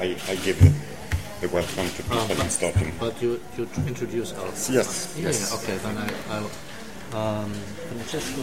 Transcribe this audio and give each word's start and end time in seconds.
I, 0.00 0.16
I 0.28 0.34
give 0.36 0.58
the, 1.40 1.48
welcome 1.48 1.88
to 1.96 2.02
people 2.02 2.40
and 2.40 2.50
starting. 2.50 2.92
But 2.98 3.20
you, 3.20 3.40
you 3.56 3.68
introduce 3.86 4.32
us. 4.32 4.70
Yes. 4.70 5.14
Yeah, 5.18 5.30
yeah, 5.30 5.54
okay, 5.56 5.76
then 5.76 5.96
I, 5.98 6.08
I'll. 6.36 6.50
Um, 7.12 7.52
Francesco, 7.88 8.40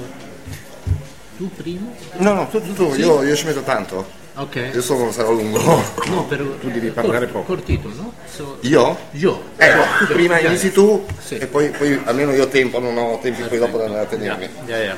tu 1.38 1.50
primo? 1.56 1.96
No, 2.20 2.34
no, 2.36 2.48
tu, 2.48 2.60
tu, 2.62 2.74
tu, 2.76 2.94
io, 2.96 3.24
io 3.24 3.36
ci 3.36 3.46
metto 3.46 3.62
tanto. 3.62 4.06
Ok. 4.36 4.72
Io 4.74 4.82
sono 4.82 5.12
sarò 5.12 5.32
lungo. 5.32 5.60
No, 6.08 6.26
però 6.26 6.44
Tu 6.60 6.70
devi 6.70 6.90
parlare 6.92 7.26
cor- 7.32 7.42
poco. 7.44 7.56
Cortito, 7.56 7.88
no? 7.90 8.14
So, 8.32 8.58
Io? 8.62 8.96
io. 9.12 9.42
Eh, 9.58 9.72
tu 10.00 10.14
prima 10.14 10.38
Yeah, 10.38 10.50
inizi 10.52 10.72
tu 10.72 11.06
Sì. 11.20 11.38
e 11.38 11.48
poi, 11.48 11.70
poi 11.72 12.00
almeno 12.06 12.34
io 12.34 12.44
ho 12.44 12.48
tempo, 12.48 12.80
non 12.80 12.96
ho 12.98 13.20
tempi 13.20 13.42
poi 13.44 13.58
dopo 13.58 13.78
da 13.78 13.86
andare 13.86 14.04
a 14.04 14.08
tenermi. 14.08 14.50
Yeah, 14.68 14.78
yeah. 14.84 14.98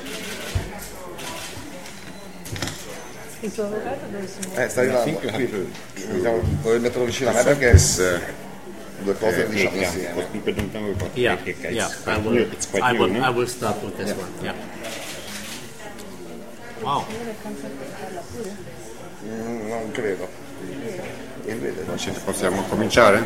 Il 3.41 3.53
tuo 3.53 3.63
avvocato 3.63 4.05
dove 4.11 4.27
si 4.27 4.47
muove? 4.47 4.65
Eh, 4.65 4.69
stai 4.69 4.87
I 4.87 4.95
arrivando. 4.95 5.19
Qui, 5.31 5.71
diciamo, 6.11 6.41
vuoi 6.61 6.79
metterlo 6.79 7.05
vicino 7.05 7.29
a 7.29 7.33
me 7.33 7.43
perché 7.43 7.71
due 9.01 9.13
cose 9.17 9.43
uh, 9.43 9.49
diciamo 9.49 9.75
Eka, 9.75 9.85
insieme. 9.85 10.25
Yeah, 11.13 11.37
Eka. 11.43 11.69
yeah. 11.69 11.87
It's 11.87 12.05
I 12.05 12.17
will. 12.17 12.51
It's 12.51 12.69
quite 12.69 12.83
I 12.83 12.91
new, 12.91 13.01
will, 13.01 13.11
no? 13.11 13.25
I 13.25 13.29
will 13.29 13.47
start 13.47 13.81
with 13.81 13.95
this 13.95 14.11
one. 14.11 14.29
Yeah. 14.41 14.53
Wow. 16.81 17.05
Mm, 19.23 19.67
non 19.67 19.91
credo. 19.91 20.27
Invece 21.45 21.85
c'è 21.95 22.11
Possiamo 22.19 22.63
cominciare? 22.63 23.23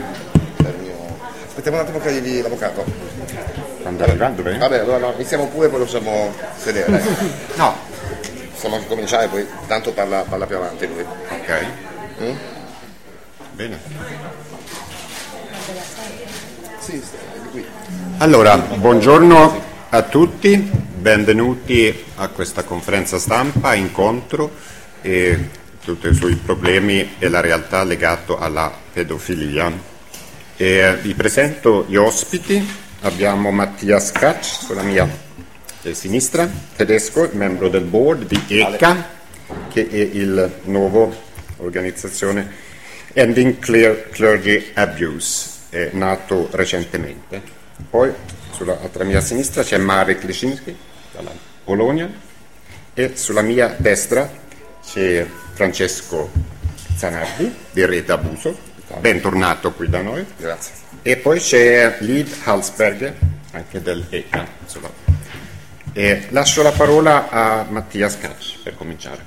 Aspettiamo 1.48 1.78
un 1.78 1.84
attimo 1.84 2.00
che 2.00 2.08
arrivi 2.10 2.42
l'avvocato. 2.42 2.84
Quando 3.82 4.04
arriva? 4.04 4.28
Dov'è? 4.30 4.58
Vabbè, 4.58 4.80
allora 4.80 4.98
no, 4.98 5.14
iniziamo 5.16 5.48
pure 5.48 5.70
poi 5.70 5.80
lo 5.80 5.86
facciamo 5.86 6.34
sedere. 6.58 7.02
No, 7.56 7.76
possiamo 8.64 8.76
anche 8.76 8.88
cominciare 8.88 9.28
poi, 9.28 9.46
tanto 9.68 9.92
parla, 9.92 10.22
parla 10.22 10.46
più 10.46 10.56
avanti 10.56 10.88
lui. 10.88 11.02
Ok. 11.02 11.66
Mm? 12.22 12.36
Bene. 13.52 13.80
Allora, 18.20 18.58
buongiorno 18.58 19.62
a 19.90 20.02
tutti, 20.04 20.56
benvenuti 20.56 22.06
a 22.16 22.30
questa 22.30 22.64
conferenza 22.64 23.20
stampa, 23.20 23.74
incontro 23.74 24.52
e 25.02 25.50
tutti 25.84 26.14
sui 26.14 26.36
problemi 26.36 27.16
e 27.20 27.28
la 27.28 27.42
realtà 27.42 27.84
legato 27.84 28.40
alla 28.40 28.72
pedofilia. 28.94 29.72
E 30.56 30.98
vi 31.02 31.14
presento 31.14 31.84
gli 31.88 31.98
ospiti, 31.98 32.66
abbiamo 33.02 33.52
Mattia 33.52 34.00
Scacc 34.00 34.46
sulla 34.46 34.84
mia 34.84 35.06
eh, 35.84 35.94
sinistra, 35.94 36.50
tedesco, 36.76 37.30
membro 37.34 37.70
del 37.70 37.84
board 37.84 38.26
di 38.26 38.42
ECA, 38.48 39.10
che 39.72 39.88
è 39.88 39.96
il 39.96 40.60
nuovo 40.64 41.14
organizzazione 41.58 42.62
Ending 43.14 43.60
Clear 43.60 44.10
Clergy 44.10 44.72
Abuse, 44.74 45.50
è 45.70 45.90
nato 45.92 46.50
recentemente. 46.52 47.42
Poi 47.90 48.12
sulla 48.52 48.78
mia 49.00 49.22
sinistra 49.22 49.64
c'è 49.64 49.78
Marek 49.78 50.24
Lesinski 50.24 50.76
dalla 51.12 51.32
Polonia 51.64 52.10
e 52.94 53.12
sulla 53.16 53.42
mia 53.42 53.76
destra 53.78 54.32
c'è 54.84 55.26
Francesco 55.54 56.32
Zanardi 56.96 57.54
di 57.72 57.86
Rete 57.86 58.12
Abuso, 58.12 58.58
bentornato 59.00 59.74
qui 59.74 59.90
da 59.90 60.02
noi. 60.02 60.26
Grazie. 60.38 60.74
E 61.02 61.18
poi 61.18 61.40
c'è 61.40 61.98
Liv 62.00 62.34
Halsberger, 62.44 63.16
anche 63.52 63.82
del 63.82 64.06
ECA. 65.94 66.00
insomma. 66.00 66.26
E 66.26 66.28
lascio 66.32 66.62
la 66.62 66.72
parola 66.72 67.30
a 67.30 67.66
Mattia 67.70 68.10
Scacci 68.10 68.58
per 68.64 68.76
cominciare. 68.76 69.26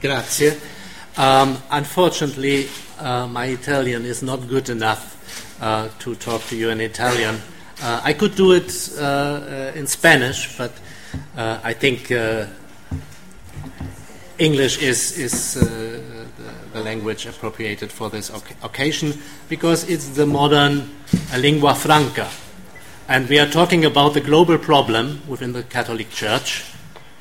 Grazie. 0.00 0.58
Um, 1.16 1.60
unfortunately, 1.70 2.68
uh, 2.98 3.26
my 3.26 3.46
Italian 3.46 4.04
is 4.04 4.22
not 4.22 4.46
good 4.46 4.68
enough 4.68 5.16
uh, 5.60 5.88
to 5.98 6.14
talk 6.16 6.46
to 6.48 6.56
you 6.56 6.70
in 6.70 6.80
Italian. 6.80 7.40
Uh, 7.82 8.00
I 8.02 8.14
could 8.14 8.34
do 8.34 8.52
it 8.52 8.72
uh, 8.98 9.72
in 9.74 9.86
Spanish, 9.86 10.56
but 10.56 10.72
uh, 11.36 11.58
I 11.62 11.74
think 11.74 12.10
uh, 12.10 12.46
English 14.38 14.78
is, 14.78 15.18
is 15.18 15.54
the, 15.54 16.00
the 16.72 16.80
language 16.80 17.26
appropriated 17.26 17.92
for 17.92 18.08
this 18.08 18.30
oc- 18.30 18.56
occasion 18.62 19.20
because 19.48 19.84
it's 19.88 20.08
the 20.08 20.26
modern 20.26 20.90
lingua 21.36 21.74
franca. 21.74 22.28
And 23.12 23.28
we 23.28 23.38
are 23.38 23.46
talking 23.46 23.84
about 23.84 24.14
the 24.14 24.22
global 24.22 24.56
problem 24.56 25.20
within 25.28 25.52
the 25.52 25.64
Catholic 25.64 26.08
Church, 26.08 26.64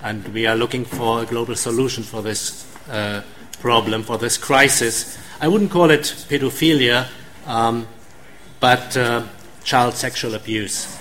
and 0.01 0.25
we 0.29 0.47
are 0.47 0.55
looking 0.55 0.85
for 0.85 1.21
a 1.21 1.25
global 1.25 1.53
solution 1.53 2.01
for 2.01 2.21
this 2.21 2.65
uh, 2.87 3.23
problem, 3.59 4.03
for 4.03 4.17
this 4.17 4.37
crisis. 4.37 5.19
I 5.41 5.49
wouldn't 5.49 5.69
call 5.69 5.91
it 5.91 6.03
pedophilia, 6.29 7.09
um, 7.45 7.89
but 8.61 8.95
uh, 8.95 9.27
child 9.65 9.95
sexual 9.95 10.33
abuse. 10.33 10.97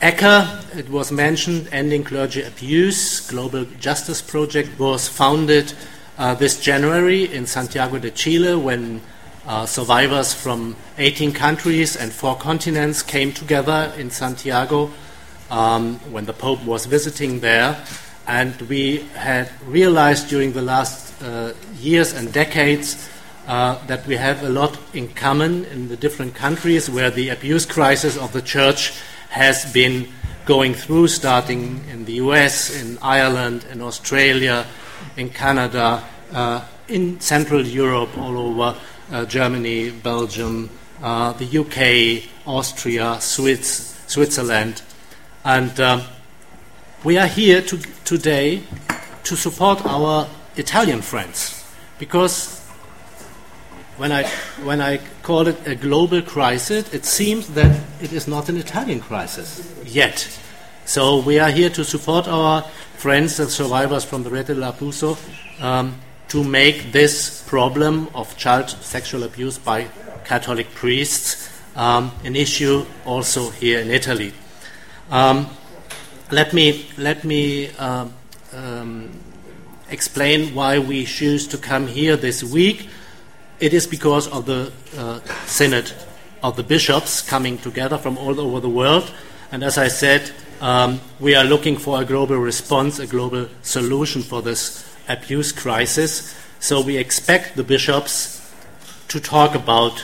ECHA, 0.00 0.78
it 0.78 0.88
was 0.88 1.12
mentioned, 1.12 1.68
Ending 1.70 2.02
Clergy 2.02 2.40
Abuse 2.40 3.20
Global 3.28 3.66
Justice 3.78 4.22
Project, 4.22 4.78
was 4.78 5.06
founded 5.06 5.74
uh, 6.16 6.34
this 6.34 6.62
January 6.62 7.30
in 7.30 7.44
Santiago 7.44 7.98
de 7.98 8.10
Chile 8.10 8.56
when 8.56 9.02
uh, 9.46 9.66
survivors 9.66 10.34
from 10.34 10.76
18 10.98 11.32
countries 11.32 11.96
and 11.96 12.12
four 12.12 12.36
continents 12.36 13.02
came 13.02 13.32
together 13.32 13.92
in 13.96 14.10
Santiago 14.10 14.90
um, 15.50 15.98
when 16.12 16.26
the 16.26 16.32
Pope 16.32 16.62
was 16.64 16.86
visiting 16.86 17.40
there. 17.40 17.82
And 18.26 18.60
we 18.62 18.98
had 19.14 19.50
realized 19.66 20.28
during 20.28 20.52
the 20.52 20.62
last 20.62 21.20
uh, 21.22 21.54
years 21.78 22.12
and 22.12 22.32
decades 22.32 23.08
uh, 23.46 23.84
that 23.86 24.06
we 24.06 24.16
have 24.16 24.42
a 24.44 24.48
lot 24.48 24.78
in 24.94 25.08
common 25.08 25.64
in 25.66 25.88
the 25.88 25.96
different 25.96 26.34
countries 26.34 26.88
where 26.88 27.10
the 27.10 27.30
abuse 27.30 27.66
crisis 27.66 28.16
of 28.16 28.32
the 28.32 28.42
church 28.42 28.92
has 29.30 29.72
been 29.72 30.06
going 30.44 30.74
through, 30.74 31.08
starting 31.08 31.82
in 31.90 32.04
the 32.04 32.14
US, 32.14 32.70
in 32.80 32.98
Ireland, 33.02 33.64
in 33.70 33.80
Australia, 33.80 34.66
in 35.16 35.30
Canada, 35.30 36.04
uh, 36.32 36.64
in 36.88 37.20
Central 37.20 37.66
Europe, 37.66 38.16
all 38.18 38.38
over 38.38 38.76
uh, 39.10 39.24
Germany, 39.24 39.90
Belgium, 39.90 40.70
uh, 41.02 41.32
the 41.32 41.58
UK, 41.58 42.28
Austria, 42.46 43.18
Swiss, 43.20 43.96
Switzerland. 44.06 44.82
And 45.44 45.78
um, 45.80 46.02
we 47.04 47.18
are 47.18 47.26
here 47.26 47.62
to, 47.62 47.78
today 48.04 48.62
to 49.24 49.36
support 49.36 49.84
our 49.86 50.28
Italian 50.56 51.02
friends 51.02 51.64
because 51.98 52.58
when 53.96 54.12
I, 54.12 54.26
when 54.64 54.80
I 54.80 54.98
call 55.22 55.46
it 55.46 55.66
a 55.66 55.74
global 55.74 56.22
crisis, 56.22 56.92
it 56.92 57.04
seems 57.04 57.48
that 57.48 57.80
it 58.00 58.12
is 58.12 58.26
not 58.26 58.48
an 58.48 58.56
Italian 58.56 59.00
crisis 59.00 59.72
yet. 59.84 60.28
So 60.86 61.20
we 61.20 61.38
are 61.38 61.50
here 61.50 61.70
to 61.70 61.84
support 61.84 62.26
our 62.26 62.62
friends 62.96 63.38
and 63.38 63.48
survivors 63.48 64.04
from 64.04 64.22
the 64.22 64.30
Rete 64.30 64.48
Lapuso 64.48 65.16
um, 65.62 65.94
to 66.30 66.44
make 66.44 66.92
this 66.92 67.42
problem 67.48 68.08
of 68.14 68.36
child 68.36 68.70
sexual 68.70 69.24
abuse 69.24 69.58
by 69.58 69.88
Catholic 70.24 70.72
priests 70.74 71.50
um, 71.76 72.12
an 72.24 72.36
issue 72.36 72.86
also 73.04 73.50
here 73.50 73.80
in 73.80 73.90
Italy. 73.90 74.32
Um, 75.10 75.48
let 76.30 76.52
me, 76.52 76.86
let 76.96 77.24
me 77.24 77.70
um, 77.76 78.14
um, 78.52 79.10
explain 79.88 80.54
why 80.54 80.78
we 80.78 81.04
choose 81.04 81.48
to 81.48 81.58
come 81.58 81.88
here 81.88 82.16
this 82.16 82.44
week. 82.44 82.88
It 83.58 83.74
is 83.74 83.86
because 83.86 84.28
of 84.28 84.46
the 84.46 84.72
uh, 84.96 85.20
Synod 85.46 85.92
of 86.42 86.56
the 86.56 86.62
bishops 86.62 87.22
coming 87.22 87.58
together 87.58 87.98
from 87.98 88.16
all 88.16 88.40
over 88.40 88.60
the 88.60 88.68
world. 88.68 89.10
And 89.52 89.64
as 89.64 89.78
I 89.78 89.88
said, 89.88 90.30
um, 90.60 91.00
we 91.18 91.34
are 91.34 91.44
looking 91.44 91.76
for 91.76 92.00
a 92.00 92.04
global 92.04 92.36
response, 92.36 92.98
a 93.00 93.06
global 93.06 93.48
solution 93.62 94.22
for 94.22 94.42
this 94.42 94.89
abuse 95.08 95.52
crisis. 95.52 96.34
So 96.58 96.80
we 96.80 96.96
expect 96.96 97.56
the 97.56 97.64
bishops 97.64 98.52
to 99.08 99.20
talk 99.20 99.54
about 99.54 99.98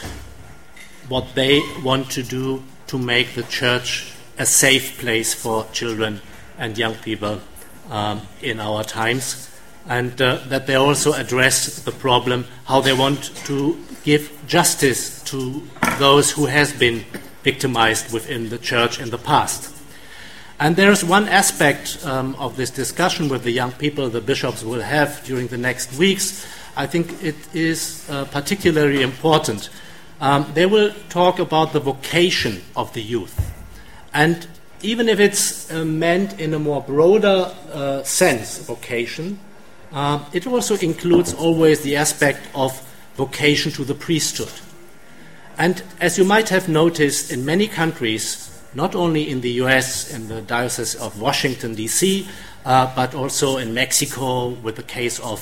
what 1.08 1.34
they 1.34 1.60
want 1.82 2.10
to 2.12 2.22
do 2.22 2.62
to 2.88 2.98
make 2.98 3.34
the 3.34 3.43
church 3.44 4.12
a 4.38 4.46
safe 4.46 4.98
place 4.98 5.34
for 5.34 5.66
children 5.72 6.20
and 6.58 6.76
young 6.76 6.94
people 6.94 7.40
um, 7.90 8.22
in 8.43 8.60
our 8.60 8.82
times, 8.84 9.50
and 9.88 10.20
uh, 10.20 10.37
that 10.48 10.66
they 10.66 10.75
also 10.75 11.12
address 11.12 11.82
the 11.84 11.92
problem 11.92 12.46
how 12.64 12.81
they 12.81 12.92
want 12.92 13.37
to 13.46 13.78
give 14.02 14.31
justice 14.46 15.22
to 15.22 15.62
those 15.99 16.32
who 16.32 16.46
has 16.46 16.72
been 16.72 17.04
victimized 17.42 18.12
within 18.12 18.49
the 18.49 18.58
church 18.58 19.00
in 19.00 19.10
the 19.10 19.19
past. 19.19 19.75
And 20.58 20.76
there 20.76 20.91
is 20.91 21.05
one 21.05 21.29
aspect 21.29 21.99
um, 22.06 22.35
of 22.37 22.56
this 22.56 22.70
discussion 22.70 23.29
with 23.29 23.43
the 23.43 23.50
young 23.50 23.73
people 23.73 24.08
the 24.08 24.20
bishops 24.20 24.62
will 24.62 24.81
have 24.81 25.23
during 25.25 25.49
the 25.49 25.58
next 25.58 25.93
weeks. 25.99 26.47
I 26.76 26.87
think 26.87 27.23
it 27.23 27.37
is 27.55 28.06
uh, 28.08 28.25
particularly 28.26 29.03
important. 29.03 29.69
Um, 30.20 30.50
they 30.55 30.64
will 30.67 30.93
talk 31.11 31.38
about 31.38 31.73
the 31.73 31.81
vocation 31.81 32.62
of 32.75 32.93
the 32.94 33.03
youth 33.03 33.38
And 34.17 34.47
even 34.81 35.11
if 35.11 35.20
it's 35.20 35.70
uh, 35.70 35.85
meant 35.85 36.41
in 36.41 36.55
a 36.55 36.59
more 36.59 36.81
broader 36.81 37.55
uh, 37.70 38.02
sense, 38.02 38.64
vocation, 38.64 39.38
uh, 39.93 40.25
it 40.32 40.47
also 40.47 40.75
includes 40.79 41.35
always 41.35 41.82
the 41.82 41.97
aspect 41.97 42.41
of 42.55 42.73
vocation 43.17 43.70
to 43.73 43.85
the 43.85 43.94
priesthood. 43.94 44.52
And 45.59 45.82
as 46.00 46.17
you 46.17 46.25
might 46.25 46.49
have 46.49 46.67
noticed, 46.67 47.31
in 47.31 47.44
many 47.44 47.69
countries, 47.69 48.45
not 48.76 48.94
only 48.94 49.28
in 49.31 49.40
the 49.40 49.50
US, 49.64 50.12
in 50.12 50.28
the 50.28 50.43
Diocese 50.43 50.94
of 50.96 51.19
Washington, 51.19 51.75
D.C., 51.75 52.28
uh, 52.67 52.94
but 52.94 53.14
also 53.14 53.56
in 53.56 53.73
Mexico 53.73 54.49
with 54.49 54.76
the 54.76 54.82
case 54.82 55.19
of 55.20 55.40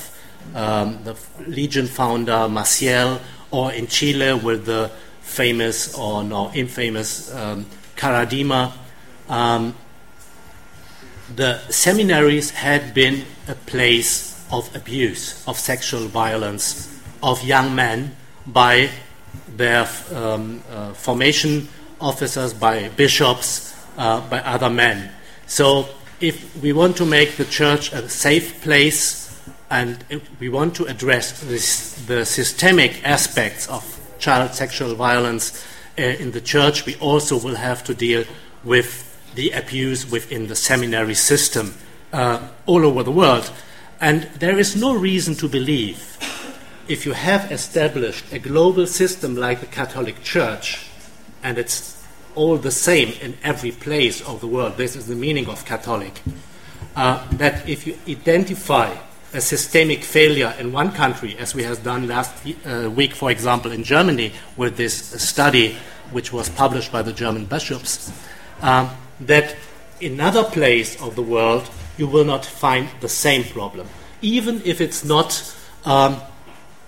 um, 0.55 1.03
the 1.03 1.15
Legion 1.45 1.85
founder 1.85 2.47
Maciel, 2.47 3.19
or 3.51 3.73
in 3.73 3.87
Chile 3.87 4.33
with 4.39 4.65
the 4.65 4.89
famous 5.21 5.93
or 5.97 6.23
now 6.23 6.49
infamous 6.55 7.33
um, 7.35 7.65
Caradima. 7.97 8.71
Um, 9.27 9.75
the 11.35 11.59
seminaries 11.69 12.51
had 12.51 12.93
been 12.93 13.25
a 13.49 13.55
place 13.55 14.45
of 14.49 14.73
abuse, 14.75 15.45
of 15.45 15.59
sexual 15.59 16.07
violence 16.07 16.87
of 17.21 17.43
young 17.43 17.75
men 17.75 18.15
by 18.47 18.89
their 19.57 19.89
um, 20.13 20.63
uh, 20.71 20.93
formation 20.93 21.67
officers, 21.99 22.53
by 22.53 22.89
bishops, 22.89 23.75
uh, 23.97 24.21
by 24.29 24.39
other 24.39 24.69
men. 24.69 25.11
So, 25.47 25.87
if 26.19 26.61
we 26.61 26.73
want 26.73 26.97
to 26.97 27.05
make 27.05 27.35
the 27.37 27.45
church 27.45 27.91
a 27.93 28.07
safe 28.09 28.61
place 28.61 29.25
and 29.69 30.03
we 30.39 30.49
want 30.49 30.75
to 30.75 30.85
address 30.85 31.41
this, 31.41 31.93
the 32.05 32.25
systemic 32.25 33.05
aspects 33.05 33.67
of 33.67 33.83
child 34.19 34.53
sexual 34.53 34.95
violence 34.95 35.65
uh, 35.97 36.01
in 36.01 36.31
the 36.31 36.41
church, 36.41 36.85
we 36.85 36.95
also 36.97 37.37
will 37.37 37.55
have 37.55 37.83
to 37.83 37.93
deal 37.93 38.23
with 38.63 39.03
the 39.35 39.51
abuse 39.51 40.09
within 40.09 40.47
the 40.47 40.55
seminary 40.55 41.13
system 41.13 41.75
uh, 42.13 42.47
all 42.65 42.85
over 42.85 43.03
the 43.03 43.11
world. 43.11 43.51
And 43.99 44.23
there 44.39 44.57
is 44.57 44.75
no 44.75 44.95
reason 44.95 45.35
to 45.35 45.47
believe, 45.47 46.17
if 46.87 47.05
you 47.05 47.13
have 47.13 47.51
established 47.51 48.31
a 48.31 48.39
global 48.39 48.87
system 48.87 49.35
like 49.35 49.59
the 49.59 49.65
Catholic 49.67 50.23
Church, 50.23 50.89
and 51.45 51.59
it's 51.59 52.03
all 52.33 52.57
the 52.57 52.71
same 52.71 53.13
in 53.21 53.37
every 53.43 53.71
place 53.71 54.19
of 54.21 54.41
the 54.41 54.47
world, 54.47 54.75
this 54.77 54.95
is 54.95 55.05
the 55.07 55.15
meaning 55.15 55.47
of 55.47 55.63
Catholic, 55.63 56.21
uh, 56.95 57.25
that 57.37 57.69
if 57.69 57.85
you 57.85 57.95
identify 58.09 58.93
a 59.31 59.39
systemic 59.39 60.03
failure 60.03 60.53
in 60.59 60.71
one 60.71 60.91
country, 60.91 61.37
as 61.37 61.53
we 61.53 61.61
have 61.61 61.83
done 61.83 62.07
last 62.07 62.33
uh, 62.65 62.89
week, 62.89 63.13
for 63.13 63.29
example, 63.29 63.71
in 63.71 63.83
Germany, 63.83 64.33
with 64.57 64.75
this 64.75 64.95
study 65.21 65.75
which 66.11 66.33
was 66.33 66.49
published 66.49 66.91
by 66.91 67.03
the 67.03 67.13
German 67.13 67.45
bishops, 67.45 68.11
um, 68.61 68.89
that 69.19 69.55
in 70.01 70.13
another 70.13 70.43
place 70.43 70.99
of 70.99 71.15
the 71.15 71.21
world 71.21 71.69
you 71.97 72.07
will 72.07 72.25
not 72.25 72.43
find 72.43 72.89
the 73.01 73.09
same 73.09 73.43
problem, 73.43 73.87
even 74.21 74.61
if 74.65 74.81
it's 74.81 75.05
not 75.05 75.55
um, 75.85 76.19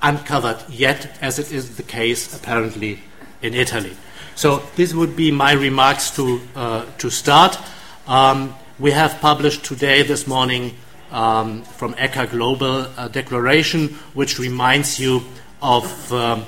uncovered 0.01 0.57
yet, 0.67 1.15
as 1.21 1.37
it 1.37 1.51
is 1.51 1.77
the 1.77 1.83
case 1.83 2.35
apparently 2.35 2.99
in 3.43 3.53
Italy. 3.53 3.95
So 4.37 4.61
this 4.75 4.93
would 4.93 5.15
be 5.15 5.31
my 5.31 5.53
remarks 5.53 6.11
to 6.11 6.39
uh, 6.55 6.85
to 6.99 7.09
start. 7.09 7.57
Um, 8.05 8.53
we 8.77 8.91
have 8.91 9.19
published 9.19 9.65
today, 9.65 10.03
this 10.03 10.27
morning, 10.27 10.77
um, 11.11 11.63
from 11.63 11.95
ECHA 11.95 12.29
Global 12.29 12.85
declaration, 13.09 13.95
which 14.13 14.37
reminds 14.37 14.99
you 14.99 15.23
of 15.59 16.13
um, 16.13 16.45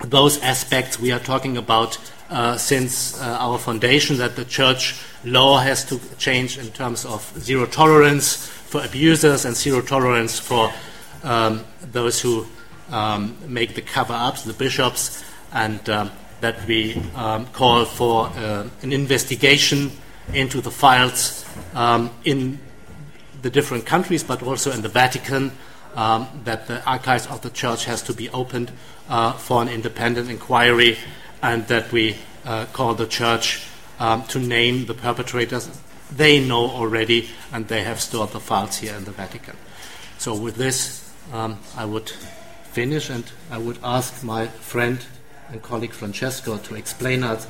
those 0.00 0.40
aspects 0.40 0.98
we 0.98 1.12
are 1.12 1.18
talking 1.18 1.58
about 1.58 1.98
uh, 2.30 2.56
since 2.56 3.20
uh, 3.20 3.36
our 3.38 3.58
foundation 3.58 4.16
that 4.16 4.36
the 4.36 4.46
church 4.46 4.98
law 5.26 5.58
has 5.58 5.84
to 5.84 6.00
change 6.16 6.56
in 6.56 6.68
terms 6.68 7.04
of 7.04 7.20
zero 7.38 7.66
tolerance 7.66 8.46
for 8.46 8.82
abusers 8.82 9.44
and 9.44 9.54
zero 9.54 9.82
tolerance 9.82 10.38
for 10.38 10.72
um, 11.22 11.66
those 11.92 12.18
who 12.22 12.46
um, 12.90 13.36
make 13.46 13.74
the 13.74 13.82
cover 13.82 14.14
ups, 14.14 14.44
the 14.44 14.54
bishops, 14.54 15.22
and 15.52 15.86
um, 15.90 16.10
that 16.40 16.66
we 16.66 17.00
um, 17.14 17.46
call 17.46 17.84
for 17.84 18.26
uh, 18.26 18.68
an 18.82 18.92
investigation 18.92 19.90
into 20.32 20.60
the 20.60 20.70
files 20.70 21.44
um, 21.74 22.10
in 22.24 22.58
the 23.42 23.50
different 23.50 23.86
countries, 23.86 24.22
but 24.22 24.42
also 24.42 24.70
in 24.72 24.82
the 24.82 24.88
Vatican, 24.88 25.52
um, 25.94 26.28
that 26.44 26.66
the 26.66 26.84
archives 26.84 27.26
of 27.26 27.40
the 27.42 27.50
church 27.50 27.84
has 27.84 28.02
to 28.02 28.12
be 28.12 28.28
opened 28.30 28.70
uh, 29.08 29.32
for 29.32 29.62
an 29.62 29.68
independent 29.68 30.30
inquiry, 30.30 30.96
and 31.42 31.66
that 31.68 31.90
we 31.92 32.16
uh, 32.44 32.66
call 32.72 32.94
the 32.94 33.06
church 33.06 33.66
um, 33.98 34.22
to 34.24 34.38
name 34.38 34.86
the 34.86 34.94
perpetrators. 34.94 35.68
They 36.10 36.44
know 36.44 36.70
already, 36.70 37.28
and 37.52 37.68
they 37.68 37.82
have 37.82 38.00
stored 38.00 38.30
the 38.30 38.40
files 38.40 38.76
here 38.78 38.94
in 38.94 39.04
the 39.04 39.10
Vatican. 39.10 39.56
So, 40.18 40.34
with 40.34 40.56
this, 40.56 41.12
um, 41.32 41.58
I 41.76 41.84
would 41.84 42.10
finish, 42.72 43.10
and 43.10 43.24
I 43.50 43.58
would 43.58 43.78
ask 43.82 44.22
my 44.22 44.46
friend 44.46 45.04
and 45.50 45.60
colleague 45.62 45.92
Francesco 45.92 46.58
to 46.58 46.74
explain 46.74 47.22
us 47.22 47.46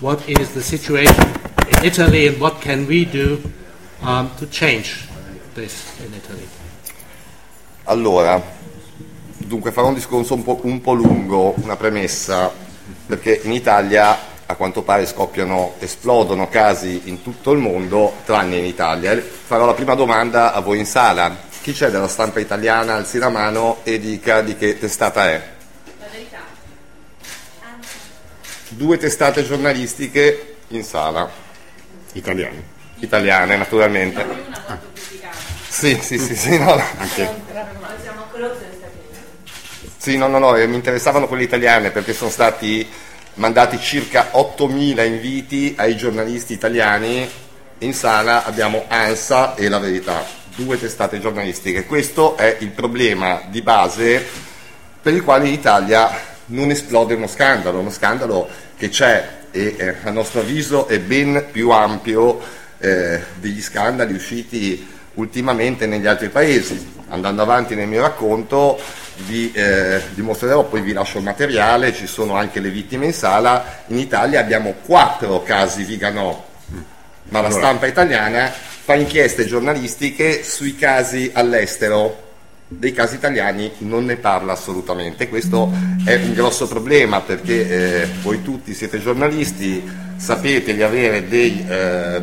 what 0.00 0.26
is 0.28 0.52
the 0.52 0.62
situation 0.62 1.24
in 1.68 1.84
Italy 1.84 2.28
and 2.28 2.40
what 2.40 2.60
can 2.60 2.86
we 2.86 3.04
do 3.04 3.40
um, 4.02 4.30
to 4.38 4.46
change 4.46 5.08
this 5.54 5.98
in 6.00 6.12
Italy. 6.14 6.46
Allora, 7.84 8.42
dunque 9.36 9.72
farò 9.72 9.88
un 9.88 9.94
discorso 9.94 10.34
un 10.34 10.42
po', 10.42 10.60
un 10.62 10.80
po' 10.80 10.94
lungo, 10.94 11.54
una 11.62 11.76
premessa, 11.76 12.50
perché 13.06 13.40
in 13.44 13.52
Italia 13.52 14.32
a 14.46 14.56
quanto 14.56 14.82
pare 14.82 15.06
scoppiano, 15.06 15.74
esplodono 15.78 16.48
casi 16.48 17.02
in 17.04 17.22
tutto 17.22 17.52
il 17.52 17.58
mondo, 17.58 18.14
tranne 18.24 18.56
in 18.56 18.64
Italia. 18.64 19.18
Farò 19.18 19.64
la 19.64 19.74
prima 19.74 19.94
domanda 19.94 20.52
a 20.52 20.60
voi 20.60 20.78
in 20.78 20.86
sala. 20.86 21.34
Chi 21.62 21.72
c'è 21.72 21.90
della 21.90 22.08
stampa 22.08 22.40
italiana? 22.40 22.94
Alzi 22.94 23.18
la 23.18 23.30
mano 23.30 23.78
e 23.84 23.98
dica 23.98 24.42
di 24.42 24.54
che 24.56 24.78
testata 24.78 25.28
è. 25.28 25.48
La 25.98 26.06
verità. 26.10 26.40
Due 28.76 28.98
testate 28.98 29.44
giornalistiche 29.44 30.56
in 30.68 30.82
sala. 30.82 31.30
Italiane. 32.12 32.62
Italiane, 32.98 33.56
naturalmente. 33.56 34.26
Ah. 34.66 34.78
Sì, 35.68 35.96
sì, 36.02 36.18
sì, 36.18 36.34
sì, 36.34 36.58
no, 36.58 36.72
anche. 36.98 37.42
Sì, 39.96 40.16
no, 40.16 40.26
no, 40.26 40.38
no, 40.38 40.52
mi 40.52 40.74
interessavano 40.74 41.28
quelle 41.28 41.44
italiane 41.44 41.90
perché 41.90 42.12
sono 42.12 42.30
stati 42.30 42.86
mandati 43.34 43.78
circa 43.78 44.30
8.000 44.32 45.06
inviti 45.06 45.74
ai 45.78 45.96
giornalisti 45.96 46.52
italiani. 46.52 47.30
In 47.78 47.94
sala 47.94 48.44
abbiamo 48.44 48.86
ANSA 48.88 49.54
e 49.54 49.68
La 49.68 49.78
Verità, 49.78 50.24
due 50.56 50.78
testate 50.80 51.20
giornalistiche. 51.20 51.86
Questo 51.86 52.36
è 52.36 52.56
il 52.58 52.70
problema 52.70 53.42
di 53.48 53.62
base 53.62 54.24
per 55.00 55.12
il 55.12 55.22
quale 55.22 55.46
in 55.46 55.52
Italia 55.52 56.32
non 56.46 56.70
esplode 56.70 57.14
uno 57.14 57.26
scandalo, 57.26 57.78
uno 57.78 57.90
scandalo 57.90 58.48
che 58.76 58.88
c'è 58.88 59.42
e 59.50 59.76
eh, 59.78 59.96
a 60.02 60.10
nostro 60.10 60.40
avviso 60.40 60.88
è 60.88 60.98
ben 60.98 61.46
più 61.52 61.70
ampio 61.70 62.40
eh, 62.78 63.20
degli 63.36 63.62
scandali 63.62 64.14
usciti 64.14 64.86
ultimamente 65.14 65.86
negli 65.86 66.06
altri 66.06 66.28
paesi. 66.28 66.92
Andando 67.08 67.42
avanti 67.42 67.74
nel 67.74 67.86
mio 67.86 68.02
racconto 68.02 68.80
vi 69.26 69.52
eh, 69.52 70.00
dimostrerò, 70.14 70.64
poi 70.64 70.80
vi 70.80 70.92
lascio 70.92 71.18
il 71.18 71.24
materiale, 71.24 71.94
ci 71.94 72.06
sono 72.06 72.34
anche 72.34 72.58
le 72.58 72.70
vittime 72.70 73.06
in 73.06 73.12
sala, 73.12 73.84
in 73.86 73.98
Italia 73.98 74.40
abbiamo 74.40 74.74
quattro 74.84 75.42
casi 75.42 75.84
Viganò, 75.84 76.44
ma 77.28 77.40
la 77.40 77.50
stampa 77.50 77.86
italiana 77.86 78.50
fa 78.50 78.94
inchieste 78.94 79.46
giornalistiche 79.46 80.42
sui 80.42 80.74
casi 80.74 81.30
all'estero, 81.32 82.23
dei 82.66 82.92
casi 82.92 83.16
italiani 83.16 83.70
non 83.78 84.04
ne 84.04 84.16
parla 84.16 84.52
assolutamente. 84.52 85.28
Questo 85.28 85.70
è 86.04 86.14
un 86.16 86.32
grosso 86.34 86.66
problema 86.66 87.20
perché 87.20 88.02
eh, 88.02 88.08
voi 88.22 88.42
tutti 88.42 88.74
siete 88.74 89.00
giornalisti, 89.00 89.82
sapete 90.16 90.74
di 90.74 90.82
avere 90.82 91.28
dei 91.28 91.64
eh, 91.68 92.22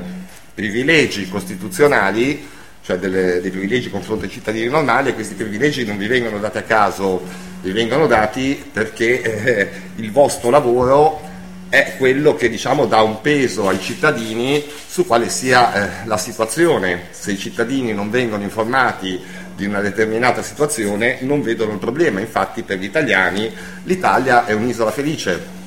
privilegi 0.54 1.30
costituzionali 1.30 2.50
cioè 2.84 2.98
delle, 2.98 3.42
dei 3.42 3.52
privilegi 3.52 3.90
con 3.90 4.02
fronte 4.02 4.26
ai 4.26 4.32
cittadini 4.32 4.68
normali 4.68 5.10
e 5.10 5.14
questi 5.14 5.36
privilegi 5.36 5.86
non 5.86 5.98
vi 5.98 6.08
vengono 6.08 6.40
dati 6.40 6.58
a 6.58 6.64
caso, 6.64 7.22
vi 7.62 7.72
vengono 7.72 8.08
dati 8.08 8.62
perché 8.72 9.22
eh, 9.22 9.70
il 9.98 10.12
vostro 10.12 10.50
lavoro 10.50 11.30
è 11.70 11.96
quello 11.98 12.36
che 12.36 12.50
diciamo, 12.50 12.86
dà 12.86 13.02
un 13.02 13.22
peso 13.22 13.70
ai 13.70 13.80
cittadini 13.80 14.62
su 14.88 15.06
quale 15.06 15.30
sia 15.30 16.02
eh, 16.04 16.06
la 16.06 16.18
situazione. 16.18 17.08
Se 17.12 17.32
i 17.32 17.38
cittadini 17.38 17.94
non 17.94 18.10
vengono 18.10 18.44
informati 18.44 19.22
di 19.62 19.68
una 19.68 19.80
determinata 19.80 20.42
situazione 20.42 21.20
non 21.22 21.44
vedono 21.44 21.74
il 21.74 21.78
problema, 21.78 22.20
infatti 22.20 22.64
per 22.64 22.80
gli 22.80 22.86
italiani 22.86 23.54
l'Italia 23.84 24.46
è 24.46 24.54
un'isola 24.54 24.90
felice. 24.90 25.60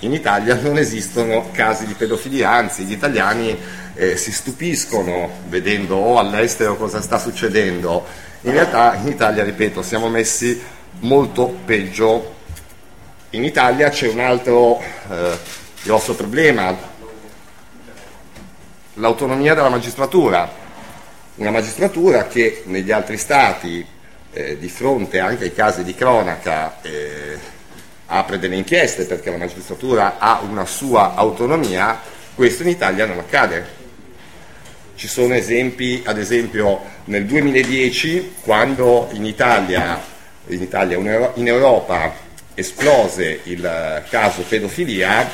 In 0.00 0.14
Italia 0.14 0.54
non 0.54 0.78
esistono 0.78 1.50
casi 1.52 1.84
di 1.84 1.92
pedofilia, 1.92 2.50
anzi 2.50 2.84
gli 2.84 2.92
italiani 2.92 3.54
eh, 3.94 4.16
si 4.16 4.32
stupiscono 4.32 5.28
vedendo 5.48 5.96
oh, 5.96 6.18
all'estero 6.18 6.76
cosa 6.76 7.02
sta 7.02 7.18
succedendo. 7.18 8.06
In 8.42 8.52
realtà 8.52 8.94
in 8.94 9.08
Italia, 9.08 9.44
ripeto, 9.44 9.82
siamo 9.82 10.08
messi 10.08 10.58
molto 11.00 11.54
peggio. 11.66 12.36
In 13.30 13.44
Italia 13.44 13.90
c'è 13.90 14.08
un 14.08 14.20
altro 14.20 14.80
eh, 15.10 15.38
grosso 15.82 16.14
problema. 16.14 16.96
l'autonomia 18.94 19.54
della 19.54 19.68
magistratura, 19.68 20.50
una 21.38 21.50
magistratura 21.50 22.26
che 22.26 22.62
negli 22.66 22.90
altri 22.90 23.16
stati, 23.16 23.84
eh, 24.32 24.58
di 24.58 24.68
fronte 24.68 25.18
anche 25.18 25.44
ai 25.44 25.54
casi 25.54 25.84
di 25.84 25.94
cronaca, 25.94 26.80
eh, 26.82 27.38
apre 28.06 28.38
delle 28.38 28.56
inchieste 28.56 29.04
perché 29.04 29.30
la 29.30 29.36
magistratura 29.36 30.18
ha 30.18 30.40
una 30.40 30.64
sua 30.64 31.14
autonomia, 31.14 32.00
questo 32.34 32.62
in 32.62 32.70
Italia 32.70 33.06
non 33.06 33.18
accade. 33.18 33.76
Ci 34.96 35.06
sono 35.06 35.34
esempi, 35.34 36.02
ad 36.04 36.18
esempio 36.18 36.80
nel 37.04 37.24
2010, 37.24 38.34
quando 38.40 39.08
in 39.12 39.24
Italia, 39.24 40.00
in, 40.48 40.60
Italia, 40.60 40.96
in 41.34 41.46
Europa 41.46 42.12
esplose 42.54 43.40
il 43.44 44.04
caso 44.08 44.42
pedofilia, 44.42 45.30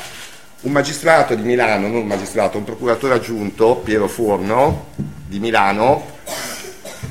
un 0.61 0.71
magistrato 0.71 1.33
di 1.33 1.41
Milano, 1.41 1.87
non 1.87 2.01
un 2.01 2.07
magistrato, 2.07 2.59
un 2.59 2.63
procuratore 2.63 3.15
aggiunto, 3.15 3.77
Piero 3.77 4.07
Forno, 4.07 5.14
di 5.27 5.39
Milano, 5.39 6.19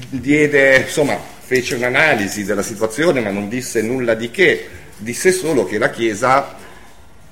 diede, 0.09 0.79
insomma, 0.79 1.19
fece 1.41 1.75
un'analisi 1.75 2.45
della 2.45 2.63
situazione 2.63 3.21
ma 3.21 3.31
non 3.31 3.49
disse 3.49 3.83
nulla 3.83 4.15
di 4.15 4.31
che, 4.31 4.69
disse 4.97 5.33
solo 5.33 5.67
che 5.67 5.79
la 5.79 5.91
Chiesa 5.91 6.57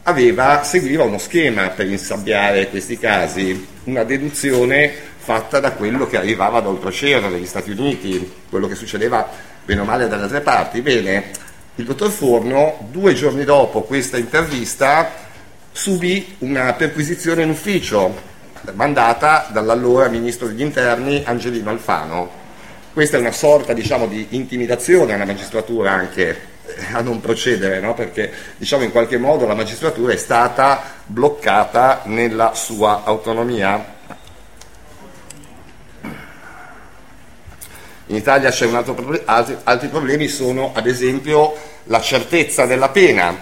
aveva, 0.02 0.62
seguiva 0.64 1.04
uno 1.04 1.18
schema 1.18 1.68
per 1.70 1.88
insabbiare 1.88 2.68
questi 2.68 2.98
casi, 2.98 3.66
una 3.84 4.04
deduzione 4.04 4.92
fatta 5.16 5.60
da 5.60 5.72
quello 5.72 6.06
che 6.06 6.16
arrivava 6.16 6.60
da 6.60 6.68
oltreoceano, 6.68 7.30
dagli 7.30 7.46
Stati 7.46 7.70
Uniti, 7.70 8.32
quello 8.50 8.66
che 8.66 8.74
succedeva 8.74 9.28
bene 9.64 9.80
o 9.80 9.84
male 9.84 10.08
dalle 10.08 10.24
altre 10.24 10.40
parti. 10.40 10.82
Bene, 10.82 11.30
il 11.76 11.84
dottor 11.84 12.10
Forno, 12.10 12.88
due 12.90 13.14
giorni 13.14 13.44
dopo 13.44 13.82
questa 13.82 14.18
intervista, 14.18 15.10
subì 15.70 16.34
una 16.38 16.72
perquisizione 16.74 17.44
in 17.44 17.50
ufficio 17.50 18.30
mandata 18.74 19.48
dall'allora 19.50 20.08
ministro 20.08 20.46
degli 20.46 20.62
interni 20.62 21.22
Angelino 21.24 21.70
Alfano. 21.70 22.40
Questa 22.92 23.16
è 23.16 23.20
una 23.20 23.32
sorta 23.32 23.72
diciamo, 23.72 24.06
di 24.06 24.28
intimidazione 24.30 25.14
alla 25.14 25.24
magistratura 25.24 25.92
anche 25.92 26.28
eh, 26.66 26.92
a 26.92 27.00
non 27.00 27.20
procedere, 27.20 27.80
no? 27.80 27.94
perché 27.94 28.30
diciamo, 28.56 28.84
in 28.84 28.90
qualche 28.90 29.18
modo 29.18 29.46
la 29.46 29.54
magistratura 29.54 30.12
è 30.12 30.16
stata 30.16 30.82
bloccata 31.06 32.02
nella 32.04 32.52
sua 32.54 33.02
autonomia 33.04 34.00
In 38.12 38.18
Italia 38.18 38.50
c'è 38.50 38.66
un 38.66 38.74
altro 38.74 38.92
problema, 38.92 39.22
altri, 39.24 39.56
altri 39.62 39.88
problemi 39.88 40.28
sono 40.28 40.72
ad 40.74 40.86
esempio 40.86 41.56
la 41.84 41.98
certezza 42.02 42.66
della 42.66 42.90
pena. 42.90 43.34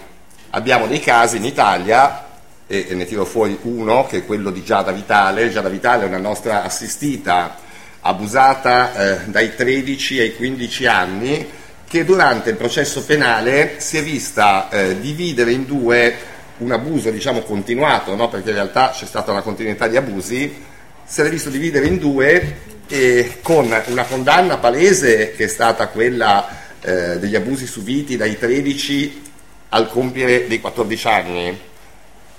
Abbiamo 0.50 0.87
dei 0.87 1.00
casi 1.00 1.39
in 1.39 1.45
Italia 1.45 2.27
e, 2.71 2.87
e 2.89 2.95
ne 2.95 3.05
tiro 3.05 3.25
fuori 3.25 3.59
uno 3.62 4.07
che 4.07 4.19
è 4.19 4.25
quello 4.25 4.50
di 4.50 4.62
Giada 4.62 4.93
Vitale. 4.93 5.50
Giada 5.50 5.69
Vitale 5.69 6.05
è 6.05 6.07
una 6.07 6.19
nostra 6.19 6.62
assistita 6.62 7.57
abusata 8.03 8.95
eh, 8.95 9.19
dai 9.27 9.57
13 9.57 10.21
ai 10.21 10.37
15 10.37 10.87
anni 10.87 11.49
che 11.87 12.05
durante 12.05 12.50
il 12.50 12.57
processo 12.57 13.05
penale 13.05 13.75
si 13.79 13.97
è 13.97 14.03
vista 14.05 14.69
eh, 14.71 15.00
dividere 15.00 15.50
in 15.50 15.67
due 15.67 16.15
un 16.59 16.71
abuso 16.71 17.11
diciamo 17.11 17.41
continuato, 17.41 18.15
no? 18.15 18.29
perché 18.29 18.50
in 18.50 18.55
realtà 18.55 18.91
c'è 18.95 19.07
stata 19.07 19.33
una 19.33 19.43
continuità 19.43 19.89
di 19.89 19.97
abusi, 19.97 20.65
si 21.05 21.21
è 21.21 21.29
visto 21.29 21.50
dividere 21.50 21.87
in 21.87 21.99
due 21.99 22.59
e 22.87 23.39
con 23.43 23.75
una 23.87 24.05
condanna 24.05 24.59
palese 24.59 25.33
che 25.33 25.45
è 25.45 25.49
stata 25.49 25.89
quella 25.89 26.49
eh, 26.81 27.19
degli 27.19 27.35
abusi 27.35 27.67
subiti 27.67 28.17
dai 28.17 28.39
13 28.39 29.23
al 29.71 29.89
compiere 29.89 30.47
dei 30.47 30.61
14 30.61 31.09
anni. 31.09 31.69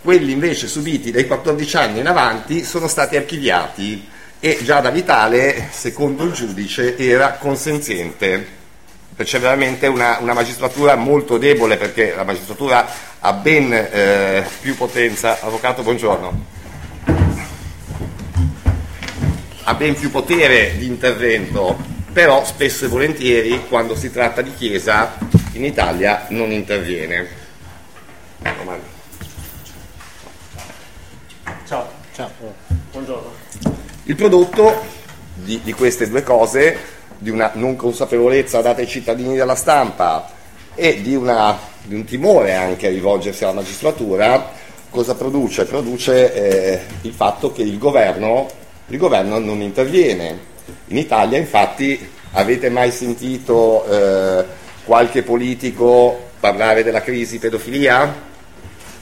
Quelli 0.02 0.32
invece 0.32 0.68
subiti 0.68 1.12
dai 1.12 1.28
14 1.28 1.78
anni 1.78 2.00
in 2.00 2.08
avanti 2.08 2.64
sono 2.64 2.88
stati 2.88 3.16
archiviati 3.16 4.08
e 4.40 4.60
già 4.64 4.80
da 4.80 4.90
Vitale, 4.90 5.70
secondo 5.72 6.24
il 6.24 6.32
giudice, 6.32 6.98
era 6.98 7.34
consenziente. 7.34 8.60
C'è 9.16 9.40
veramente 9.40 9.86
una, 9.86 10.18
una, 10.20 10.34
magistratura 10.34 10.96
molto 10.96 11.38
debole 11.38 11.78
perché 11.78 12.16
la 12.16 12.24
magistratura 12.24 12.88
ha 13.20 13.34
ben 13.34 13.72
eh, 13.72 14.44
più 14.62 14.76
potenza. 14.76 15.40
Avvocato, 15.42 15.84
buongiorno 15.84 16.60
ha 19.64 19.74
ben 19.76 19.96
più 19.96 20.10
potere 20.10 20.76
di 20.78 20.86
intervento, 20.86 21.78
però 22.12 22.44
spesso 22.44 22.86
e 22.86 22.88
volentieri 22.88 23.68
quando 23.68 23.96
si 23.96 24.12
tratta 24.12 24.42
di 24.42 24.54
Chiesa 24.56 25.18
in 25.54 25.64
Italia 25.64 26.26
non 26.30 26.52
interviene. 26.52 27.40
Ciao, 32.22 32.54
buongiorno. 32.92 33.32
Il 34.04 34.16
prodotto 34.16 34.80
di, 35.34 35.60
di 35.64 35.74
queste 35.74 36.08
due 36.08 36.22
cose, 36.22 36.78
di 37.18 37.32
una 37.32 37.50
non 37.56 37.76
consapevolezza 37.76 38.62
data 38.62 38.80
ai 38.80 38.88
cittadini 38.88 39.36
della 39.36 39.56
stampa 39.56 40.30
e 40.76 41.02
di, 41.02 41.16
una, 41.16 41.58
di 41.82 41.96
un 41.96 42.04
timore 42.04 42.54
anche 42.54 42.86
a 42.86 42.90
rivolgersi 42.92 43.44
alla 43.44 43.54
magistratura, 43.54 44.52
cosa 44.92 45.16
produce? 45.16 45.66
Produce 45.66 46.34
eh, 46.34 46.80
il 47.02 47.12
fatto 47.12 47.52
che 47.52 47.64
il 47.64 47.80
governo 47.80 48.48
il 48.90 48.98
governo 49.00 49.40
non 49.40 49.60
interviene. 49.62 50.38
In 50.90 50.98
Italia 50.98 51.40
infatti 51.40 52.08
avete 52.34 52.70
mai 52.70 52.92
sentito 52.92 53.84
eh, 53.86 54.46
qualche 54.84 55.24
politico 55.24 56.30
parlare 56.40 56.84
della 56.84 57.02
crisi 57.02 57.40
pedofilia? 57.40 58.30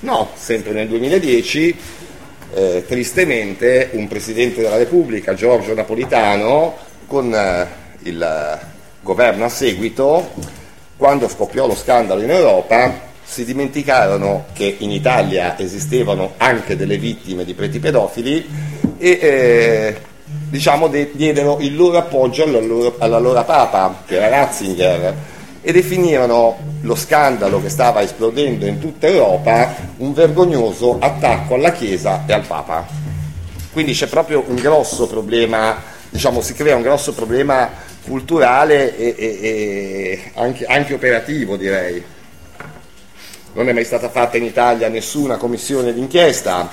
No, 0.01 0.29
sempre 0.35 0.71
nel 0.71 0.87
2010 0.87 2.07
eh, 2.53 2.83
tristemente 2.87 3.89
un 3.93 4.07
Presidente 4.07 4.61
della 4.61 4.77
Repubblica, 4.77 5.33
Giorgio 5.33 5.73
Napolitano, 5.73 6.75
con 7.07 7.33
eh, 7.33 7.67
il 8.03 8.59
governo 9.01 9.45
a 9.45 9.49
seguito, 9.49 10.31
quando 10.97 11.27
scoppiò 11.27 11.65
lo 11.67 11.75
scandalo 11.75 12.21
in 12.21 12.29
Europa, 12.29 13.07
si 13.23 13.45
dimenticarono 13.45 14.45
che 14.53 14.77
in 14.79 14.91
Italia 14.91 15.57
esistevano 15.59 16.33
anche 16.37 16.75
delle 16.75 16.97
vittime 16.97 17.45
di 17.45 17.53
preti 17.53 17.79
pedofili 17.79 18.43
e 18.97 19.09
eh, 19.21 19.97
diciamo, 20.49 20.87
de- 20.87 21.11
diedero 21.13 21.57
il 21.59 21.75
loro 21.75 21.97
appoggio 21.97 22.43
alla 22.43 22.59
loro, 22.59 22.95
all'allora 22.97 23.43
Papa, 23.43 24.03
che 24.05 24.15
era 24.15 24.29
Ratzinger, 24.29 25.15
e 25.61 25.71
definirono 25.71 26.57
lo 26.81 26.95
scandalo 26.95 27.61
che 27.61 27.69
stava 27.69 28.01
esplodendo 28.01 28.65
in 28.65 28.79
tutta 28.79 29.07
Europa 29.07 29.75
un 29.97 30.13
vergognoso 30.13 30.97
attacco 30.99 31.55
alla 31.55 31.71
Chiesa 31.71 32.23
e 32.25 32.33
al 32.33 32.45
Papa. 32.45 32.87
Quindi 33.71 33.93
c'è 33.93 34.07
proprio 34.07 34.43
un 34.47 34.55
grosso 34.55 35.07
problema, 35.07 35.75
diciamo, 36.09 36.41
si 36.41 36.53
crea 36.53 36.75
un 36.75 36.81
grosso 36.81 37.13
problema 37.13 37.69
culturale 38.03 38.97
e, 38.97 39.15
e, 39.17 39.39
e 39.41 40.31
anche, 40.35 40.65
anche 40.65 40.93
operativo 40.93 41.57
direi. 41.57 42.03
Non 43.53 43.67
è 43.67 43.73
mai 43.73 43.83
stata 43.83 44.09
fatta 44.09 44.37
in 44.37 44.43
Italia 44.43 44.87
nessuna 44.87 45.37
commissione 45.37 45.93
d'inchiesta, 45.93 46.69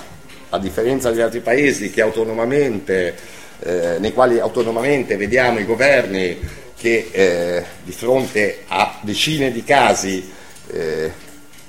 a 0.50 0.58
differenza 0.58 1.10
degli 1.10 1.20
altri 1.20 1.40
paesi 1.40 1.92
autonomamente, 2.00 3.14
eh, 3.60 3.96
nei 3.98 4.12
quali 4.12 4.38
autonomamente 4.38 5.16
vediamo 5.16 5.58
i 5.58 5.64
governi 5.64 6.38
che 6.78 7.09
eh, 7.11 7.64
di 7.83 7.92
fronte 7.92 8.64
a 8.68 8.99
decine 9.00 9.50
di 9.50 9.64
casi 9.64 10.30
eh, 10.68 11.11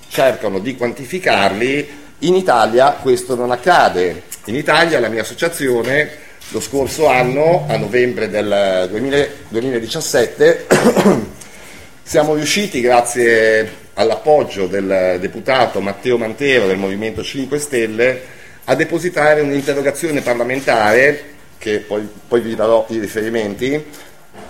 cercano 0.10 0.60
di 0.60 0.76
quantificarli, 0.76 2.06
in 2.20 2.36
Italia 2.36 2.92
questo 2.94 3.36
non 3.36 3.52
accade. 3.52 4.24
In 4.46 4.56
Italia 4.56 5.00
la 5.00 5.10
mia 5.10 5.22
associazione 5.22 6.26
lo 6.50 6.60
scorso 6.62 7.08
anno, 7.08 7.66
a 7.68 7.78
novembre 7.78 8.30
del 8.30 8.88
2000, 8.90 9.28
2017, 9.50 10.68
siamo 12.04 12.36
riusciti, 12.36 12.80
grazie 12.80 13.86
all'appoggio 13.96 14.68
del 14.68 15.18
deputato 15.20 15.82
Matteo 15.82 16.18
Mantero 16.18 16.68
del 16.68 16.78
Movimento 16.78 17.22
5 17.22 17.60
Stelle, 17.60 18.22
a 18.64 18.76
depositare 18.76 19.42
un'interrogazione 19.42 20.22
parlamentare, 20.22 21.36
che 21.58 21.80
poi, 21.80 22.08
poi 22.28 22.40
vi 22.40 22.56
darò 22.56 22.86
i 22.90 23.00
riferimenti, 23.00 23.84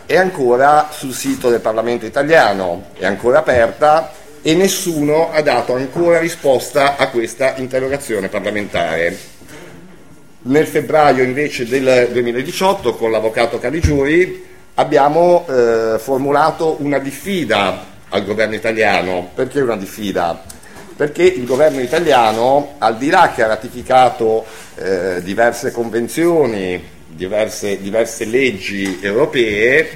è 0.08 0.16
ancora 0.16 0.88
sul 0.90 1.14
sito 1.14 1.50
del 1.50 1.60
Parlamento 1.60 2.06
italiano, 2.06 2.88
è 2.98 3.06
ancora 3.06 3.40
aperta 3.40 4.12
e 4.42 4.56
nessuno 4.56 5.32
ha 5.32 5.42
dato 5.42 5.76
ancora 5.76 6.18
risposta 6.18 6.96
a 6.96 7.10
questa 7.10 7.56
interrogazione 7.58 8.30
parlamentare. 8.30 9.16
Nel 10.44 10.66
febbraio 10.66 11.24
invece 11.24 11.68
del 11.68 12.08
2018 12.12 12.96
con 12.96 13.12
l'avvocato 13.12 13.60
Caligiuri 13.60 14.46
abbiamo 14.76 15.46
eh, 15.46 16.00
formulato 16.00 16.78
una 16.80 17.00
diffida 17.00 17.84
al 18.08 18.24
governo 18.24 18.56
italiano. 18.56 19.30
Perché 19.36 19.60
una 19.60 19.76
diffida? 19.76 20.42
perché 20.98 21.22
il 21.22 21.46
governo 21.46 21.80
italiano, 21.80 22.74
al 22.80 22.98
di 22.98 23.12
là 23.12 23.32
che 23.34 23.44
ha 23.44 23.48
ratificato 23.48 24.44
eh, 24.78 25.22
diverse 25.22 25.72
convenzioni, 25.72 26.84
diverse, 27.08 27.82
diverse 27.82 28.26
leggi 28.26 29.00
europee, 29.02 29.90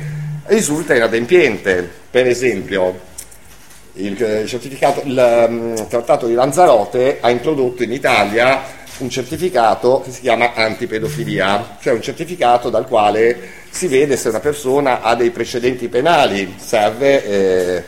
risulta 0.45 0.95
inadempiente. 0.95 1.89
Per 2.09 2.27
esempio, 2.27 2.99
il, 3.93 4.19
il, 4.19 4.59
il 5.05 5.45
um, 5.47 5.87
Trattato 5.87 6.27
di 6.27 6.33
Lanzarote 6.33 7.17
ha 7.19 7.29
introdotto 7.29 7.83
in 7.83 7.91
Italia 7.91 8.79
un 8.97 9.09
certificato 9.09 10.01
che 10.01 10.11
si 10.11 10.21
chiama 10.21 10.53
antipedofilia, 10.53 11.77
cioè 11.81 11.93
un 11.93 12.01
certificato 12.01 12.69
dal 12.69 12.87
quale 12.87 13.37
si 13.69 13.87
vede 13.87 14.15
se 14.15 14.29
una 14.29 14.39
persona 14.39 15.01
ha 15.01 15.15
dei 15.15 15.31
precedenti 15.31 15.87
penali, 15.87 16.55
serve 16.57 17.25
eh, 17.25 17.83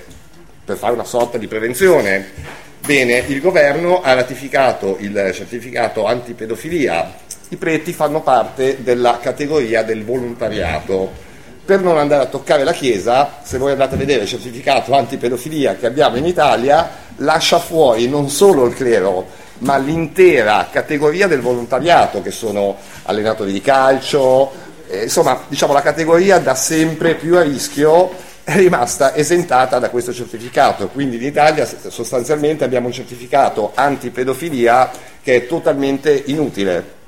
per 0.66 0.78
fare 0.78 0.94
una 0.94 1.04
sorta 1.04 1.38
di 1.38 1.48
prevenzione. 1.48 2.62
Bene, 2.86 3.24
il 3.28 3.40
governo 3.40 4.02
ha 4.02 4.14
ratificato 4.14 4.98
il 5.00 5.32
certificato 5.34 6.06
antipedofilia, 6.06 7.16
i 7.54 7.58
preti 7.58 7.94
fanno 7.94 8.22
parte 8.22 8.84
della 8.84 9.20
categoria 9.20 9.84
del 9.84 10.04
volontariato. 10.04 11.32
Per 11.66 11.80
non 11.80 11.98
andare 11.98 12.24
a 12.24 12.28
toccare 12.28 12.64
la 12.64 12.74
Chiesa, 12.74 13.40
se 13.44 13.58
voi 13.58 13.72
andate 13.72 13.96
a 13.96 13.98
vedere 13.98 14.24
il 14.24 14.28
certificato 14.28 14.94
antipedofilia 14.94 15.76
che 15.76 15.86
abbiamo 15.86 16.18
in 16.18 16.26
Italia, 16.26 16.90
lascia 17.18 17.60
fuori 17.60 18.10
non 18.10 18.30
solo 18.30 18.66
il 18.66 18.76
clero, 18.76 19.26
ma 19.60 19.78
l'intera 19.78 20.68
categoria 20.70 21.28
del 21.28 21.40
volontariato, 21.40 22.22
che 22.22 22.32
sono 22.32 22.76
allenatori 23.04 23.54
di 23.54 23.62
calcio, 23.62 24.52
eh, 24.88 25.04
insomma, 25.04 25.44
diciamo 25.48 25.72
la 25.72 25.82
categoria 25.82 26.40
da 26.40 26.56
sempre 26.56 27.16
più 27.16 27.38
a 27.38 27.44
rischio 27.44 28.12
è 28.44 28.58
rimasta 28.58 29.16
esentata 29.16 29.80
da 29.80 29.90
questo 29.90 30.12
certificato, 30.12 30.90
quindi 30.90 31.16
in 31.16 31.24
Italia 31.24 31.66
sostanzialmente 31.88 32.66
abbiamo 32.66 32.88
un 32.88 32.94
certificato 32.94 33.72
antipedofilia 33.74 34.92
che 35.24 35.36
è 35.36 35.48
totalmente 35.48 36.24
inutile. 36.26 37.02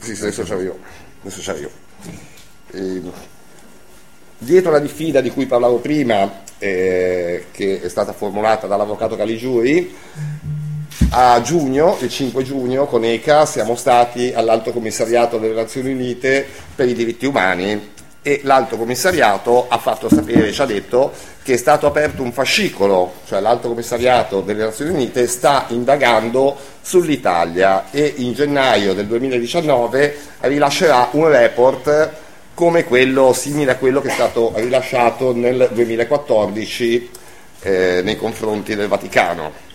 Sì, 0.00 0.14
sì, 0.16 0.22
adesso 0.22 0.42
c'ero 0.42 0.60
io. 0.60 0.78
Adesso 1.20 1.40
c'ero 1.40 1.58
io. 1.58 1.70
Eh, 2.72 3.02
dietro 4.38 4.72
la 4.72 4.80
diffida 4.80 5.20
di 5.20 5.30
cui 5.30 5.46
parlavo 5.46 5.78
prima, 5.78 6.42
eh, 6.58 7.46
che 7.52 7.80
è 7.80 7.88
stata 7.88 8.12
formulata 8.12 8.66
dall'avvocato 8.66 9.14
Caligiuri, 9.14 9.94
a 11.10 11.40
giugno, 11.42 11.96
il 12.00 12.10
5 12.10 12.42
giugno, 12.42 12.86
con 12.86 13.04
ECA 13.04 13.46
siamo 13.46 13.76
stati 13.76 14.32
all'Alto 14.32 14.72
Commissariato 14.72 15.38
delle 15.38 15.54
Nazioni 15.54 15.92
Unite 15.92 16.46
per 16.74 16.88
i 16.88 16.94
diritti 16.94 17.26
umani 17.26 17.96
e 18.22 18.40
l'Alto 18.44 18.76
Commissariato 18.76 19.66
ha 19.68 19.78
fatto 19.78 20.08
sapere, 20.08 20.52
ci 20.52 20.60
ha 20.60 20.66
detto 20.66 21.12
che 21.42 21.54
è 21.54 21.56
stato 21.56 21.86
aperto 21.86 22.22
un 22.22 22.32
fascicolo, 22.32 23.14
cioè 23.26 23.40
l'Alto 23.40 23.68
Commissariato 23.68 24.40
delle 24.40 24.64
Nazioni 24.64 24.90
Unite 24.90 25.26
sta 25.26 25.66
indagando 25.68 26.56
sull'Italia 26.82 27.90
e 27.90 28.14
in 28.16 28.34
gennaio 28.34 28.92
del 28.92 29.06
2019 29.06 30.16
rilascerà 30.40 31.08
un 31.12 31.28
report 31.28 32.10
come 32.54 32.84
quello 32.84 33.32
simile 33.32 33.72
a 33.72 33.76
quello 33.76 34.00
che 34.00 34.08
è 34.08 34.12
stato 34.12 34.52
rilasciato 34.56 35.32
nel 35.32 35.70
2014 35.72 37.10
eh, 37.60 38.00
nei 38.02 38.16
confronti 38.16 38.74
del 38.74 38.88
Vaticano. 38.88 39.66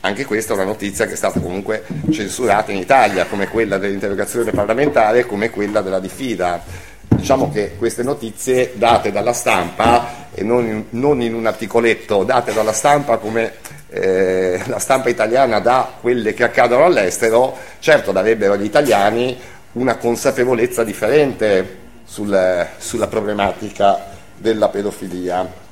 Anche 0.00 0.24
questa 0.24 0.52
è 0.52 0.56
una 0.56 0.64
notizia 0.64 1.06
che 1.06 1.14
è 1.14 1.16
stata 1.16 1.40
comunque 1.40 1.84
censurata 2.12 2.70
in 2.70 2.78
Italia, 2.78 3.26
come 3.26 3.48
quella 3.48 3.78
dell'interrogazione 3.78 4.52
parlamentare 4.52 5.18
e 5.18 5.26
come 5.26 5.50
quella 5.50 5.80
della 5.80 5.98
diffida. 5.98 6.62
Diciamo 7.08 7.50
che 7.50 7.76
queste 7.76 8.02
notizie 8.02 8.72
date 8.74 9.10
dalla 9.10 9.32
stampa 9.32 10.28
e 10.32 10.42
non 10.44 10.66
in, 10.66 10.84
non 10.90 11.20
in 11.20 11.34
un 11.34 11.46
articoletto, 11.46 12.24
date 12.24 12.52
dalla 12.52 12.72
stampa 12.72 13.18
come 13.18 13.54
eh, 13.88 14.60
la 14.66 14.78
stampa 14.78 15.08
italiana 15.08 15.58
dà 15.58 15.94
quelle 16.00 16.34
che 16.34 16.44
accadono 16.44 16.84
all'estero, 16.84 17.56
certo 17.80 18.12
darebbero 18.12 18.52
agli 18.52 18.64
italiani 18.64 19.36
una 19.72 19.96
consapevolezza 19.96 20.84
differente 20.84 21.76
sul, 22.04 22.66
sulla 22.78 23.06
problematica 23.06 24.06
della 24.36 24.68
pedofilia. 24.68 25.66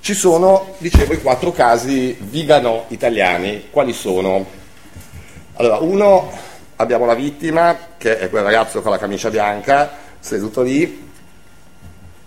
Ci 0.00 0.14
sono, 0.14 0.74
dicevo, 0.78 1.14
i 1.14 1.22
quattro 1.22 1.50
casi 1.52 2.16
vigano 2.20 2.84
italiani. 2.88 3.68
Quali 3.70 3.94
sono? 3.94 4.44
Allora, 5.54 5.78
uno, 5.78 6.30
abbiamo 6.76 7.06
la 7.06 7.14
vittima, 7.14 7.76
che 7.96 8.18
è 8.18 8.30
quel 8.30 8.42
ragazzo 8.42 8.82
con 8.82 8.90
la 8.90 8.98
camicia 8.98 9.30
bianca, 9.30 9.90
seduto 10.18 10.62
lì, 10.62 11.10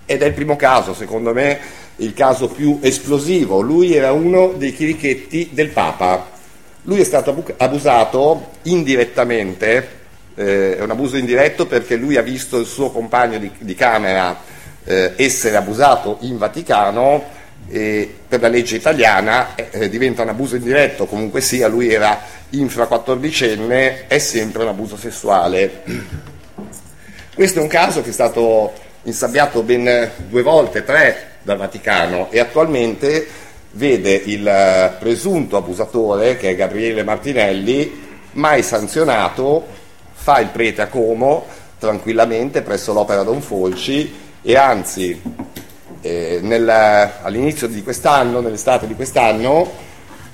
ed 0.06 0.22
è 0.22 0.26
il 0.26 0.34
primo 0.34 0.56
caso, 0.56 0.94
secondo 0.94 1.34
me, 1.34 1.60
il 1.98 2.14
caso 2.14 2.48
più 2.48 2.80
esplosivo. 2.82 3.62
Lui 3.62 3.96
era 3.96 4.12
uno 4.12 4.54
dei 4.56 4.74
chirichetti 4.74 5.50
del 5.52 5.70
Papa. 5.70 6.36
Lui 6.84 7.02
è 7.02 7.04
stato 7.04 7.44
abusato 7.58 8.52
indirettamente 8.64 9.98
eh, 10.38 10.78
è 10.78 10.84
un 10.84 10.92
abuso 10.92 11.18
indiretto 11.18 11.66
perché 11.66 11.96
lui 11.96 12.16
ha 12.16 12.22
visto 12.22 12.60
il 12.60 12.68
suo 12.68 12.92
compagno 12.92 13.40
di, 13.40 13.52
di 13.58 13.74
camera 13.74 14.38
eh, 14.84 15.14
essere 15.16 15.56
abusato 15.56 16.18
in 16.22 16.38
Vaticano 16.38 17.36
e 17.70 18.14
per 18.28 18.42
la 18.42 18.48
legge 18.48 18.76
italiana 18.76 19.56
eh, 19.56 19.68
eh 19.72 19.90
diventa 19.90 20.24
un 20.24 20.30
abuso 20.30 20.56
indiretto, 20.56 21.06
comunque 21.06 21.42
sia, 21.42 21.68
lui 21.68 21.92
era 21.92 22.20
infra 22.52 22.88
14enne, 22.90 24.08
è 24.08 24.18
sempre 24.20 24.64
un 24.64 24.70
abuso 24.70 24.98
sessuale. 24.98 25.84
Questo 27.34 27.60
è 27.60 27.62
un 27.62 27.68
caso 27.68 28.02
che 28.02 28.10
è 28.10 28.14
stato 28.14 28.74
insabbiato 29.04 29.62
ben 29.64 30.12
due 30.28 30.42
volte, 30.42 30.84
tre 30.84 31.36
dal 31.42 31.58
Vaticano 31.58 32.28
e 32.32 32.40
attualmente 32.40 33.28
vede 33.72 34.14
il 34.14 34.48
eh, 34.48 34.96
presunto 35.00 35.56
abusatore, 35.58 36.38
che 36.38 36.50
è 36.50 36.56
Gabriele 36.56 37.04
Martinelli, 37.04 38.06
mai 38.32 38.64
sanzionato 38.64 39.66
fa 40.14 40.40
il 40.40 40.48
prete 40.48 40.82
a 40.82 40.88
Como 40.88 41.46
tranquillamente 41.78 42.62
presso 42.62 42.92
l'Opera 42.92 43.24
Don 43.24 43.42
Folci 43.42 44.14
e 44.42 44.56
anzi 44.56 45.22
eh, 46.02 46.40
nel, 46.42 46.70
all'inizio 46.70 47.68
di 47.68 47.84
quest'anno, 47.84 48.40
nell'estate 48.40 48.88
di 48.88 48.96
quest'anno, 48.96 49.86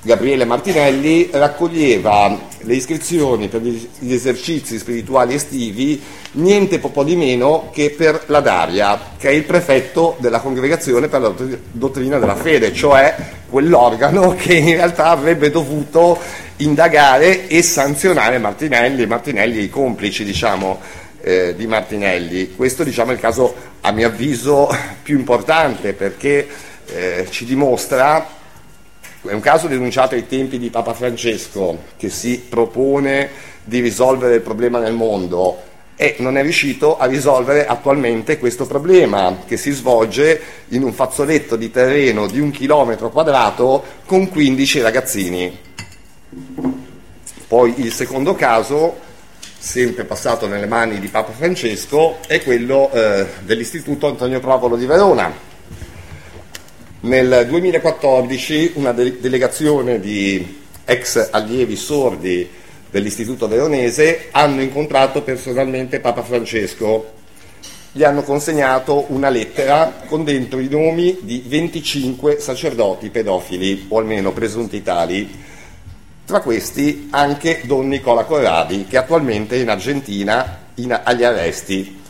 Gabriele 0.05 0.43
Martinelli 0.43 1.29
raccoglieva 1.31 2.37
le 2.59 2.75
iscrizioni 2.75 3.47
per 3.47 3.61
gli 3.61 4.13
esercizi 4.13 4.77
spirituali 4.77 5.33
estivi 5.33 6.01
niente 6.33 6.79
po' 6.79 7.03
di 7.03 7.15
meno 7.15 7.69
che 7.71 7.91
per 7.91 8.23
la 8.27 8.41
Daria, 8.41 8.99
che 9.17 9.29
è 9.29 9.31
il 9.31 9.43
prefetto 9.43 10.17
della 10.19 10.39
congregazione 10.39 11.07
per 11.07 11.21
la 11.21 11.33
dottrina 11.71 12.19
della 12.19 12.35
fede, 12.35 12.73
cioè 12.73 13.15
quell'organo 13.49 14.35
che 14.37 14.55
in 14.55 14.75
realtà 14.75 15.07
avrebbe 15.07 15.49
dovuto 15.49 16.19
indagare 16.57 17.47
e 17.47 17.61
sanzionare 17.61 18.39
Martinelli, 18.39 19.05
Martinelli 19.05 19.59
e 19.59 19.63
i 19.63 19.69
complici 19.69 20.25
diciamo, 20.25 20.79
eh, 21.23 21.55
di 21.55 21.65
Martinelli. 21.67 22.53
Questo 22.53 22.83
diciamo, 22.83 23.11
è 23.11 23.13
il 23.13 23.19
caso 23.19 23.55
a 23.81 23.91
mio 23.91 24.07
avviso 24.07 24.69
più 25.01 25.17
importante 25.17 25.93
perché 25.93 26.47
eh, 26.87 27.27
ci 27.29 27.45
dimostra 27.45 28.41
è 29.25 29.31
un 29.31 29.39
caso 29.39 29.67
denunciato 29.67 30.15
ai 30.15 30.27
tempi 30.27 30.59
di 30.59 30.69
Papa 30.69 30.93
Francesco 30.93 31.77
che 31.95 32.09
si 32.09 32.43
propone 32.49 33.29
di 33.63 33.79
risolvere 33.79 34.35
il 34.35 34.41
problema 34.41 34.79
nel 34.79 34.91
mondo 34.91 35.61
e 35.95 36.15
non 36.19 36.37
è 36.37 36.41
riuscito 36.41 36.97
a 36.97 37.05
risolvere 37.05 37.65
attualmente 37.65 38.37
questo 38.37 38.65
problema 38.65 39.43
che 39.45 39.55
si 39.55 39.71
svolge 39.71 40.41
in 40.69 40.83
un 40.83 40.91
fazzoletto 40.91 41.55
di 41.55 41.71
terreno 41.71 42.27
di 42.27 42.41
un 42.41 42.51
chilometro 42.51 43.09
quadrato 43.09 43.81
con 44.05 44.27
15 44.27 44.81
ragazzini. 44.81 45.57
Poi 47.47 47.75
il 47.77 47.93
secondo 47.93 48.35
caso, 48.35 48.97
sempre 49.63 50.03
passato 50.03 50.47
nelle 50.47 50.65
mani 50.65 50.99
di 50.99 51.07
Papa 51.07 51.31
Francesco, 51.31 52.17
è 52.27 52.43
quello 52.43 52.91
eh, 52.91 53.25
dell'Istituto 53.43 54.07
Antonio 54.07 54.41
Provolo 54.41 54.75
di 54.75 54.85
Verona 54.85 55.51
nel 57.03 57.45
2014 57.49 58.73
una 58.75 58.93
de- 58.93 59.19
delegazione 59.19 59.99
di 59.99 60.61
ex 60.85 61.29
allievi 61.31 61.75
sordi 61.75 62.47
dell'Istituto 62.89 63.47
Veronese 63.47 64.27
hanno 64.31 64.61
incontrato 64.61 65.21
personalmente 65.21 65.99
Papa 65.99 66.23
Francesco. 66.23 67.11
Gli 67.91 68.03
hanno 68.03 68.23
consegnato 68.23 69.05
una 69.09 69.29
lettera 69.29 70.03
con 70.05 70.23
dentro 70.23 70.59
i 70.59 70.67
nomi 70.67 71.19
di 71.21 71.43
25 71.45 72.39
sacerdoti 72.39 73.09
pedofili, 73.09 73.85
o 73.89 73.99
almeno 73.99 74.31
presunti 74.31 74.81
tali. 74.81 75.29
Tra 76.25 76.39
questi 76.39 77.09
anche 77.11 77.61
Don 77.65 77.87
Nicola 77.87 78.23
Corradi, 78.23 78.85
che 78.87 78.97
attualmente 78.97 79.55
è 79.55 79.59
in 79.59 79.69
Argentina 79.69 80.59
in, 80.75 80.97
agli 81.03 81.23
arresti. 81.23 82.01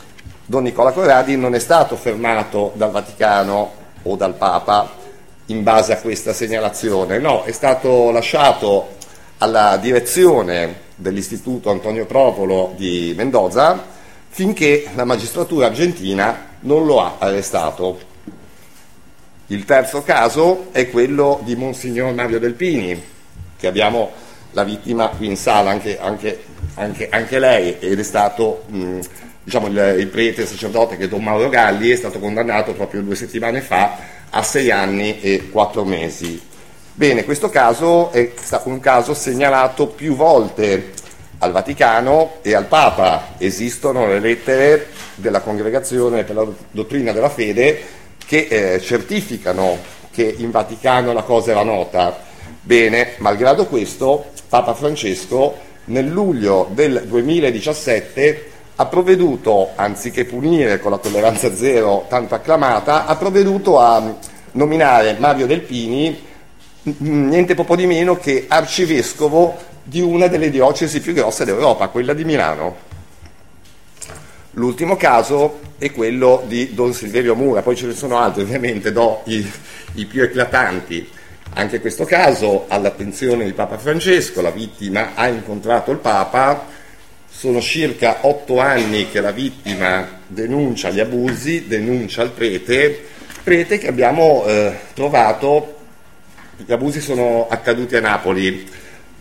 Don 0.45 0.63
Nicola 0.63 0.91
Corradi 0.91 1.35
non 1.35 1.55
è 1.55 1.59
stato 1.59 1.95
fermato 1.95 2.73
dal 2.75 2.91
Vaticano 2.91 3.71
o 4.03 4.15
dal 4.15 4.35
Papa 4.35 5.01
in 5.47 5.63
base 5.63 5.93
a 5.93 5.97
questa 5.97 6.31
segnalazione, 6.31 7.17
no, 7.17 7.43
è 7.43 7.51
stato 7.51 8.11
lasciato 8.11 8.95
alla 9.39 9.77
direzione 9.77 10.81
dell'Istituto 10.95 11.69
Antonio 11.69 12.05
Propolo 12.05 12.73
di 12.77 13.13
Mendoza 13.17 13.83
finché 14.29 14.89
la 14.95 15.05
magistratura 15.05 15.67
argentina 15.67 16.51
non 16.61 16.85
lo 16.85 17.01
ha 17.01 17.15
arrestato. 17.17 18.11
Il 19.47 19.65
terzo 19.65 20.03
caso 20.03 20.67
è 20.71 20.89
quello 20.89 21.41
di 21.43 21.55
Monsignor 21.55 22.13
Mario 22.13 22.39
Delpini, 22.39 23.11
che 23.63 23.69
abbiamo 23.69 24.11
la 24.51 24.65
vittima 24.65 25.07
qui 25.07 25.27
in 25.27 25.37
sala, 25.37 25.69
anche, 25.69 25.97
anche, 25.97 26.43
anche, 26.73 27.07
anche 27.09 27.39
lei, 27.39 27.77
ed 27.79 27.97
è 27.97 28.03
stato 28.03 28.63
mh, 28.67 28.99
diciamo, 29.41 29.67
il, 29.67 29.95
il 29.99 30.07
prete 30.07 30.45
sacerdote 30.45 30.97
che 30.97 31.05
è 31.05 31.07
Don 31.07 31.23
Mauro 31.23 31.47
Galli 31.47 31.89
è 31.89 31.95
stato 31.95 32.19
condannato 32.19 32.73
proprio 32.73 33.01
due 33.01 33.15
settimane 33.15 33.61
fa 33.61 33.95
a 34.29 34.43
sei 34.43 34.69
anni 34.69 35.21
e 35.21 35.49
quattro 35.49 35.85
mesi. 35.85 36.41
Bene, 36.93 37.23
questo 37.23 37.49
caso 37.49 38.11
è 38.11 38.33
stato 38.35 38.67
un 38.67 38.81
caso 38.81 39.13
segnalato 39.13 39.87
più 39.87 40.13
volte 40.13 40.91
al 41.37 41.53
Vaticano 41.53 42.39
e 42.41 42.53
al 42.53 42.65
Papa. 42.65 43.35
Esistono 43.37 44.07
le 44.07 44.19
lettere 44.19 44.87
della 45.15 45.39
Congregazione 45.39 46.25
per 46.25 46.35
la 46.35 46.45
dottrina 46.69 47.13
della 47.13 47.29
fede 47.29 47.81
che 48.25 48.47
eh, 48.49 48.81
certificano 48.81 49.77
che 50.11 50.35
in 50.37 50.51
Vaticano 50.51 51.13
la 51.13 51.23
cosa 51.23 51.51
era 51.51 51.63
nota. 51.63 52.31
Bene, 52.61 53.13
malgrado 53.17 53.65
questo, 53.65 54.31
Papa 54.49 54.73
Francesco 54.73 55.71
nel 55.85 56.07
luglio 56.07 56.69
del 56.71 57.03
2017 57.07 58.51
ha 58.75 58.85
provveduto, 58.85 59.69
anziché 59.75 60.25
punire 60.25 60.79
con 60.79 60.91
la 60.91 60.97
tolleranza 60.97 61.53
zero 61.53 62.05
tanto 62.09 62.35
acclamata, 62.35 63.05
ha 63.05 63.15
provveduto 63.15 63.79
a 63.79 64.15
nominare 64.53 65.17
Mario 65.19 65.45
Delpini 65.45 66.31
niente 66.83 67.55
poco 67.55 67.75
di 67.75 67.85
meno 67.85 68.17
che 68.17 68.45
arcivescovo 68.47 69.57
di 69.83 70.01
una 70.01 70.27
delle 70.27 70.49
diocesi 70.49 70.99
più 71.01 71.13
grosse 71.13 71.45
d'Europa, 71.45 71.87
quella 71.87 72.13
di 72.13 72.25
Milano. 72.25 72.91
L'ultimo 74.51 74.95
caso 74.95 75.59
è 75.77 75.91
quello 75.91 76.43
di 76.47 76.73
Don 76.73 76.93
Silverio 76.93 77.35
Mura, 77.35 77.61
poi 77.61 77.75
ce 77.75 77.87
ne 77.87 77.93
sono 77.93 78.17
altri, 78.17 78.43
ovviamente 78.43 78.91
do 78.91 79.21
i, 79.25 79.49
i 79.95 80.05
più 80.05 80.23
eclatanti. 80.23 81.09
Anche 81.55 81.79
questo 81.79 82.05
caso 82.05 82.65
all'attenzione 82.67 83.45
di 83.45 83.53
Papa 83.53 83.77
Francesco, 83.77 84.41
la 84.41 84.49
vittima 84.49 85.11
ha 85.13 85.27
incontrato 85.27 85.91
il 85.91 85.99
Papa, 85.99 86.65
sono 87.29 87.61
circa 87.61 88.19
otto 88.21 88.59
anni 88.59 89.09
che 89.09 89.19
la 89.21 89.31
vittima 89.31 90.21
denuncia 90.25 90.89
gli 90.89 90.99
abusi, 90.99 91.67
denuncia 91.67 92.23
il 92.23 92.31
prete, 92.31 93.03
prete 93.43 93.77
che 93.77 93.87
abbiamo 93.87 94.45
eh, 94.45 94.77
trovato, 94.93 95.75
gli 96.55 96.71
abusi 96.71 97.01
sono 97.01 97.47
accaduti 97.49 97.95
a 97.95 98.01
Napoli. 98.01 98.67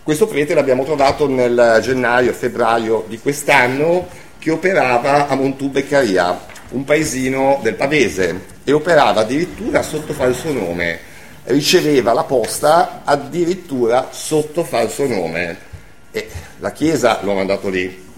Questo 0.02 0.26
prete 0.26 0.54
l'abbiamo 0.54 0.84
trovato 0.84 1.28
nel 1.28 1.80
gennaio-febbraio 1.82 3.06
di 3.08 3.18
quest'anno 3.18 4.08
che 4.38 4.50
operava 4.50 5.28
a 5.28 5.34
Montù 5.34 5.68
Beccaria, 5.70 6.46
un 6.70 6.84
paesino 6.84 7.60
del 7.62 7.74
Pavese, 7.74 8.40
e 8.64 8.72
operava 8.72 9.20
addirittura 9.20 9.82
sotto 9.82 10.12
falso 10.12 10.52
nome, 10.52 11.10
riceveva 11.44 12.12
la 12.12 12.24
posta 12.24 13.02
addirittura 13.04 14.08
sotto 14.10 14.64
falso 14.64 15.06
nome. 15.06 15.70
E 16.10 16.28
la 16.58 16.72
Chiesa 16.72 17.20
lo 17.22 17.32
ha 17.32 17.34
mandato 17.36 17.68
lì, 17.68 18.10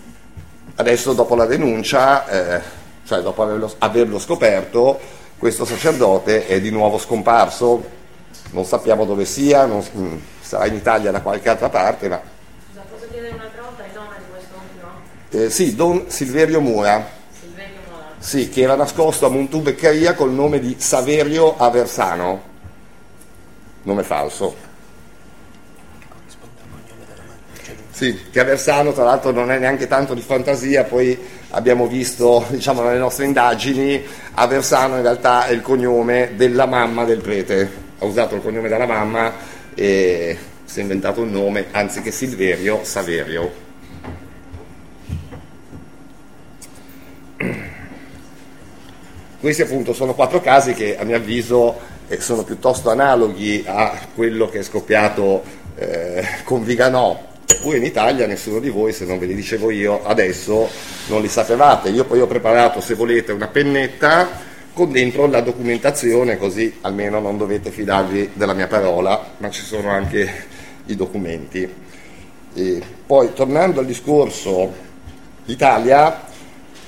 Adesso 0.77 1.13
dopo 1.13 1.37
la 1.37 1.47
denuncia, 1.47 2.27
eh, 2.27 2.63
cioè 3.05 3.21
dopo 3.21 3.45
averlo, 3.45 3.73
averlo, 3.79 4.19
scoperto, 4.19 4.99
questo 5.39 5.65
sacerdote 5.65 6.49
è 6.49 6.61
di 6.61 6.71
nuovo 6.71 6.99
scomparso, 6.99 7.81
non 8.51 8.65
sappiamo 8.65 9.05
dove 9.05 9.25
sia, 9.25 9.67
non, 9.67 9.85
mm, 9.97 10.17
sarà 10.41 10.67
in 10.67 10.75
Italia 10.75 11.13
da 11.13 11.21
qualche 11.21 11.49
altra 11.49 11.69
parte, 11.69 12.09
ma... 12.09 12.21
Scusa, 12.21 12.85
posso 12.91 13.07
chiedere 13.09 13.35
un'altra 13.35 13.63
volta 13.63 13.85
il 13.85 13.93
nome 13.95 14.17
di 14.19 14.25
questo 14.33 14.55
ultimo? 14.59 15.45
Eh, 15.45 15.51
sì, 15.51 15.77
Don 15.77 16.05
Silverio 16.09 16.61
Mura. 16.61 17.07
Silverio 17.39 17.79
Mura. 17.89 18.05
Sì, 18.19 18.49
che 18.49 18.63
era 18.63 18.75
nascosto 18.75 19.27
a 19.27 19.31
Montù 19.31 19.61
Beccaria 19.61 20.15
col 20.15 20.33
nome 20.33 20.59
di 20.59 20.75
Saverio 20.77 21.57
Aversano, 21.57 22.43
nome 23.85 24.03
falso. 24.03 24.73
Sì, 27.91 28.23
che 28.31 28.41
Aversano 28.41 28.93
tra 28.93 29.05
l'altro 29.05 29.31
non 29.31 29.53
è 29.53 29.59
neanche 29.59 29.87
tanto 29.87 30.15
di 30.15 30.21
fantasia, 30.21 30.83
poi 30.83 31.17
abbiamo 31.51 31.87
visto 31.87 32.45
diciamo, 32.51 32.83
nelle 32.83 32.99
nostre 32.99 33.25
indagini, 33.25 34.05
Aversano 34.35 34.97
in 34.97 35.03
realtà 35.03 35.47
è 35.47 35.53
il 35.53 35.61
cognome 35.61 36.33
della 36.35 36.67
mamma 36.67 37.05
del 37.05 37.21
prete, 37.21 37.71
ha 37.99 38.05
usato 38.05 38.35
il 38.35 38.43
cognome 38.43 38.69
della 38.69 38.87
mamma 38.87 39.33
e 39.75 40.37
si 40.65 40.81
è 40.81 40.83
inventato 40.83 41.21
un 41.21 41.31
nome, 41.31 41.67
anziché 41.71 42.11
Silverio, 42.11 42.81
Saverio. 42.83 43.63
Questi 49.39 49.63
appunto 49.63 49.93
sono 49.93 50.15
quattro 50.15 50.41
casi 50.41 50.75
che 50.75 50.99
a 50.99 51.05
mio 51.05 51.15
avviso 51.15 51.79
sono 52.19 52.45
piuttosto 52.45 52.91
analoghi 52.91 53.65
a 53.67 53.99
quello 54.15 54.49
che 54.49 54.61
è 54.61 54.63
scoppiato 54.63 55.43
eh, 55.77 56.25
con 56.45 56.65
Viganò 56.65 57.33
Eppure 57.47 57.77
in 57.77 57.85
Italia 57.85 58.27
nessuno 58.27 58.59
di 58.59 58.71
voi, 58.71 58.93
se 58.93 59.05
non 59.05 59.19
ve 59.19 59.27
li 59.27 59.35
dicevo 59.35 59.71
io, 59.71 60.03
adesso 60.05 60.69
non 61.09 61.21
li 61.21 61.29
sapevate. 61.29 61.91
Io 61.91 62.05
poi 62.05 62.21
ho 62.21 62.27
preparato, 62.27 62.81
se 62.81 62.95
volete, 62.95 63.33
una 63.33 63.49
pennetta 63.49 64.29
con 64.73 64.91
dentro 64.91 65.27
la 65.27 65.43
documentazione, 65.43 66.39
così 66.39 66.79
almeno 66.81 67.21
non 67.21 67.37
dovete 67.37 67.71
fidarvi 67.71 68.31
della 68.33 68.55
mia 68.55 68.67
parola, 68.67 69.33
ma 69.37 69.51
ci 69.51 69.63
sono 69.63 69.91
anche 69.91 70.47
i 70.87 70.97
documenti. 70.97 71.71
E 72.55 72.83
poi, 73.07 73.35
tornando 73.35 73.81
al 73.81 73.87
discorso 73.87 74.73
Italia, 75.45 76.23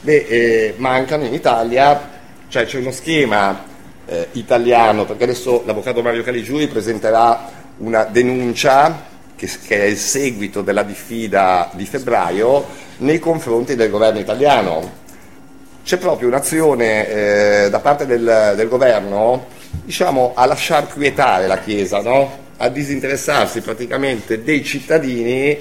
beh, 0.01 0.27
eh, 0.27 0.75
mancano 0.79 1.25
in 1.25 1.35
Italia, 1.35 2.15
cioè 2.49 2.65
c'è 2.65 2.79
uno 2.79 2.93
schema 2.93 3.63
eh, 4.07 4.29
italiano, 4.33 5.05
perché 5.05 5.25
adesso 5.25 5.63
l'avvocato 5.67 6.03
Mario 6.03 6.23
Caligiuri 6.23 6.69
presenterà 6.69 7.65
una 7.79 8.05
denuncia 8.05 9.15
che, 9.37 9.51
che, 9.67 9.83
è 9.83 9.85
il 9.85 9.97
seguito 9.97 10.63
della 10.63 10.83
diffida 10.83 11.71
di 11.75 11.85
febbraio 11.85 12.65
nei 12.99 13.19
confronti 13.19 13.75
del 13.75 13.91
governo 13.91 14.19
italiano. 14.19 15.05
C'è 15.85 15.99
proprio 15.99 16.29
un'azione 16.29 17.09
eh, 17.09 17.71
da 17.71 17.79
parte 17.79 18.07
del, 18.07 18.55
del, 18.57 18.69
governo 18.69 19.47
diciamo, 19.85 20.33
a 20.35 20.47
lasciar 20.47 20.89
quietare 20.89 21.47
la 21.47 21.59
Chiesa, 21.59 22.01
no? 22.01 22.45
a 22.57 22.69
disinteressarsi 22.69 23.61
praticamente 23.61 24.43
dei 24.43 24.65
cittadini 24.65 25.57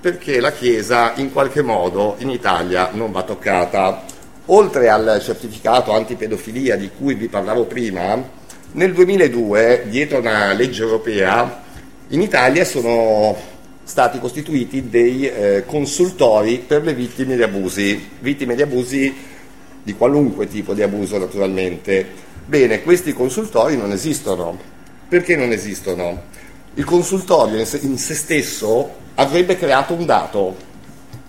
perché 0.00 0.40
la 0.40 0.52
Chiesa 0.52 1.12
in 1.16 1.30
qualche 1.30 1.62
modo 1.62 2.16
in 2.18 2.30
Italia 2.30 2.88
non 2.92 3.12
va 3.12 3.22
toccata. 3.22 4.09
Oltre 4.52 4.88
al 4.88 5.20
certificato 5.22 5.92
antipedofilia 5.92 6.74
di 6.74 6.90
cui 6.96 7.14
vi 7.14 7.28
parlavo 7.28 7.66
prima, 7.66 8.20
nel 8.72 8.92
2002, 8.92 9.84
dietro 9.88 10.18
una 10.18 10.52
legge 10.54 10.82
europea, 10.82 11.62
in 12.08 12.20
Italia 12.20 12.64
sono 12.64 13.36
stati 13.84 14.18
costituiti 14.18 14.88
dei 14.88 15.28
eh, 15.28 15.62
consultori 15.66 16.64
per 16.66 16.82
le 16.82 16.94
vittime 16.94 17.36
di 17.36 17.44
abusi, 17.44 18.10
vittime 18.18 18.56
di 18.56 18.62
abusi 18.62 19.14
di 19.84 19.94
qualunque 19.94 20.48
tipo 20.48 20.74
di 20.74 20.82
abuso 20.82 21.16
naturalmente. 21.16 22.04
Bene, 22.44 22.82
questi 22.82 23.12
consultori 23.12 23.76
non 23.76 23.92
esistono. 23.92 24.58
Perché 25.08 25.36
non 25.36 25.52
esistono? 25.52 26.22
Il 26.74 26.84
consultorio 26.84 27.56
in 27.56 27.66
se, 27.66 27.78
in 27.82 27.96
se 27.98 28.14
stesso 28.14 28.90
avrebbe 29.14 29.56
creato 29.56 29.92
un 29.92 30.06
dato, 30.06 30.56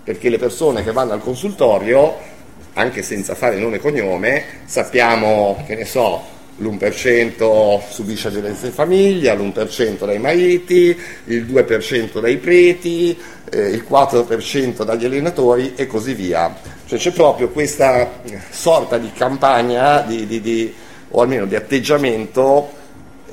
perché 0.02 0.28
le 0.28 0.38
persone 0.38 0.82
che 0.82 0.90
vanno 0.90 1.12
al 1.12 1.20
consultorio, 1.20 2.30
anche 2.74 3.02
senza 3.02 3.34
fare 3.34 3.56
nome 3.56 3.76
e 3.76 3.80
cognome, 3.80 4.44
sappiamo, 4.64 5.62
che 5.66 5.74
ne 5.74 5.84
so, 5.84 6.32
l'1% 6.56 7.80
subisce 7.88 8.30
violenza 8.30 8.66
in 8.66 8.72
famiglia, 8.72 9.34
l'1% 9.34 10.04
dai 10.04 10.18
mariti, 10.18 10.96
il 11.26 11.44
2% 11.46 12.20
dai 12.20 12.36
preti, 12.36 13.18
eh, 13.50 13.68
il 13.68 13.84
4% 13.88 14.84
dagli 14.84 15.04
allenatori 15.04 15.72
e 15.74 15.86
così 15.86 16.14
via. 16.14 16.54
Cioè 16.86 16.98
c'è 16.98 17.10
proprio 17.10 17.48
questa 17.48 18.20
sorta 18.50 18.98
di 18.98 19.10
campagna 19.12 20.00
di, 20.00 20.26
di, 20.26 20.40
di, 20.40 20.74
o 21.10 21.20
almeno 21.20 21.46
di 21.46 21.56
atteggiamento 21.56 22.70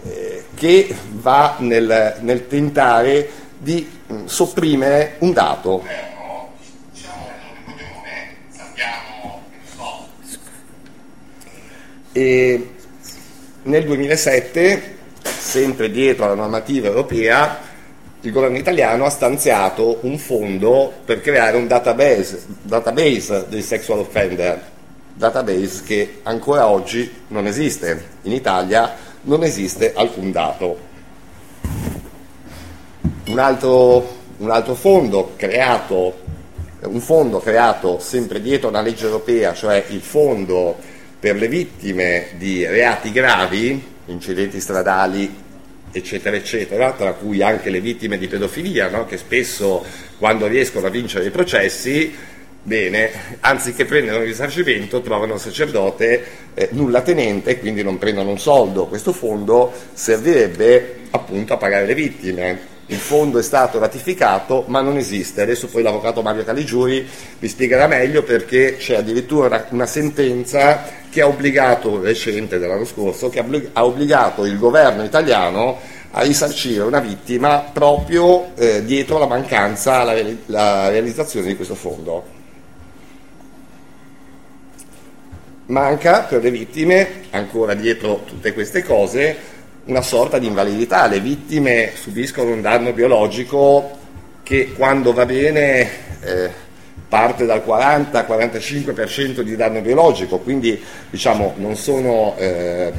eh, 0.06 0.43
che 0.56 0.93
va 1.12 1.56
nel, 1.60 2.17
nel 2.21 2.47
tentare 2.47 3.30
di 3.58 3.88
mh, 4.08 4.13
mm, 4.13 4.25
sopprimere 4.25 5.15
un 5.19 5.34
dato. 5.34 5.84
E 12.12 12.69
nel 13.63 13.86
2007, 13.86 14.98
sempre 15.22 15.91
dietro 15.91 16.26
alla 16.26 16.34
normativa 16.34 16.88
europea, 16.88 17.60
il 18.22 18.32
governo 18.32 18.58
italiano 18.58 19.06
ha 19.06 19.10
stanziato 19.10 20.00
un 20.02 20.17
fondo 20.17 20.91
per 21.06 21.22
creare 21.22 21.56
un 21.56 21.67
database, 21.67 22.43
database 22.63 23.45
dei 23.48 23.62
sexual 23.62 24.00
offender, 24.00 24.60
database 25.13 25.84
che 25.86 26.19
ancora 26.24 26.67
oggi 26.67 27.10
non 27.28 27.45
esiste. 27.45 28.17
In 28.24 28.34
Italia 28.34 28.95
non 29.22 29.43
esiste 29.43 29.93
alcun 29.93 30.32
dato. 30.32 30.88
Un 33.28 33.38
altro, 33.38 34.17
un 34.38 34.50
altro 34.50 34.74
fondo 34.74 35.34
creato, 35.36 36.19
un 36.82 37.00
fondo 37.00 37.39
creato 37.39 38.00
sempre 38.00 38.41
dietro 38.41 38.69
una 38.69 38.82
legge 38.82 39.06
europea, 39.06 39.54
cioè 39.54 39.86
il 39.89 40.02
fondo 40.02 40.98
per 41.19 41.36
le 41.36 41.47
vittime 41.47 42.27
di 42.38 42.65
reati 42.65 43.12
gravi, 43.12 43.82
incidenti 44.05 44.60
stradali, 44.60 45.47
eccetera, 45.91 46.36
eccetera, 46.36 46.93
tra 46.93 47.13
cui 47.13 47.41
anche 47.41 47.69
le 47.69 47.82
vittime 47.82 48.17
di 48.17 48.27
pedofilia, 48.27 48.89
no? 48.89 49.05
che 49.05 49.17
spesso 49.17 49.86
quando 50.17 50.47
riescono 50.47 50.88
a 50.88 50.89
vincere 50.89 51.25
i 51.25 51.32
processi 51.32 52.15
Bene, 52.62 53.38
anziché 53.39 53.86
prendere 53.86 54.17
un 54.17 54.25
risarcimento 54.25 54.99
trovano 55.01 55.36
il 55.36 55.39
sacerdote 55.39 56.23
eh, 56.53 56.67
nulla 56.73 57.01
tenente 57.01 57.51
e 57.51 57.60
quindi 57.60 57.84
non 57.84 57.97
prendono 57.97 58.32
un 58.32 58.38
soldo. 58.38 58.88
Questo 58.88 59.13
fondo 59.13 59.71
servirebbe 59.93 60.97
appunto 61.12 61.53
a 61.53 61.58
pagare 61.58 61.86
le 61.86 61.95
vittime. 61.95 62.60
Il 62.91 62.97
fondo 62.97 63.38
è 63.38 63.43
stato 63.43 63.78
ratificato 63.78 64.63
ma 64.67 64.82
non 64.82 64.97
esiste. 64.97 65.41
Adesso 65.41 65.67
poi 65.67 65.84
l'avvocato 65.84 66.23
Mario 66.23 66.43
Caligiuri 66.43 67.08
vi 67.38 67.47
spiegherà 67.47 67.86
meglio 67.86 68.23
perché 68.23 68.78
c'è 68.78 68.95
addirittura 68.95 69.67
una 69.69 69.86
sentenza 69.86 70.84
che 71.08 71.21
ha 71.21 71.28
obbligato, 71.28 72.02
recente 72.02 72.58
dell'anno 72.58 72.86
scorso, 72.86 73.30
che 73.30 73.43
ha 73.73 73.86
obbligato 73.86 74.43
il 74.45 74.58
governo 74.58 75.04
italiano 75.04 75.78
a 76.12 76.21
risarcire 76.23 76.82
una 76.82 76.99
vittima 76.99 77.69
proprio 77.71 78.56
eh, 78.56 78.84
dietro 78.84 79.19
la 79.19 79.28
mancanza 79.28 79.99
alla, 79.99 80.13
alla 80.47 80.89
realizzazione 80.89 81.45
di 81.45 81.56
questo 81.56 81.75
fondo. 81.75 82.38
Manca 85.67 86.21
per 86.21 86.41
le 86.41 86.49
vittime, 86.49 87.25
ancora 87.30 87.75
dietro 87.75 88.23
tutte 88.25 88.54
queste 88.54 88.84
cose, 88.84 89.59
una 89.89 90.02
sorta 90.02 90.38
di 90.38 90.47
invalidità. 90.47 91.08
Le 91.08 91.19
vittime 91.19 91.91
subiscono 91.95 92.52
un 92.52 92.62
danno 92.62 92.93
biologico 92.93 93.97
che 94.43 94.73
quando 94.73 95.13
va 95.13 95.25
bene 95.25 95.89
eh, 96.21 96.49
parte 97.08 97.45
dal 97.45 97.63
40-45% 97.65 99.41
di 99.41 99.56
danno 99.56 99.82
biologico, 99.82 100.38
quindi 100.38 100.82
diciamo, 101.10 101.56
non, 101.58 101.75
sono, 101.75 102.36
eh, 102.38 102.91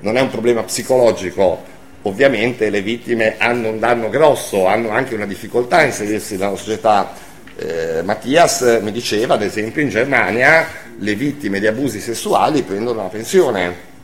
non 0.00 0.16
è 0.16 0.20
un 0.20 0.30
problema 0.30 0.62
psicologico. 0.62 1.74
Ovviamente 2.02 2.70
le 2.70 2.82
vittime 2.82 3.34
hanno 3.38 3.68
un 3.68 3.80
danno 3.80 4.08
grosso, 4.08 4.66
hanno 4.66 4.90
anche 4.90 5.16
una 5.16 5.26
difficoltà 5.26 5.78
a 5.78 5.84
inserirsi 5.84 6.36
nella 6.36 6.54
società. 6.54 7.12
Eh, 7.58 8.02
Mattias 8.02 8.78
mi 8.80 8.92
diceva, 8.92 9.34
ad 9.34 9.42
esempio, 9.42 9.82
in 9.82 9.88
Germania 9.88 10.66
le 10.98 11.14
vittime 11.16 11.58
di 11.58 11.66
abusi 11.66 11.98
sessuali 11.98 12.62
prendono 12.62 13.02
la 13.02 13.08
pensione. 13.08 13.94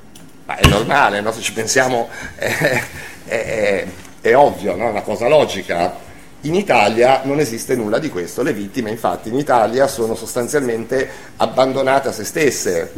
Ma 0.52 0.56
è 0.58 0.68
normale, 0.68 1.22
no? 1.22 1.32
se 1.32 1.40
ci 1.40 1.54
pensiamo 1.54 2.10
è, 2.34 2.82
è, 3.24 3.86
è 4.20 4.36
ovvio, 4.36 4.76
no? 4.76 4.88
è 4.88 4.90
una 4.90 5.00
cosa 5.00 5.26
logica. 5.26 6.10
In 6.42 6.54
Italia 6.54 7.22
non 7.24 7.38
esiste 7.38 7.74
nulla 7.74 7.98
di 7.98 8.10
questo, 8.10 8.42
le 8.42 8.52
vittime 8.52 8.90
infatti 8.90 9.30
in 9.30 9.36
Italia 9.36 9.86
sono 9.86 10.14
sostanzialmente 10.14 11.08
abbandonate 11.36 12.08
a 12.08 12.12
se 12.12 12.24
stesse. 12.24 12.92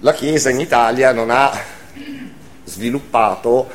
La 0.00 0.12
Chiesa 0.12 0.50
in 0.50 0.60
Italia 0.60 1.12
non 1.12 1.30
ha 1.30 1.50
sviluppato 2.64 3.70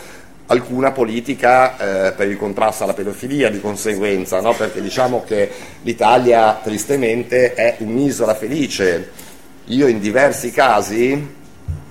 alcuna 0.47 0.91
politica 0.91 2.07
eh, 2.07 2.11
per 2.11 2.29
il 2.29 2.37
contrasto 2.37 2.83
alla 2.83 2.93
pedofilia 2.93 3.49
di 3.49 3.59
conseguenza, 3.59 4.41
no? 4.41 4.53
perché 4.53 4.81
diciamo 4.81 5.23
che 5.23 5.49
l'Italia 5.81 6.59
tristemente 6.61 7.53
è 7.53 7.77
un'isola 7.79 8.35
felice. 8.35 9.11
Io 9.65 9.87
in 9.87 9.99
diversi 9.99 10.51
casi, 10.51 11.33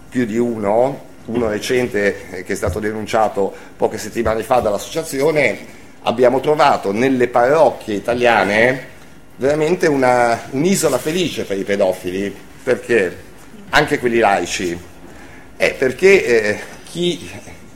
più 0.08 0.24
di 0.24 0.38
uno, 0.38 1.06
uno 1.26 1.48
recente 1.48 2.30
eh, 2.30 2.42
che 2.44 2.52
è 2.52 2.56
stato 2.56 2.78
denunciato 2.78 3.52
poche 3.76 3.98
settimane 3.98 4.42
fa 4.42 4.60
dall'associazione, 4.60 5.58
abbiamo 6.02 6.38
trovato 6.40 6.92
nelle 6.92 7.28
parrocchie 7.28 7.94
italiane 7.94 8.92
veramente 9.36 9.88
una, 9.88 10.40
un'isola 10.50 10.98
felice 10.98 11.44
per 11.44 11.58
i 11.58 11.64
pedofili, 11.64 12.34
perché 12.62 13.16
anche 13.70 13.98
quelli 13.98 14.18
laici, 14.18 14.78
è 15.56 15.74
perché 15.74 16.24
eh, 16.24 16.60
chi 16.84 17.28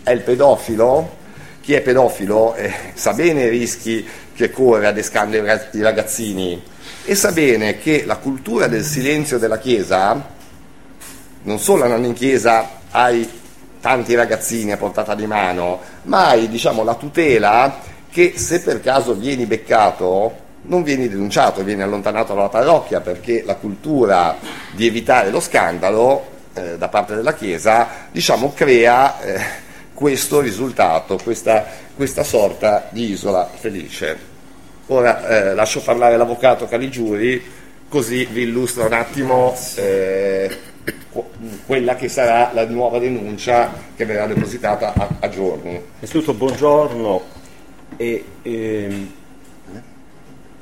è 0.09 0.13
il 0.13 0.23
pedofilo, 0.23 1.17
chi 1.61 1.75
è 1.75 1.83
pedofilo 1.83 2.55
eh, 2.55 2.73
sa 2.95 3.13
bene 3.13 3.43
i 3.45 3.49
rischi 3.51 4.07
che 4.35 4.51
corre 4.51 4.87
adescando 4.87 5.37
i 5.37 5.83
ragazzini 5.83 6.63
e 7.05 7.15
sa 7.15 7.31
bene 7.33 7.79
che 7.79 8.05
la 8.07 8.17
cultura 8.17 8.69
del 8.69 8.85
silenzio 8.85 9.39
della 9.39 9.59
Chiesa, 9.59 10.37
non 11.43 11.59
solo 11.59 11.85
andando 11.85 12.07
in 12.07 12.15
chiesa 12.15 12.69
hai 12.91 13.29
tanti 13.81 14.15
ragazzini 14.15 14.73
a 14.73 14.77
portata 14.79 15.15
di 15.15 15.27
mano, 15.27 15.81
ma 16.05 16.29
hai 16.29 16.49
diciamo, 16.49 16.83
la 16.85 16.95
tutela 16.95 17.81
che 18.11 18.35
se 18.37 18.61
per 18.63 18.81
caso 18.81 19.15
vieni 19.15 19.45
beccato 19.45 20.47
non 20.63 20.83
vieni 20.83 21.09
denunciato, 21.09 21.63
vieni 21.63 21.83
allontanato 21.83 22.35
dalla 22.35 22.49
parrocchia 22.49 23.01
perché 23.01 23.43
la 23.45 23.57
cultura 23.57 24.37
di 24.73 24.87
evitare 24.87 25.31
lo 25.31 25.41
scandalo 25.41 26.25
eh, 26.55 26.79
da 26.79 26.89
parte 26.89 27.15
della 27.15 27.35
Chiesa 27.35 27.89
diciamo, 28.11 28.53
crea 28.55 29.21
eh, 29.21 29.67
questo 29.99 30.39
risultato, 30.39 31.19
questa, 31.21 31.67
questa 31.97 32.23
sorta 32.23 32.87
di 32.93 33.11
isola 33.11 33.51
felice. 33.53 34.17
Ora 34.87 35.27
eh, 35.27 35.55
lascio 35.55 35.83
parlare 35.83 36.17
l'avvocato 36.17 36.69
Caligiuri, 36.69 37.43
così 37.89 38.25
vi 38.27 38.43
illustro 38.43 38.87
un 38.87 38.93
attimo 38.93 39.57
eh, 39.75 40.57
quella 41.67 41.97
che 41.97 42.09
sarà 42.09 42.53
la 42.55 42.65
nuova 42.69 43.01
denuncia 43.01 43.73
che 43.97 44.05
verrà 44.05 44.29
depositata 44.29 44.93
a, 44.95 45.09
a 45.19 45.29
giorni. 45.31 45.71
Innanzitutto 45.73 46.33
buongiorno 46.33 47.23
e 47.97 48.25
ehm, 48.43 49.13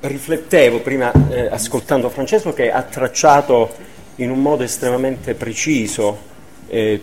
riflettevo 0.01 0.81
prima 0.81 1.12
eh, 1.29 1.49
ascoltando 1.49 2.09
Francesco 2.09 2.55
che 2.55 2.72
ha 2.72 2.81
tracciato 2.81 3.75
in 4.14 4.31
un 4.31 4.40
modo 4.40 4.62
estremamente 4.62 5.35
preciso 5.35 6.16
eh, 6.68 7.03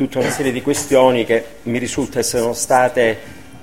tutta 0.00 0.18
una 0.18 0.30
serie 0.30 0.50
di 0.50 0.62
questioni 0.62 1.26
che 1.26 1.44
mi 1.64 1.76
risulta 1.76 2.20
essere 2.20 2.54
state 2.54 3.18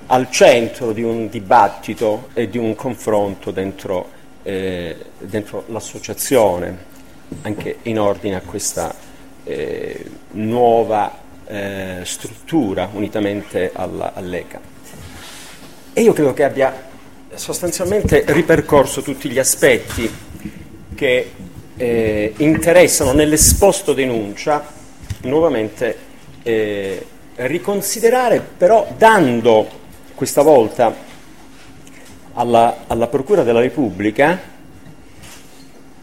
al 0.06 0.30
centro 0.30 0.92
di 0.92 1.02
un 1.02 1.28
dibattito 1.28 2.28
e 2.32 2.48
di 2.48 2.58
un 2.58 2.76
confronto 2.76 3.50
dentro, 3.50 4.08
eh, 4.44 4.94
dentro 5.18 5.64
l'associazione, 5.66 6.78
anche 7.42 7.78
in 7.82 7.98
ordine 7.98 8.36
a 8.36 8.40
questa 8.40 8.94
eh, 9.42 10.04
nuova 10.34 11.18
eh, 11.44 12.02
struttura 12.04 12.88
unitamente 12.92 13.72
alla, 13.74 14.12
all'ECA. 14.14 14.60
E 15.92 16.00
io 16.00 16.12
credo 16.12 16.34
che 16.34 16.44
abbia 16.44 16.72
sostanzialmente 17.34 18.22
ripercorso 18.28 19.02
tutti 19.02 19.28
gli 19.28 19.40
aspetti 19.40 20.08
che 20.94 21.32
eh, 21.76 22.32
interessano 22.36 23.12
nell'esposto 23.12 23.92
denuncia 23.92 24.64
nuovamente 25.22 26.06
eh, 26.48 27.06
riconsiderare 27.36 28.40
però 28.40 28.88
dando 28.96 29.68
questa 30.14 30.40
volta 30.40 30.94
alla, 32.32 32.84
alla, 32.86 33.06
Procura 33.06 33.42
della 33.42 33.60
Repubblica 33.60 34.40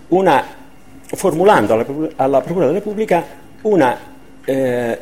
una, 0.09 0.45
formulando 1.07 1.73
alla, 1.73 1.85
alla 2.17 2.41
Procura 2.41 2.65
della 2.65 2.77
Repubblica 2.77 3.25
una 3.61 3.97
eh, 4.45 4.99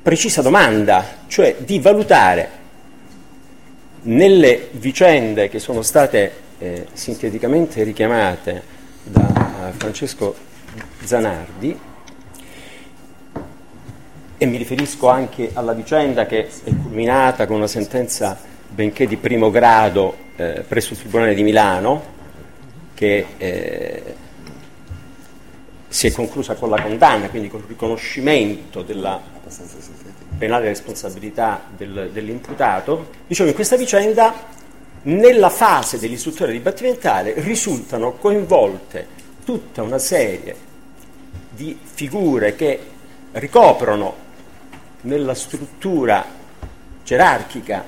precisa 0.00 0.42
domanda, 0.42 1.04
cioè 1.26 1.56
di 1.58 1.80
valutare 1.80 2.60
nelle 4.02 4.68
vicende 4.72 5.48
che 5.48 5.58
sono 5.58 5.82
state 5.82 6.32
eh, 6.58 6.86
sinteticamente 6.92 7.82
richiamate 7.82 8.62
da 9.02 9.72
Francesco 9.76 10.34
Zanardi, 11.02 11.90
e 14.42 14.46
mi 14.46 14.56
riferisco 14.56 15.08
anche 15.08 15.50
alla 15.52 15.72
vicenda 15.72 16.26
che 16.26 16.48
è 16.64 16.70
culminata 16.82 17.46
con 17.46 17.58
una 17.58 17.68
sentenza 17.68 18.36
benché 18.68 19.06
di 19.06 19.16
primo 19.16 19.52
grado 19.52 20.16
eh, 20.34 20.64
presso 20.66 20.94
il 20.94 20.98
Tribunale 20.98 21.32
di 21.34 21.44
Milano 21.44 22.02
che 22.92 23.24
eh, 23.36 24.14
si 25.86 26.08
è 26.08 26.10
conclusa 26.10 26.54
con 26.54 26.70
la 26.70 26.82
condanna, 26.82 27.28
quindi 27.28 27.48
con 27.48 27.60
il 27.60 27.66
riconoscimento 27.68 28.82
della 28.82 29.20
penale 30.36 30.64
responsabilità 30.66 31.62
del, 31.76 32.10
dell'imputato. 32.12 33.10
Diciamo 33.28 33.50
in 33.50 33.54
questa 33.54 33.76
vicenda 33.76 34.34
nella 35.02 35.50
fase 35.50 36.00
dell'istruzione 36.00 36.50
dibattimentale 36.50 37.34
risultano 37.36 38.14
coinvolte 38.14 39.06
tutta 39.44 39.82
una 39.82 39.98
serie 39.98 40.56
di 41.48 41.78
figure 41.80 42.56
che 42.56 42.80
ricoprono 43.34 44.30
nella 45.02 45.34
struttura 45.34 46.24
gerarchica 47.04 47.84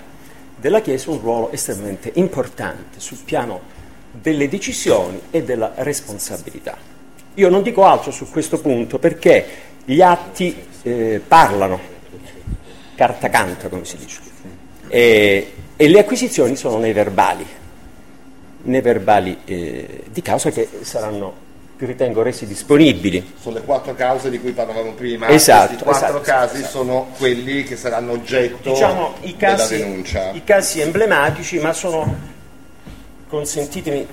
della 0.56 0.80
Chiesa 0.80 1.10
un 1.10 1.20
ruolo 1.20 1.50
estremamente 1.50 2.10
importante 2.14 3.00
sul 3.00 3.18
piano 3.24 3.72
delle 4.10 4.48
decisioni 4.48 5.20
e 5.30 5.42
della 5.42 5.72
responsabilità. 5.76 6.76
Io 7.34 7.48
non 7.48 7.62
dico 7.62 7.84
altro 7.84 8.10
su 8.10 8.30
questo 8.30 8.60
punto 8.60 8.98
perché 8.98 9.46
gli 9.84 10.00
atti 10.00 10.56
eh, 10.82 11.20
parlano, 11.26 11.80
carta 12.94 13.28
canta 13.28 13.68
come 13.68 13.84
si 13.84 13.96
dice, 13.96 14.20
e, 14.88 15.52
e, 15.76 15.88
le 15.88 15.98
acquisizioni 15.98 16.54
sono 16.56 16.78
nei 16.78 16.92
verbali, 16.92 17.44
nei 18.62 18.80
verbali 18.80 19.38
eh, 19.44 20.04
di 20.10 20.22
causa 20.22 20.50
che 20.50 20.68
saranno 20.82 21.42
ritengo 21.78 22.22
resi 22.22 22.46
disponibili. 22.46 23.34
Sono 23.40 23.56
le 23.56 23.62
quattro 23.62 23.94
cause 23.94 24.30
di 24.30 24.40
cui 24.40 24.52
parlavamo 24.52 24.92
prima. 24.92 25.28
Esatto, 25.28 25.68
Questi 25.68 25.84
quattro 25.84 26.20
esatto, 26.20 26.20
casi 26.20 26.56
esatto. 26.58 26.70
sono 26.70 27.08
quelli 27.18 27.62
che 27.64 27.76
saranno 27.76 28.12
oggetto 28.12 28.70
Diciamo 28.70 29.14
i 29.22 29.36
casi, 29.36 29.76
della 29.76 29.84
denuncia. 29.86 30.30
i 30.30 30.44
casi 30.44 30.80
emblematici, 30.80 31.58
ma 31.58 31.72
sono, 31.72 32.16
consentitemi, 33.28 34.06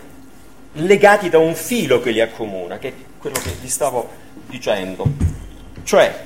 legati 0.74 1.30
da 1.30 1.38
un 1.38 1.54
filo 1.56 2.00
che 2.02 2.12
li 2.12 2.22
accomuna, 2.22 2.78
che 2.78 2.88
è 2.90 2.94
quello 3.18 3.40
che 3.42 3.52
vi 3.62 3.70
stavo 3.70 4.10
dicendo. 4.48 5.06
Cioè, 5.84 6.24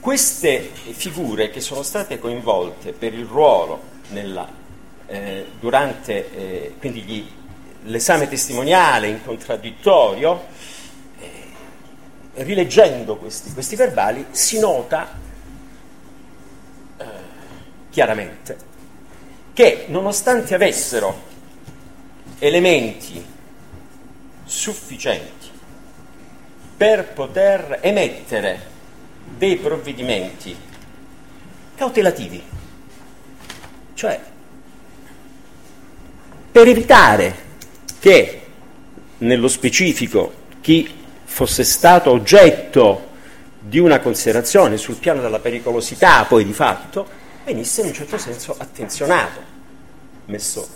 queste 0.00 0.70
figure 0.92 1.50
che 1.50 1.60
sono 1.60 1.82
state 1.82 2.18
coinvolte 2.18 2.92
per 2.92 3.12
il 3.12 3.24
ruolo 3.24 3.80
nella, 4.10 4.48
eh, 5.06 5.46
durante 5.58 6.30
eh, 6.36 6.74
quindi 6.78 7.00
gli- 7.02 7.26
l'esame 7.84 8.28
testimoniale 8.28 9.08
in 9.08 9.24
contraddittorio, 9.24 10.46
rileggendo 12.36 13.16
questi, 13.16 13.52
questi 13.52 13.76
verbali, 13.76 14.26
si 14.30 14.58
nota 14.58 15.18
eh, 16.98 17.04
chiaramente 17.90 18.74
che 19.52 19.86
nonostante 19.88 20.54
avessero 20.54 21.22
elementi 22.38 23.24
sufficienti 24.44 25.48
per 26.76 27.12
poter 27.14 27.78
emettere 27.80 28.74
dei 29.38 29.56
provvedimenti 29.56 30.54
cautelativi, 31.74 32.42
cioè 33.94 34.20
per 36.52 36.68
evitare 36.68 37.44
che 37.98 38.46
nello 39.18 39.48
specifico 39.48 40.32
chi 40.60 41.04
fosse 41.36 41.64
stato 41.64 42.12
oggetto 42.12 43.08
di 43.60 43.78
una 43.78 44.00
considerazione 44.00 44.78
sul 44.78 44.94
piano 44.94 45.20
della 45.20 45.38
pericolosità 45.38 46.24
poi 46.24 46.46
di 46.46 46.54
fatto 46.54 47.06
venisse 47.44 47.82
in 47.82 47.88
un 47.88 47.92
certo 47.92 48.16
senso 48.16 48.54
attenzionato, 48.56 49.40
messo, 50.24 50.66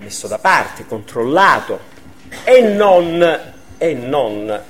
messo 0.00 0.28
da 0.28 0.36
parte, 0.36 0.84
controllato 0.84 1.80
e 2.44 2.60
non, 2.60 3.40
e 3.78 3.94
non 3.94 4.62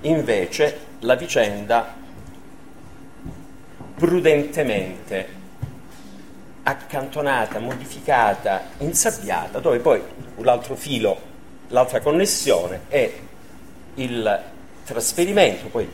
invece 0.00 0.78
la 0.98 1.14
vicenda 1.14 1.94
prudentemente 3.94 5.28
accantonata, 6.64 7.60
modificata, 7.60 8.70
insabbiata, 8.78 9.60
dove 9.60 9.78
poi 9.78 10.02
l'altro 10.38 10.74
filo, 10.74 11.16
l'altra 11.68 12.00
connessione 12.00 12.80
è 12.88 13.12
il 13.94 14.40
trasferimento 14.84 15.66
poi 15.66 15.88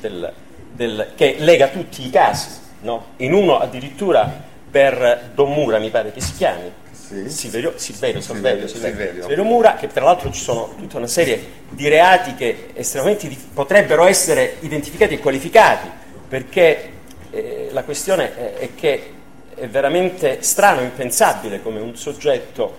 del- 0.00 0.32
del- 0.72 1.12
che 1.14 1.36
lega 1.38 1.68
tutti 1.68 2.06
i 2.06 2.10
casi, 2.10 2.48
no? 2.80 3.06
in 3.18 3.32
uno 3.32 3.58
addirittura 3.58 4.50
per 4.70 5.30
Don 5.34 5.52
Mura 5.52 5.78
mi 5.78 5.90
pare 5.90 6.12
che 6.12 6.20
si 6.20 6.32
chiami, 6.34 6.72
Sì. 6.92 7.28
Silverio, 7.28 7.74
Silverio, 7.76 8.20
Silverio, 8.22 8.66
Silverio, 8.66 9.44
Mura, 9.44 9.74
che 9.74 9.86
tra 9.88 10.02
l'altro 10.04 10.30
ci 10.32 10.40
sono 10.40 10.74
tutta 10.78 10.96
una 10.96 11.06
serie 11.06 11.46
di 11.68 11.86
reati 11.88 12.34
che 12.34 12.70
estremamente 12.72 13.28
potrebbero 13.52 14.06
essere 14.06 14.56
identificati 14.60 15.14
e 15.14 15.18
qualificati, 15.18 15.90
perché 16.26 16.90
eh, 17.30 17.68
la 17.70 17.82
questione 17.84 18.34
è, 18.34 18.54
è 18.60 18.74
che 18.74 19.12
è 19.54 19.68
veramente 19.68 20.38
strano 20.42 20.80
impensabile 20.80 21.60
come 21.62 21.80
un 21.80 21.94
soggetto, 21.96 22.76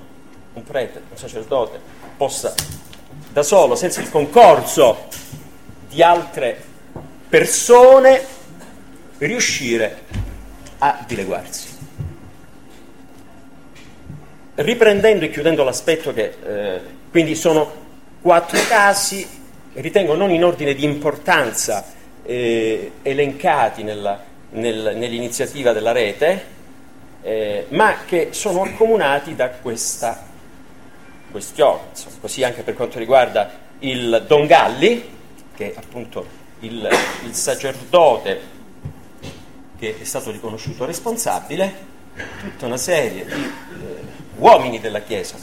un 0.53 0.63
prete, 0.63 1.01
un 1.11 1.17
sacerdote, 1.17 1.79
possa 2.17 2.53
da 3.33 3.41
solo, 3.41 3.73
senza 3.75 3.99
il 3.99 4.11
concorso 4.11 5.07
di 5.89 6.03
altre 6.03 6.55
persone, 7.27 8.23
riuscire 9.17 10.01
a 10.77 11.03
dileguarsi. 11.07 11.67
Riprendendo 14.55 15.25
e 15.25 15.31
chiudendo 15.31 15.63
l'aspetto 15.63 16.13
che 16.13 16.35
eh, 16.45 16.81
quindi 17.09 17.33
sono 17.33 17.71
quattro 18.21 18.59
casi, 18.67 19.27
ritengo 19.73 20.13
non 20.15 20.29
in 20.29 20.43
ordine 20.43 20.75
di 20.75 20.83
importanza 20.83 21.83
eh, 22.23 22.91
elencati 23.01 23.81
nella- 23.81 24.23
nel- 24.51 24.93
nell'iniziativa 24.95 25.73
della 25.73 25.91
rete, 25.91 26.45
eh, 27.23 27.65
ma 27.69 27.95
che 28.05 28.27
sono 28.31 28.61
accomunati 28.61 29.35
da 29.35 29.49
questa 29.49 30.31
questione. 31.33 31.79
Insomma, 31.89 32.15
così 32.21 32.43
anche 32.43 32.61
per 32.61 32.75
quanto 32.75 32.99
riguarda 32.99 33.51
il 33.79 34.23
Don 34.27 34.45
Galli, 34.45 35.09
che 35.53 35.73
è 35.73 35.77
appunto 35.77 36.25
il, 36.59 36.87
il 37.25 37.33
sacerdote 37.33 38.51
che 39.77 39.97
è 39.99 40.03
stato 40.05 40.31
riconosciuto 40.31 40.85
responsabile, 40.85 41.91
tutta 42.39 42.67
una 42.67 42.77
serie 42.77 43.25
di 43.25 43.41
eh, 43.41 43.51
uomini 44.37 44.79
della 44.79 45.01
Chiesa 45.01 45.35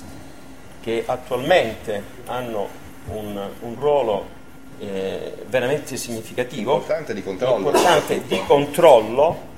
che 0.80 1.02
attualmente 1.04 2.02
hanno 2.26 2.68
un, 3.08 3.48
un 3.60 3.74
ruolo 3.78 4.38
eh, 4.78 5.34
veramente 5.46 5.96
significativo, 5.96 6.76
Importante 6.76 7.12
di 7.12 7.22
controllo. 7.22 7.56
importante 7.56 8.22
di 8.26 8.40
controllo, 8.46 9.48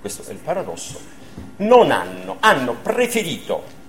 questo 0.00 0.24
è 0.26 0.32
il 0.32 0.38
paradosso, 0.38 0.98
non 1.58 1.92
hanno, 1.92 2.38
hanno 2.40 2.74
preferito 2.82 3.80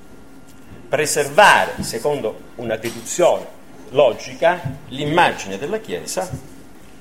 preservare, 0.94 1.82
secondo 1.82 2.40
una 2.58 2.76
deduzione 2.76 3.48
logica, 3.90 4.62
l'immagine 4.90 5.58
della 5.58 5.80
Chiesa 5.80 6.30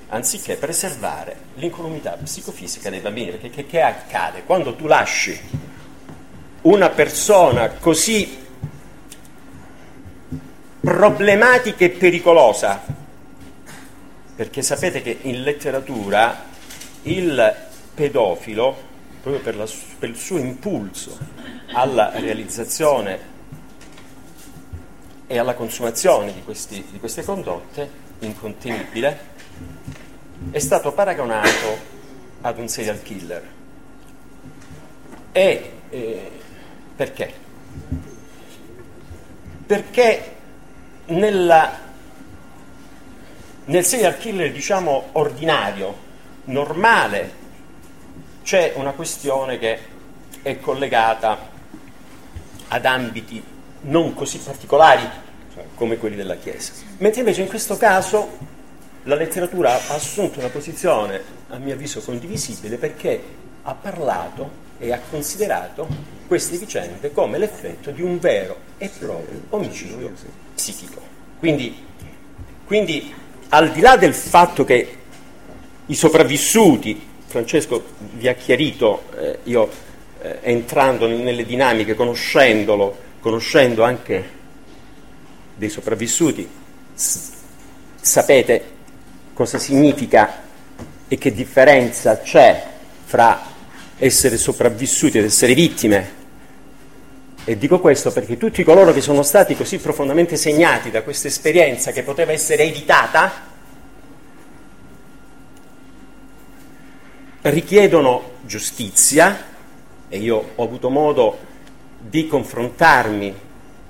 anziché 0.07 0.55
preservare 0.55 1.35
l'incolumità 1.57 2.17
psicofisica 2.23 2.89
dei 2.89 3.01
bambini. 3.01 3.29
Perché 3.29 3.51
che, 3.51 3.65
che 3.67 3.81
accade? 3.81 4.45
Quando 4.45 4.73
tu 4.73 4.87
lasci 4.87 5.39
una 6.63 6.89
persona 6.89 7.69
così 7.69 8.35
problematica 10.79 11.85
e 11.85 11.91
pericolosa, 11.91 12.81
perché 14.35 14.63
sapete 14.63 15.03
che 15.03 15.19
in 15.21 15.43
letteratura 15.43 16.45
il 17.03 17.55
pedofilo, 17.93 18.75
proprio 19.21 19.43
per, 19.43 19.55
la- 19.55 19.69
per 19.99 20.09
il 20.09 20.17
suo 20.17 20.39
impulso 20.39 21.15
alla 21.73 22.09
realizzazione 22.15 23.32
e 25.27 25.37
alla 25.37 25.53
consumazione 25.53 26.33
di, 26.33 26.43
questi- 26.43 26.85
di 26.91 26.99
queste 26.99 27.23
condotte, 27.23 27.89
incontenibile, 28.19 29.31
è 30.51 30.59
stato 30.59 30.91
paragonato 30.91 31.91
ad 32.41 32.59
un 32.59 32.67
serial 32.67 33.01
killer. 33.01 33.43
E 35.31 35.71
eh, 35.89 36.31
perché? 36.95 37.33
Perché 39.65 40.35
nella, 41.05 41.79
nel 43.65 43.83
serial 43.85 44.17
killer, 44.17 44.51
diciamo, 44.51 45.09
ordinario, 45.13 45.95
normale, 46.45 47.41
c'è 48.43 48.73
una 48.75 48.91
questione 48.91 49.57
che 49.57 49.79
è 50.41 50.59
collegata 50.59 51.49
ad 52.67 52.85
ambiti 52.85 53.52
non 53.83 54.13
così 54.13 54.37
particolari 54.39 55.07
come 55.75 55.97
quelli 55.97 56.15
della 56.15 56.35
Chiesa. 56.35 56.73
Mentre 56.97 57.21
invece 57.21 57.41
in 57.41 57.47
questo 57.47 57.77
caso 57.77 58.37
la 59.03 59.15
letteratura 59.15 59.73
ha 59.73 59.93
assunto 59.93 60.39
una 60.39 60.49
posizione, 60.49 61.21
a 61.49 61.57
mio 61.57 61.73
avviso, 61.73 62.01
condivisibile 62.01 62.77
perché 62.77 63.21
ha 63.63 63.73
parlato 63.73 64.61
e 64.79 64.91
ha 64.91 64.99
considerato 65.09 65.87
queste 66.27 66.57
vicende 66.57 67.11
come 67.11 67.37
l'effetto 67.37 67.91
di 67.91 68.01
un 68.01 68.19
vero 68.19 68.57
e 68.77 68.89
proprio 68.97 69.41
omicidio 69.49 70.11
psichico. 70.55 71.01
Quindi, 71.39 71.85
quindi 72.65 73.13
al 73.49 73.71
di 73.71 73.81
là 73.81 73.97
del 73.97 74.13
fatto 74.13 74.63
che 74.63 74.97
i 75.85 75.95
sopravvissuti, 75.95 77.09
Francesco 77.25 77.83
vi 78.13 78.27
ha 78.27 78.33
chiarito, 78.33 79.03
eh, 79.17 79.39
io 79.43 79.69
eh, 80.21 80.39
entrando 80.41 81.07
nelle 81.07 81.45
dinamiche, 81.45 81.93
conoscendolo, 81.93 82.97
conoscendo 83.23 83.83
anche 83.83 84.29
dei 85.55 85.69
sopravvissuti, 85.69 86.45
sapete 88.01 88.71
cosa 89.33 89.57
significa 89.57 90.41
e 91.07 91.17
che 91.17 91.31
differenza 91.31 92.19
c'è 92.19 92.67
fra 93.05 93.41
essere 93.97 94.35
sopravvissuti 94.35 95.19
ed 95.19 95.23
essere 95.23 95.53
vittime. 95.53 96.21
E 97.45 97.57
dico 97.57 97.79
questo 97.79 98.11
perché 98.11 98.35
tutti 98.35 98.61
coloro 98.61 98.91
che 98.91 98.99
sono 98.99 99.23
stati 99.23 99.55
così 99.55 99.77
profondamente 99.77 100.35
segnati 100.35 100.91
da 100.91 101.01
questa 101.01 101.29
esperienza 101.29 101.93
che 101.93 102.03
poteva 102.03 102.33
essere 102.33 102.63
evitata, 102.63 103.31
richiedono 107.43 108.31
giustizia 108.41 109.45
e 110.09 110.17
io 110.17 110.51
ho 110.55 110.63
avuto 110.63 110.89
modo 110.89 111.51
di 112.09 112.27
confrontarmi 112.27 113.33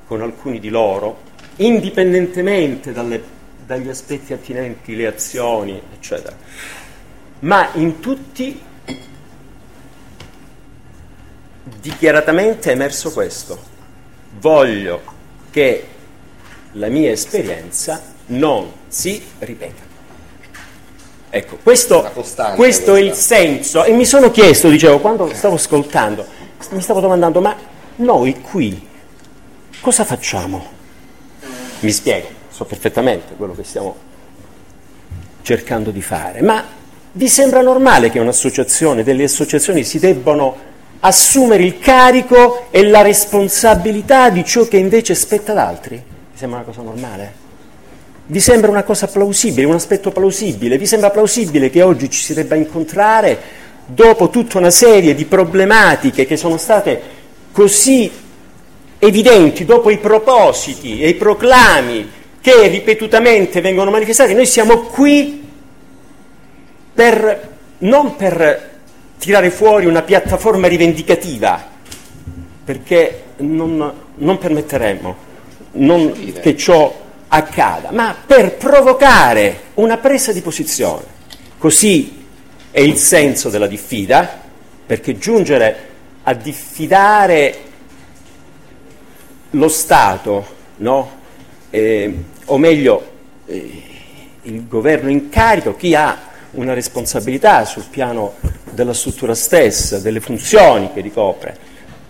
con 0.07 0.21
alcuni 0.21 0.59
di 0.59 0.69
loro, 0.69 1.21
indipendentemente 1.57 2.91
dalle 2.91 3.33
dagli 3.65 3.89
aspetti 3.89 4.33
attinenti 4.33 4.95
le 4.95 5.07
azioni, 5.07 5.81
eccetera. 5.93 6.35
Ma 7.39 7.69
in 7.73 7.99
tutti 7.99 8.61
dichiaratamente 11.79 12.69
è 12.69 12.73
emerso 12.73 13.11
questo. 13.11 13.71
Voglio 14.39 15.01
che 15.51 15.87
la 16.73 16.87
mia 16.87 17.11
esperienza 17.11 18.01
non 18.27 18.71
si 18.87 19.21
ripeta. 19.39 19.91
Ecco, 21.29 21.57
questo, 21.63 22.11
questo 22.55 22.95
è 22.95 23.01
il 23.01 23.13
senso. 23.13 23.83
E 23.83 23.91
mi 23.91 24.05
sono 24.05 24.29
chiesto, 24.29 24.69
dicevo, 24.69 24.99
quando 24.99 25.33
stavo 25.33 25.55
ascoltando, 25.55 26.25
mi 26.69 26.81
stavo 26.81 26.99
domandando, 26.99 27.41
ma 27.41 27.55
noi 27.97 28.41
qui 28.41 28.87
cosa 29.81 30.03
facciamo? 30.03 30.65
Mi 31.81 31.91
spiego, 31.91 32.27
so 32.49 32.65
perfettamente 32.65 33.33
quello 33.35 33.53
che 33.53 33.63
stiamo 33.63 33.95
cercando 35.41 35.91
di 35.91 36.01
fare, 36.01 36.41
ma 36.41 36.63
vi 37.11 37.27
sembra 37.27 37.61
normale 37.61 38.09
che 38.09 38.19
un'associazione, 38.19 39.03
delle 39.03 39.25
associazioni 39.25 39.83
si 39.83 39.99
debbano 39.99 40.71
assumere 41.01 41.63
il 41.63 41.79
carico 41.79 42.67
e 42.71 42.87
la 42.87 43.01
responsabilità 43.01 44.29
di 44.29 44.45
ciò 44.45 44.65
che 44.67 44.77
invece 44.77 45.13
spetta 45.13 45.51
ad 45.51 45.57
altri? 45.57 45.95
Vi 45.97 46.37
sembra 46.37 46.59
una 46.59 46.67
cosa 46.67 46.81
normale? 46.81 47.41
Vi 48.25 48.39
sembra 48.39 48.71
una 48.71 48.83
cosa 48.83 49.07
plausibile, 49.07 49.67
un 49.67 49.75
aspetto 49.75 50.11
plausibile? 50.11 50.77
Vi 50.77 50.85
sembra 50.85 51.09
plausibile 51.09 51.69
che 51.69 51.81
oggi 51.81 52.09
ci 52.09 52.21
si 52.21 52.33
debba 52.33 52.55
incontrare 52.55 53.61
dopo 53.85 54.29
tutta 54.29 54.57
una 54.57 54.71
serie 54.71 55.13
di 55.13 55.25
problematiche 55.25 56.25
che 56.25 56.37
sono 56.37 56.55
state 56.55 57.01
così 57.53 58.11
evidenti, 58.99 59.63
dopo 59.63 59.89
i 59.89 59.99
propositi 59.99 61.01
e 61.01 61.09
i 61.09 61.13
proclami 61.13 62.11
che 62.41 62.67
ripetutamente 62.67 63.61
vengono 63.61 63.91
manifestati, 63.91 64.33
noi 64.33 64.45
siamo 64.45 64.79
qui 64.81 65.41
per, 66.93 67.49
non 67.79 68.17
per 68.17 68.71
tirare 69.17 69.49
fuori 69.49 69.85
una 69.85 70.01
piattaforma 70.01 70.67
rivendicativa, 70.67 71.69
perché 72.65 73.23
non, 73.37 73.93
non 74.15 74.37
permetteremo 74.37 75.15
non, 75.73 76.33
che 76.41 76.57
ciò 76.57 77.01
accada, 77.27 77.91
ma 77.91 78.15
per 78.25 78.55
provocare 78.55 79.59
una 79.75 79.97
presa 79.97 80.33
di 80.33 80.41
posizione. 80.41 81.05
Così 81.57 82.25
è 82.71 82.79
il 82.79 82.97
senso 82.97 83.49
della 83.49 83.67
diffida, 83.67 84.41
perché 84.85 85.17
giungere 85.17 85.91
a 86.23 86.33
diffidare 86.33 87.61
lo 89.51 89.67
Stato, 89.67 90.45
no? 90.77 91.21
eh, 91.69 92.23
o 92.45 92.57
meglio 92.57 93.11
eh, 93.45 93.83
il 94.43 94.67
governo 94.67 95.09
in 95.09 95.29
carico, 95.29 95.75
chi 95.75 95.95
ha 95.95 96.31
una 96.51 96.73
responsabilità 96.73 97.65
sul 97.65 97.85
piano 97.89 98.35
della 98.71 98.93
struttura 98.93 99.35
stessa, 99.35 99.99
delle 99.99 100.19
funzioni 100.19 100.91
che 100.93 101.01
ricopre. 101.01 101.57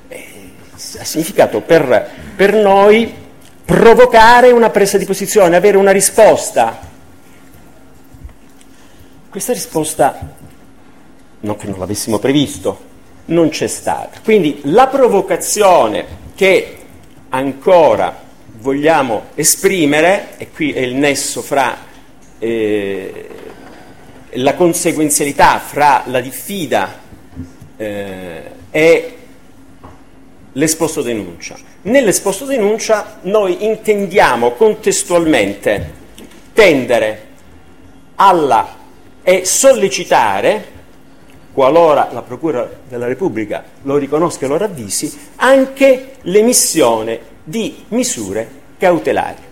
Eh, 0.07 0.51
ha 0.99 1.03
significato 1.03 1.61
per, 1.61 2.09
per 2.35 2.53
noi 2.53 3.13
provocare 3.65 4.51
una 4.51 4.69
presa 4.69 4.97
di 4.97 5.05
posizione, 5.05 5.55
avere 5.55 5.77
una 5.77 5.91
risposta. 5.91 6.91
Questa 9.29 9.53
risposta, 9.53 10.35
non 11.39 11.55
che 11.55 11.67
non 11.67 11.79
l'avessimo 11.79 12.19
previsto, 12.19 12.91
non 13.25 13.49
c'è 13.49 13.67
stata. 13.67 14.19
Quindi 14.23 14.61
la 14.65 14.87
provocazione 14.87 16.05
che 16.35 16.77
ancora 17.29 18.21
vogliamo 18.59 19.25
esprimere, 19.35 20.37
e 20.37 20.49
qui 20.51 20.71
è 20.71 20.79
il 20.79 20.95
nesso 20.95 21.41
fra 21.41 21.77
eh, 22.39 23.27
la 24.37 24.55
conseguenzialità 24.55 25.59
fra 25.59 26.03
la 26.07 26.19
diffida 26.19 26.99
eh, 27.77 28.41
e 28.71 29.17
l'esposto 30.53 31.01
denuncia. 31.01 31.55
Nell'esposto 31.83 32.45
denuncia 32.45 33.19
noi 33.23 33.65
intendiamo 33.65 34.51
contestualmente 34.51 36.01
tendere 36.53 37.27
alla 38.15 38.81
e 39.23 39.45
sollecitare, 39.45 40.71
qualora 41.53 42.09
la 42.11 42.23
Procura 42.23 42.69
della 42.89 43.05
Repubblica 43.05 43.63
lo 43.83 43.97
riconosca 43.97 44.45
e 44.45 44.49
lo 44.49 44.57
ravvisi, 44.57 45.15
anche 45.37 46.15
l'emissione 46.21 47.19
di 47.43 47.85
misure 47.89 48.49
cautelari. 48.77 49.51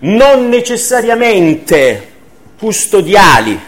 Non 0.00 0.48
necessariamente 0.48 2.12
custodiali, 2.58 3.58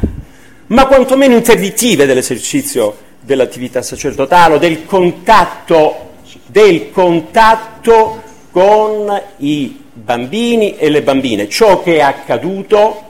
ma 0.66 0.86
quantomeno 0.86 1.34
interdittive 1.34 2.07
dell'esercizio 2.07 3.09
dell'attività 3.20 3.82
sacerdotale, 3.82 4.59
del 4.59 4.84
contatto, 4.84 6.11
del 6.46 6.90
contatto 6.90 8.22
con 8.51 9.20
i 9.38 9.84
bambini 9.92 10.76
e 10.76 10.90
le 10.90 11.03
bambine. 11.03 11.48
Ciò 11.48 11.82
che 11.82 11.96
è 11.96 12.01
accaduto 12.01 13.05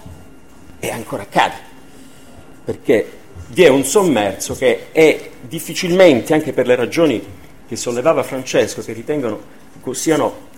e 0.79 0.91
ancora 0.91 1.23
accade, 1.23 1.55
perché 2.65 3.19
vi 3.53 3.65
è 3.65 3.69
un 3.69 3.85
sommerso 3.85 4.55
che 4.55 4.87
è 4.93 5.31
difficilmente, 5.41 6.35
anche 6.35 6.53
per 6.53 6.67
le 6.67 6.77
ragioni 6.77 7.23
che 7.67 7.77
sollevava 7.77 8.23
Francesco, 8.23 8.83
che 8.83 8.93
ritengono 8.93 9.59
siano 9.93 10.49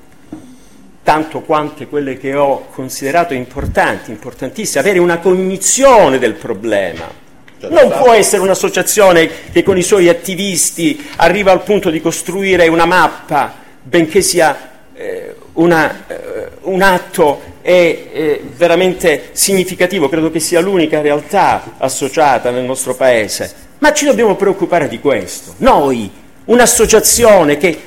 tanto 1.03 1.40
quante 1.40 1.86
quelle 1.86 2.18
che 2.18 2.34
ho 2.34 2.66
considerato 2.72 3.34
importanti, 3.34 4.11
importantissime, 4.11 4.80
avere 4.80 4.99
una 4.99 5.18
cognizione 5.18 6.18
del 6.18 6.34
problema. 6.34 7.20
Cioè, 7.59 7.70
non 7.70 7.90
può 7.90 8.12
essere 8.12 8.43
un'associazione 8.43 9.30
che 9.53 9.62
con 9.62 9.78
i 9.78 9.82
suoi 9.82 10.09
attivisti 10.09 11.09
arriva 11.16 11.53
al 11.53 11.62
punto 11.62 11.90
di 11.90 12.01
costruire 12.01 12.68
una 12.68 12.86
mappa, 12.86 13.55
benché 13.82 14.20
sia 14.20 14.70
eh, 14.95 15.34
una, 15.55 16.07
eh, 16.07 16.48
un 16.62 16.82
atto 16.82 17.40
è, 17.61 18.09
è 18.12 18.40
veramente 18.57 19.30
significativo, 19.32 20.09
credo 20.09 20.30
che 20.30 20.40
sia 20.40 20.61
l'unica 20.61 21.00
realtà 21.00 21.74
associata 21.78 22.50
nel 22.50 22.64
nostro 22.64 22.94
Paese. 22.94 23.70
Ma 23.78 23.92
ci 23.92 24.05
dobbiamo 24.05 24.36
preoccupare 24.36 24.88
di 24.88 25.00
questo. 25.00 25.55
Noi, 25.59 26.11
un'associazione 26.44 27.57
che 27.57 27.80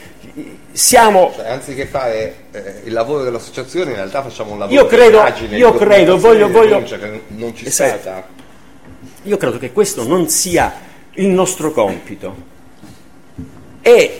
siamo... 0.71 1.31
Cioè, 1.35 1.47
anziché 1.47 1.85
fare 1.85 2.35
eh, 2.51 2.81
il 2.83 2.93
lavoro 2.93 3.23
dell'associazione, 3.23 3.91
in 3.91 3.95
realtà 3.95 4.21
facciamo 4.21 4.51
un 4.51 4.59
lavoro 4.59 4.77
io 4.77 4.85
credo, 4.87 5.23
di 5.47 5.55
io 5.55 5.73
credo, 5.73 6.17
voglio, 6.17 6.49
voglio... 6.49 6.83
che 6.83 7.21
non 7.27 7.55
ci 7.55 7.65
esatto. 7.65 7.99
stata. 7.99 8.27
Io 9.23 9.37
credo 9.37 9.57
che 9.57 9.71
questo 9.71 10.05
non 10.05 10.27
sia 10.29 10.73
il 11.13 11.27
nostro 11.27 11.71
compito. 11.71 12.53
E 13.81 14.19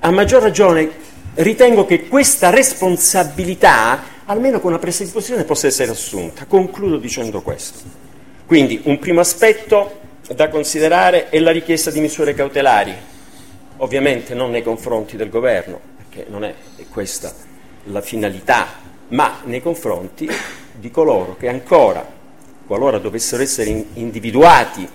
a 0.00 0.10
maggior 0.10 0.42
ragione 0.42 0.90
ritengo 1.34 1.86
che 1.86 2.06
questa 2.08 2.50
responsabilità, 2.50 4.02
almeno 4.24 4.60
con 4.60 4.70
una 4.70 4.80
presa 4.80 5.04
di 5.04 5.10
posizione, 5.10 5.44
possa 5.44 5.66
essere 5.66 5.90
assunta. 5.90 6.46
Concludo 6.46 6.96
dicendo 6.96 7.42
questo. 7.42 7.78
Quindi 8.46 8.80
un 8.84 8.98
primo 8.98 9.20
aspetto 9.20 9.98
da 10.34 10.48
considerare 10.48 11.28
è 11.28 11.38
la 11.38 11.50
richiesta 11.50 11.90
di 11.90 12.00
misure 12.00 12.34
cautelari 12.34 12.94
ovviamente 13.80 14.34
non 14.34 14.50
nei 14.50 14.62
confronti 14.62 15.16
del 15.16 15.28
governo, 15.28 15.80
perché 15.96 16.26
non 16.30 16.44
è 16.44 16.54
questa 16.90 17.32
la 17.84 18.00
finalità, 18.00 18.66
ma 19.08 19.40
nei 19.44 19.60
confronti 19.60 20.28
di 20.72 20.90
coloro 20.90 21.36
che 21.36 21.48
ancora, 21.48 22.06
qualora 22.66 22.98
dovessero 22.98 23.42
essere 23.42 23.84
individuati 23.94 24.88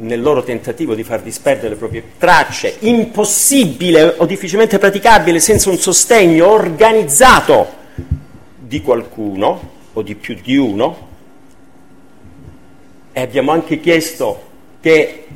nel 0.00 0.20
loro 0.20 0.42
tentativo 0.42 0.94
di 0.94 1.04
far 1.04 1.22
disperdere 1.22 1.70
le 1.70 1.76
proprie 1.76 2.02
tracce, 2.18 2.76
impossibile 2.80 4.14
o 4.18 4.26
difficilmente 4.26 4.78
praticabile 4.78 5.40
senza 5.40 5.70
un 5.70 5.78
sostegno 5.78 6.48
organizzato 6.48 7.78
di 8.58 8.80
qualcuno 8.80 9.78
o 9.92 10.02
di 10.02 10.14
più 10.14 10.36
di 10.40 10.56
uno, 10.56 11.08
e 13.12 13.20
abbiamo 13.20 13.50
anche 13.50 13.80
chiesto 13.80 14.48
che 14.80 15.26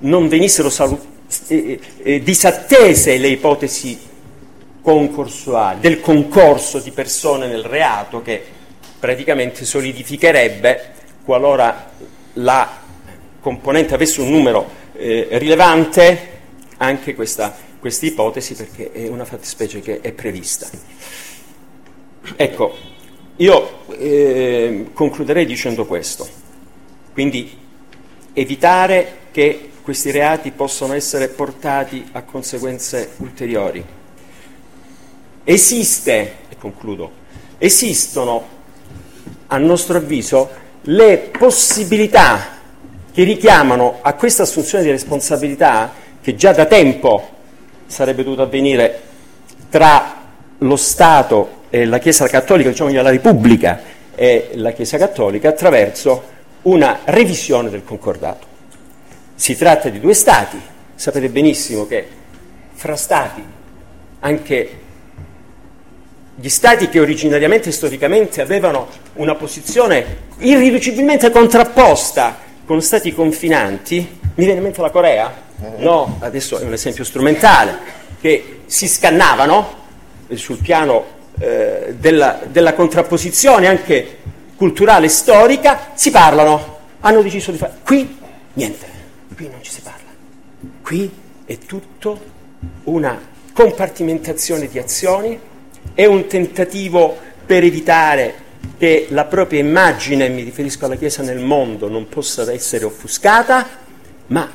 non 0.00 0.28
venissero 0.28 0.70
salutati 0.70 1.16
eh, 1.48 1.80
eh, 2.02 2.22
disattese 2.22 3.18
le 3.18 3.28
ipotesi 3.28 3.98
concorsuali, 4.80 5.80
del 5.80 6.00
concorso 6.00 6.78
di 6.78 6.90
persone 6.90 7.46
nel 7.46 7.64
reato 7.64 8.22
che 8.22 8.42
praticamente 8.98 9.66
solidificherebbe 9.66 10.94
qualora 11.24 11.90
la 12.34 12.77
componente 13.48 13.94
avesse 13.94 14.20
un 14.20 14.30
numero 14.30 14.68
eh, 14.92 15.26
rilevante 15.32 16.36
anche 16.76 17.14
questa, 17.14 17.56
questa 17.78 18.04
ipotesi 18.04 18.52
perché 18.52 18.92
è 18.92 19.08
una 19.08 19.24
fattispecie 19.24 19.80
che 19.80 20.02
è 20.02 20.12
prevista. 20.12 20.68
Ecco, 22.36 22.76
io 23.36 23.86
eh, 23.96 24.90
concluderei 24.92 25.46
dicendo 25.46 25.86
questo, 25.86 26.28
quindi 27.14 27.56
evitare 28.34 29.16
che 29.30 29.70
questi 29.80 30.10
reati 30.10 30.50
possono 30.50 30.92
essere 30.92 31.28
portati 31.28 32.06
a 32.12 32.24
conseguenze 32.24 33.12
ulteriori. 33.16 33.82
Esiste, 35.42 36.34
e 36.50 36.56
concludo, 36.58 37.10
esistono, 37.56 38.46
a 39.46 39.56
nostro 39.56 39.96
avviso, 39.96 40.50
le 40.82 41.30
possibilità 41.32 42.56
che 43.18 43.24
richiamano 43.24 43.98
a 44.00 44.12
questa 44.14 44.44
assunzione 44.44 44.84
di 44.84 44.90
responsabilità 44.92 45.90
che 46.20 46.36
già 46.36 46.52
da 46.52 46.66
tempo 46.66 47.28
sarebbe 47.84 48.22
dovuta 48.22 48.42
avvenire 48.42 49.00
tra 49.68 50.22
lo 50.58 50.76
Stato 50.76 51.62
e 51.68 51.84
la 51.84 51.98
Chiesa 51.98 52.28
Cattolica, 52.28 52.68
diciamo 52.68 52.92
la 52.92 53.10
Repubblica 53.10 53.80
e 54.14 54.50
la 54.54 54.70
Chiesa 54.70 54.98
Cattolica, 54.98 55.48
attraverso 55.48 56.22
una 56.62 57.00
revisione 57.06 57.70
del 57.70 57.82
concordato. 57.82 58.46
Si 59.34 59.56
tratta 59.56 59.88
di 59.88 59.98
due 59.98 60.14
Stati, 60.14 60.60
sapete 60.94 61.28
benissimo 61.28 61.88
che 61.88 62.06
fra 62.72 62.94
Stati, 62.94 63.42
anche 64.20 64.78
gli 66.36 66.48
Stati 66.48 66.88
che 66.88 67.00
originariamente 67.00 67.70
e 67.70 67.72
storicamente 67.72 68.40
avevano 68.40 68.86
una 69.14 69.34
posizione 69.34 70.18
irriducibilmente 70.38 71.32
contrapposta 71.32 72.46
con 72.68 72.82
Stati 72.82 73.14
confinanti, 73.14 73.96
mi 73.96 74.44
viene 74.44 74.58
in 74.58 74.62
mente 74.62 74.82
la 74.82 74.90
Corea, 74.90 75.32
no, 75.78 76.18
adesso 76.20 76.58
è 76.58 76.64
un 76.64 76.74
esempio 76.74 77.02
strumentale, 77.02 77.78
che 78.20 78.60
si 78.66 78.86
scannavano 78.86 79.76
sul 80.34 80.58
piano 80.58 81.02
eh, 81.38 81.94
della, 81.98 82.42
della 82.46 82.74
contrapposizione 82.74 83.68
anche 83.68 84.18
culturale 84.54 85.06
e 85.06 85.08
storica, 85.08 85.92
si 85.94 86.10
parlano, 86.10 86.80
hanno 87.00 87.22
deciso 87.22 87.50
di 87.52 87.56
fare. 87.56 87.72
Qui 87.82 88.18
niente, 88.52 88.86
qui 89.34 89.48
non 89.48 89.62
ci 89.62 89.70
si 89.70 89.80
parla. 89.80 90.10
Qui 90.82 91.10
è 91.46 91.56
tutto 91.56 92.20
una 92.84 93.18
compartimentazione 93.50 94.68
di 94.68 94.78
azioni, 94.78 95.40
è 95.94 96.04
un 96.04 96.26
tentativo 96.26 97.16
per 97.46 97.64
evitare 97.64 98.34
che 98.76 99.06
la 99.10 99.24
propria 99.24 99.60
immagine, 99.60 100.28
mi 100.28 100.42
riferisco 100.42 100.84
alla 100.84 100.96
Chiesa 100.96 101.22
nel 101.22 101.38
mondo, 101.38 101.88
non 101.88 102.08
possa 102.08 102.50
essere 102.52 102.84
offuscata, 102.84 103.66
ma 104.26 104.50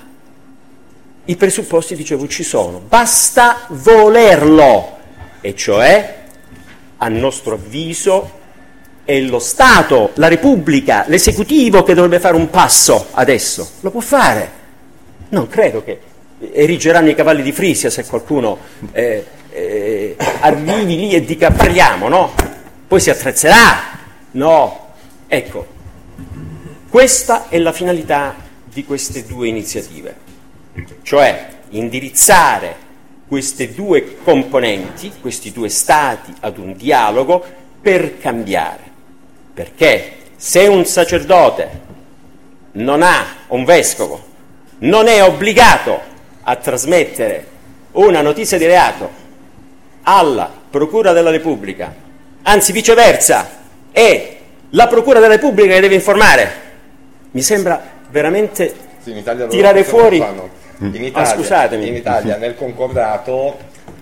i 1.25 1.35
presupposti, 1.35 1.95
dicevo, 1.95 2.27
ci 2.27 2.43
sono. 2.43 2.79
Basta 2.79 3.65
volerlo, 3.69 4.97
e 5.41 5.55
cioè, 5.55 6.21
a 6.97 7.07
nostro 7.07 7.55
avviso, 7.55 8.41
è 9.05 9.19
lo 9.19 9.39
Stato, 9.39 10.11
la 10.15 10.27
Repubblica, 10.27 11.05
l'esecutivo 11.07 11.83
che 11.83 11.93
dovrebbe 11.93 12.19
fare 12.19 12.35
un 12.35 12.49
passo 12.49 13.07
adesso. 13.11 13.69
Lo 13.81 13.91
può 13.91 14.01
fare. 14.01 14.61
Non 15.29 15.47
credo 15.47 15.83
che 15.83 15.99
erigeranno 16.51 17.09
i 17.09 17.15
cavalli 17.15 17.41
di 17.41 17.51
Frisia 17.51 17.89
se 17.89 18.05
qualcuno 18.05 18.57
eh, 18.91 19.25
eh, 19.51 20.15
arrivi 20.41 20.95
lì 20.95 21.13
e 21.13 21.23
dica 21.23 21.51
parliamo, 21.51 22.07
no? 22.07 22.33
Poi 22.87 22.99
si 22.99 23.09
attrezzerà. 23.09 24.01
No. 24.33 24.91
Ecco, 25.27 25.65
questa 26.89 27.49
è 27.49 27.57
la 27.57 27.71
finalità 27.71 28.35
di 28.65 28.85
queste 28.85 29.25
due 29.25 29.47
iniziative, 29.47 30.15
cioè 31.01 31.49
indirizzare 31.69 32.75
queste 33.27 33.73
due 33.73 34.17
componenti, 34.23 35.11
questi 35.21 35.51
due 35.51 35.69
stati 35.69 36.33
ad 36.41 36.57
un 36.57 36.75
dialogo 36.75 37.43
per 37.81 38.19
cambiare. 38.19 38.91
Perché 39.53 40.17
se 40.35 40.67
un 40.67 40.85
sacerdote 40.85 41.81
non 42.73 43.01
ha, 43.01 43.25
un 43.47 43.65
vescovo, 43.65 44.23
non 44.79 45.07
è 45.07 45.23
obbligato 45.23 45.99
a 46.43 46.55
trasmettere 46.55 47.47
una 47.93 48.21
notizia 48.21 48.57
di 48.57 48.65
reato 48.65 49.09
alla 50.03 50.51
Procura 50.69 51.11
della 51.11 51.29
Repubblica, 51.29 51.93
anzi 52.43 52.71
viceversa, 52.71 53.62
è 53.93 54.35
la 54.71 54.87
Procura 54.87 55.19
della 55.19 55.35
Repubblica 55.35 55.75
che 55.75 55.79
deve 55.79 55.93
informare, 55.93 56.51
mi 57.31 57.41
sembra 57.41 57.81
veramente 58.09 58.73
sì, 58.99 59.23
tirare 59.47 59.83
fuori... 59.83 60.51
In 60.79 61.01
Italia, 61.01 61.69
ah, 61.69 61.75
in 61.75 61.95
Italia, 61.95 62.35
nel 62.35 62.57
concordato, 62.57 63.57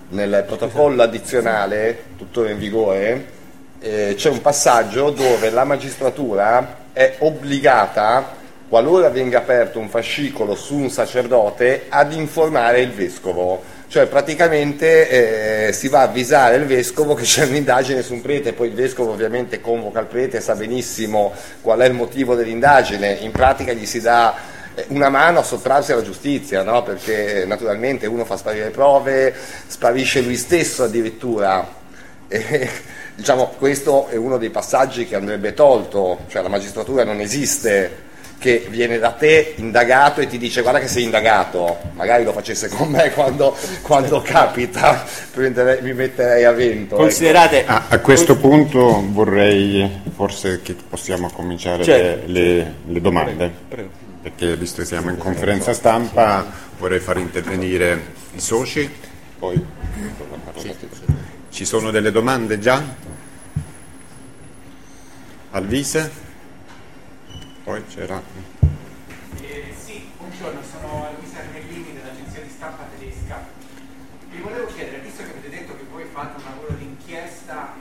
nel 0.09 0.45
protocollo 0.47 1.03
addizionale, 1.03 2.05
tuttora 2.17 2.49
in 2.49 2.57
vigore, 2.57 3.25
eh, 3.81 4.13
c'è 4.15 4.29
un 4.29 4.41
passaggio 4.41 5.11
dove 5.11 5.51
la 5.51 5.63
magistratura 5.63 6.77
è 6.93 7.17
obbligata, 7.19 8.35
qualora 8.67 9.09
venga 9.09 9.39
aperto 9.39 9.77
un 9.77 9.89
fascicolo 9.89 10.55
su 10.55 10.75
un 10.75 10.89
sacerdote, 10.89 11.85
ad 11.89 12.13
informare 12.13 12.79
il 12.79 12.91
vescovo. 12.91 13.61
Cioè 13.91 14.07
praticamente 14.07 15.67
eh, 15.67 15.73
si 15.73 15.89
va 15.89 15.99
a 15.99 16.03
avvisare 16.03 16.55
il 16.55 16.63
vescovo 16.63 17.13
che 17.13 17.23
c'è 17.23 17.43
un'indagine 17.43 18.01
su 18.01 18.13
un 18.13 18.21
prete, 18.21 18.53
poi 18.53 18.69
il 18.69 18.73
vescovo 18.73 19.11
ovviamente 19.11 19.59
convoca 19.59 19.99
il 19.99 20.05
prete, 20.05 20.39
sa 20.39 20.55
benissimo 20.55 21.33
qual 21.59 21.79
è 21.79 21.87
il 21.87 21.93
motivo 21.93 22.33
dell'indagine, 22.33 23.11
in 23.11 23.31
pratica 23.31 23.73
gli 23.73 23.85
si 23.85 23.99
dà 23.99 24.33
eh, 24.75 24.85
una 24.91 25.09
mano 25.09 25.39
a 25.39 25.43
sottrarsi 25.43 25.91
alla 25.91 26.03
giustizia, 26.03 26.63
no? 26.63 26.83
perché 26.83 27.43
naturalmente 27.45 28.07
uno 28.07 28.23
fa 28.23 28.37
sparire 28.37 28.69
prove, 28.69 29.35
sparisce 29.67 30.21
lui 30.21 30.37
stesso 30.37 30.83
addirittura. 30.83 31.79
E, 32.31 32.69
Diciamo, 33.13 33.53
questo 33.57 34.07
è 34.07 34.15
uno 34.15 34.37
dei 34.37 34.49
passaggi 34.49 35.05
che 35.05 35.17
andrebbe 35.17 35.53
tolto, 35.53 36.19
cioè 36.29 36.41
la 36.41 36.47
magistratura 36.47 37.03
non 37.03 37.19
esiste 37.19 38.09
che 38.41 38.65
viene 38.71 38.97
da 38.97 39.11
te 39.11 39.53
indagato 39.57 40.19
e 40.19 40.25
ti 40.25 40.39
dice 40.39 40.63
guarda 40.63 40.79
che 40.79 40.87
sei 40.87 41.03
indagato, 41.03 41.77
magari 41.93 42.23
lo 42.23 42.33
facesse 42.33 42.69
con 42.69 42.89
me 42.89 43.11
quando, 43.13 43.55
quando 43.83 44.19
capita, 44.21 45.05
mi 45.35 45.93
metterei 45.93 46.43
a 46.43 46.51
vento. 46.51 46.95
Ecco. 46.95 47.03
Considerate... 47.03 47.59
Ecco. 47.59 47.71
A, 47.71 47.85
a, 47.89 47.99
questo 47.99 48.37
punto 48.37 49.05
vorrei 49.11 50.01
forse 50.15 50.61
che 50.63 50.73
possiamo 50.73 51.29
cominciare 51.29 51.83
certo. 51.83 52.31
le, 52.31 52.41
le, 52.41 52.73
le, 52.87 52.99
domande, 53.01 53.35
prego, 53.35 53.53
prego. 53.67 53.89
perché 54.23 54.57
visto 54.57 54.81
che 54.81 54.87
siamo 54.87 55.11
in 55.11 55.17
conferenza 55.17 55.71
stampa 55.73 56.43
vorrei 56.79 56.99
far 56.99 57.19
intervenire 57.19 58.01
i 58.33 58.39
soci, 58.39 58.89
poi... 59.37 59.63
Sì. 60.55 60.75
Ci 61.51 61.65
sono 61.65 61.91
delle 61.91 62.11
domande 62.11 62.57
già? 62.57 62.81
Alvise? 65.51 66.29
Poi 67.63 67.83
c'era. 67.93 68.19
Eh, 69.39 69.73
sì, 69.85 70.09
buongiorno, 70.17 70.61
sono 70.63 71.05
Alvise 71.05 71.37
Armellini 71.37 71.93
dell'agenzia 71.93 72.41
di 72.41 72.49
stampa 72.49 72.87
tedesca. 72.97 73.45
Vi 74.31 74.39
volevo 74.41 74.65
chiedere, 74.75 75.01
visto 75.03 75.21
che 75.21 75.29
avete 75.29 75.49
detto 75.49 75.77
che 75.77 75.83
voi 75.91 76.05
fate 76.11 76.37
un 76.37 76.43
lavoro 76.49 76.73
di 76.79 76.85
inchiesta, 76.85 77.75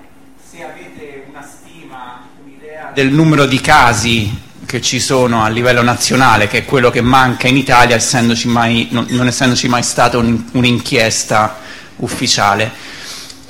se 0.46 0.62
avete 0.62 1.24
una 1.30 1.42
stima, 1.42 2.28
un'idea 2.44 2.90
del 2.92 3.10
numero 3.10 3.46
di 3.46 3.58
casi 3.62 4.48
che 4.66 4.82
ci 4.82 5.00
sono 5.00 5.42
a 5.42 5.48
livello 5.48 5.82
nazionale, 5.82 6.46
che 6.46 6.58
è 6.58 6.64
quello 6.66 6.90
che 6.90 7.00
manca 7.00 7.48
in 7.48 7.56
Italia, 7.56 7.96
essendoci 7.96 8.48
mai, 8.48 8.88
non, 8.90 9.06
non 9.08 9.28
essendoci 9.28 9.66
mai 9.66 9.82
stata 9.82 10.18
un, 10.18 10.44
un'inchiesta 10.52 11.56
ufficiale. 11.96 12.70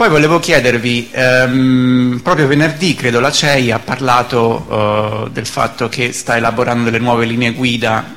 Poi 0.00 0.08
volevo 0.08 0.38
chiedervi, 0.40 1.10
ehm, 1.12 2.20
proprio 2.22 2.46
venerdì 2.46 2.94
credo 2.94 3.20
la 3.20 3.30
CEI 3.30 3.70
ha 3.70 3.78
parlato 3.80 5.26
eh, 5.26 5.30
del 5.30 5.44
fatto 5.44 5.90
che 5.90 6.12
sta 6.12 6.38
elaborando 6.38 6.84
delle 6.84 6.98
nuove 7.04 7.26
linee 7.26 7.52
guida 7.52 8.16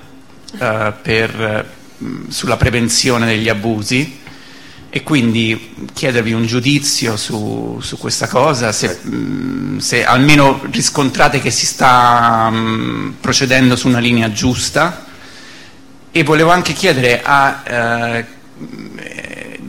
eh, 0.58 0.94
per, 1.02 1.68
mh, 1.98 2.30
sulla 2.30 2.56
prevenzione 2.56 3.26
degli 3.26 3.50
abusi. 3.50 4.22
E 4.90 5.04
quindi 5.04 5.76
chiedervi 5.92 6.32
un 6.32 6.46
giudizio 6.46 7.18
su, 7.18 7.80
su 7.82 7.98
questa 7.98 8.30
cosa, 8.30 8.72
se, 8.72 9.00
mh, 9.02 9.80
se, 9.80 10.06
almeno 10.06 10.62
riscontrate 10.72 11.42
che 11.42 11.52
si 11.52 11.66
sta 11.66 12.50
mh, 12.50 13.16
procedendo 13.20 13.76
su 13.76 13.90
una 13.90 14.00
linea 14.00 14.32
giusta. 14.32 15.04
E 16.14 16.24
volevo 16.24 16.50
anche 16.50 16.72
chiedere 16.72 17.22
a... 17.22 17.62
Eh, 17.66 18.26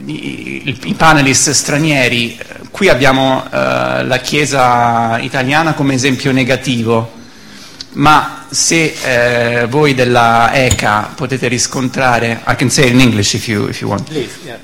i, 0.05 0.77
i 0.83 0.93
panelist 0.93 1.51
stranieri, 1.51 2.37
qui 2.71 2.89
abbiamo 2.89 3.43
eh, 3.45 4.03
la 4.05 4.19
Chiesa 4.21 5.17
italiana 5.19 5.73
come 5.73 5.93
esempio 5.93 6.31
negativo, 6.31 7.11
ma 7.93 8.45
se 8.49 8.93
eh, 9.03 9.65
voi 9.67 9.93
della 9.93 10.53
ECA 10.53 11.13
potete 11.15 11.47
riscontrare, 11.47 12.43
I 12.47 12.55
can 12.55 12.69
say 12.69 12.89
in 12.89 12.99
English 12.99 13.33
if 13.33 13.47
you, 13.47 13.67
if 13.67 13.81
you 13.81 13.89
want. 13.89 14.03
Please, 14.09 14.33
yeah. 14.43 14.57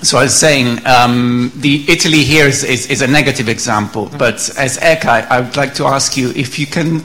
So 0.00 0.18
I 0.18 0.24
was 0.24 0.34
saying, 0.34 0.80
um, 0.86 1.50
the 1.56 1.84
Italy 1.88 2.22
here 2.22 2.46
is, 2.46 2.62
is, 2.62 2.86
is, 2.86 3.00
a 3.00 3.06
negative 3.06 3.50
example, 3.50 4.02
mm 4.02 4.10
-hmm. 4.10 4.18
but 4.18 4.52
as 4.56 4.78
ECA, 4.80 5.26
I 5.28 5.40
would 5.40 5.56
like 5.56 5.74
to 5.74 5.86
ask 5.86 6.16
you 6.16 6.30
if 6.34 6.56
you 6.56 6.68
can 6.70 7.04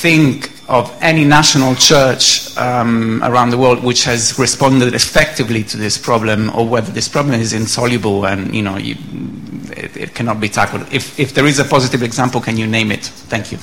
think 0.00 0.50
of 0.68 0.96
any 1.00 1.24
national 1.24 1.74
church 1.76 2.56
um, 2.56 3.22
around 3.22 3.50
the 3.50 3.58
world 3.58 3.82
which 3.82 4.04
has 4.04 4.38
responded 4.38 4.94
effectively 4.94 5.62
to 5.62 5.76
this 5.76 5.96
problem, 5.96 6.50
or 6.56 6.66
whether 6.66 6.90
this 6.90 7.08
problem 7.08 7.40
is 7.40 7.52
insoluble 7.52 8.26
and 8.26 8.54
you 8.54 8.62
know 8.62 8.76
you, 8.76 8.96
it, 9.70 9.96
it, 9.96 10.14
cannot 10.14 10.40
be 10.40 10.48
tackled. 10.48 10.82
If, 10.92 11.18
if 11.18 11.34
there 11.34 11.46
is 11.46 11.58
a 11.58 11.64
positive 11.64 12.02
example, 12.02 12.40
can 12.40 12.56
you 12.56 12.66
name 12.66 12.90
it? 12.90 13.04
Thank 13.28 13.52
you. 13.52 13.58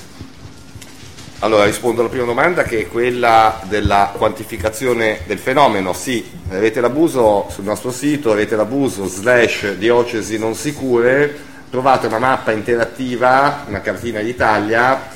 Allora 1.40 1.66
rispondo 1.66 2.00
alla 2.00 2.10
prima 2.10 2.24
domanda 2.24 2.64
che 2.64 2.80
è 2.80 2.88
quella 2.88 3.60
della 3.68 4.14
quantificazione 4.16 5.20
del 5.26 5.40
fenomeno. 5.40 5.92
Sì, 5.92 6.26
avete 6.50 6.80
l'abuso 6.80 7.48
sul 7.50 7.66
nostro 7.66 7.92
sito, 7.92 8.32
avete 8.32 8.56
l'abuso 8.56 9.08
slash 9.08 9.74
diocesi 9.74 10.38
non 10.38 10.56
sicure, 10.56 11.38
trovate 11.70 12.08
una 12.08 12.20
mappa 12.20 12.54
interattiva, 12.54 13.66
una 13.68 13.82
cartina 13.82 14.22
d'Italia, 14.22 15.10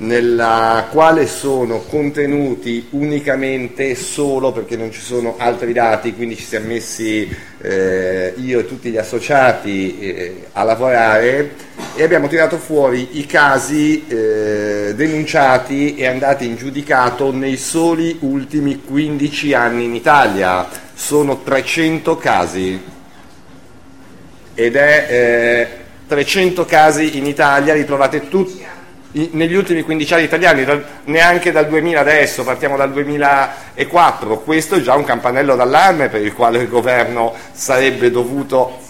nella 0.00 0.88
quale 0.90 1.26
sono 1.26 1.80
contenuti 1.80 2.86
unicamente 2.90 3.94
solo 3.94 4.50
perché 4.50 4.76
non 4.76 4.90
ci 4.90 5.00
sono 5.00 5.34
altri 5.36 5.72
dati, 5.72 6.14
quindi 6.14 6.36
ci 6.36 6.44
siamo 6.44 6.68
messi 6.68 7.28
eh, 7.60 8.32
io 8.36 8.60
e 8.60 8.66
tutti 8.66 8.90
gli 8.90 8.96
associati 8.96 9.98
eh, 9.98 10.46
a 10.52 10.62
lavorare 10.62 11.52
e 11.94 12.02
abbiamo 12.02 12.28
tirato 12.28 12.56
fuori 12.56 13.18
i 13.18 13.26
casi 13.26 14.06
eh, 14.06 14.92
denunciati 14.94 15.96
e 15.96 16.06
andati 16.06 16.46
in 16.46 16.56
giudicato 16.56 17.30
nei 17.30 17.58
soli 17.58 18.16
ultimi 18.20 18.80
15 18.80 19.52
anni 19.52 19.84
in 19.84 19.94
Italia. 19.94 20.66
Sono 20.94 21.42
300 21.42 22.16
casi 22.16 22.80
ed 24.54 24.76
è 24.76 25.68
300 26.06 26.64
casi 26.64 27.18
in 27.18 27.26
Italia, 27.26 27.74
li 27.74 27.84
trovate 27.84 28.28
tutti 28.28 28.78
negli 29.12 29.54
ultimi 29.54 29.82
15 29.82 30.14
anni 30.14 30.24
italiani, 30.24 30.84
neanche 31.04 31.50
dal 31.50 31.66
2000 31.66 32.00
adesso, 32.00 32.44
partiamo 32.44 32.76
dal 32.76 32.92
2004, 32.92 34.40
questo 34.40 34.76
è 34.76 34.80
già 34.80 34.94
un 34.94 35.04
campanello 35.04 35.56
d'allarme 35.56 36.08
per 36.08 36.22
il 36.22 36.32
quale 36.32 36.58
il 36.58 36.68
governo 36.68 37.34
sarebbe 37.52 38.10
dovuto... 38.10 38.88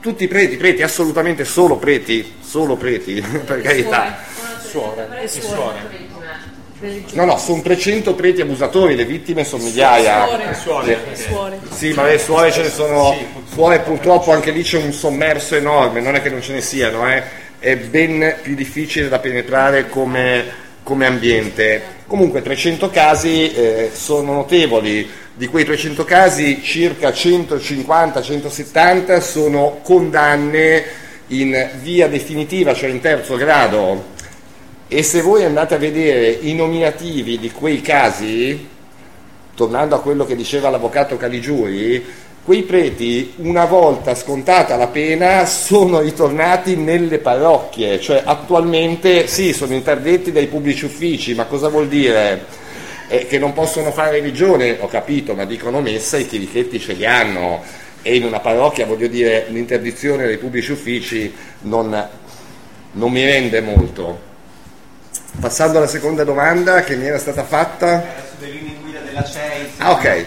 Tutti 0.00 0.28
preti, 0.28 0.56
preti, 0.56 0.82
assolutamente 0.82 1.44
solo 1.44 1.76
preti, 1.76 2.34
solo 2.40 2.76
preti, 2.76 3.20
per 3.44 3.60
carità. 3.60 4.18
Suore. 4.60 5.26
Suore. 5.26 6.04
No, 7.12 7.24
no, 7.24 7.38
sono 7.38 7.62
300 7.62 8.14
preti 8.14 8.42
abusatori, 8.42 8.94
le 8.94 9.06
vittime 9.06 9.42
sono 9.42 9.64
migliaia. 9.64 10.54
Suore. 10.54 10.98
Suore. 11.14 11.60
Sì, 11.70 11.92
ma 11.94 12.04
le 12.04 12.18
suore 12.18 12.52
ce 12.52 12.62
ne 12.62 12.68
sono, 12.68 13.16
suore 13.50 13.80
purtroppo 13.80 14.30
anche 14.30 14.50
lì 14.52 14.62
c'è 14.62 14.78
un 14.78 14.92
sommerso 14.92 15.56
enorme, 15.56 16.00
non 16.00 16.14
è 16.14 16.22
che 16.22 16.28
non 16.28 16.42
ce 16.42 16.52
ne 16.52 16.60
siano, 16.60 17.10
eh 17.10 17.45
è 17.66 17.76
ben 17.76 18.36
più 18.42 18.54
difficile 18.54 19.08
da 19.08 19.18
penetrare 19.18 19.88
come, 19.88 20.44
come 20.84 21.04
ambiente. 21.04 21.82
Comunque 22.06 22.40
300 22.40 22.90
casi 22.90 23.52
eh, 23.52 23.90
sono 23.92 24.34
notevoli, 24.34 25.10
di 25.34 25.48
quei 25.48 25.64
300 25.64 26.04
casi 26.04 26.62
circa 26.62 27.08
150-170 27.08 29.18
sono 29.18 29.80
condanne 29.82 30.84
in 31.28 31.70
via 31.80 32.06
definitiva, 32.06 32.72
cioè 32.72 32.88
in 32.88 33.00
terzo 33.00 33.34
grado. 33.34 34.14
E 34.86 35.02
se 35.02 35.20
voi 35.20 35.42
andate 35.42 35.74
a 35.74 35.78
vedere 35.78 36.28
i 36.28 36.54
nominativi 36.54 37.36
di 37.36 37.50
quei 37.50 37.80
casi, 37.80 38.64
tornando 39.56 39.96
a 39.96 40.00
quello 40.00 40.24
che 40.24 40.36
diceva 40.36 40.70
l'avvocato 40.70 41.16
Caligiuri, 41.16 42.04
quei 42.46 42.62
preti, 42.62 43.34
una 43.38 43.64
volta 43.64 44.14
scontata 44.14 44.76
la 44.76 44.86
pena, 44.86 45.44
sono 45.46 45.98
ritornati 45.98 46.76
nelle 46.76 47.18
parrocchie, 47.18 47.98
cioè 48.00 48.22
attualmente 48.24 49.26
sì, 49.26 49.52
sono 49.52 49.74
interdetti 49.74 50.30
dai 50.30 50.46
pubblici 50.46 50.84
uffici, 50.84 51.34
ma 51.34 51.46
cosa 51.46 51.68
vuol 51.68 51.88
dire? 51.88 52.44
Eh, 53.08 53.26
che 53.26 53.40
non 53.40 53.52
possono 53.52 53.90
fare 53.90 54.12
religione, 54.12 54.76
ho 54.78 54.86
capito, 54.86 55.34
ma 55.34 55.44
dicono 55.44 55.80
messa, 55.80 56.18
i 56.18 56.28
chirichetti 56.28 56.78
ce 56.78 56.92
li 56.92 57.04
hanno 57.04 57.64
e 58.02 58.14
in 58.14 58.22
una 58.22 58.38
parrocchia, 58.38 58.86
voglio 58.86 59.08
dire, 59.08 59.46
l'interdizione 59.48 60.24
dei 60.24 60.38
pubblici 60.38 60.70
uffici 60.70 61.34
non, 61.62 62.08
non 62.92 63.10
mi 63.10 63.24
rende 63.24 63.60
molto. 63.60 64.20
Passando 65.40 65.78
alla 65.78 65.88
seconda 65.88 66.22
domanda 66.22 66.84
che 66.84 66.94
mi 66.94 67.06
era 67.06 67.18
stata 67.18 67.42
fatta. 67.42 68.04
Sulle 68.38 68.52
linee 68.52 68.76
guida 68.80 69.00
della 69.00 69.24
CEI. 69.24 69.70
Ah, 69.78 69.90
ok. 69.90 70.26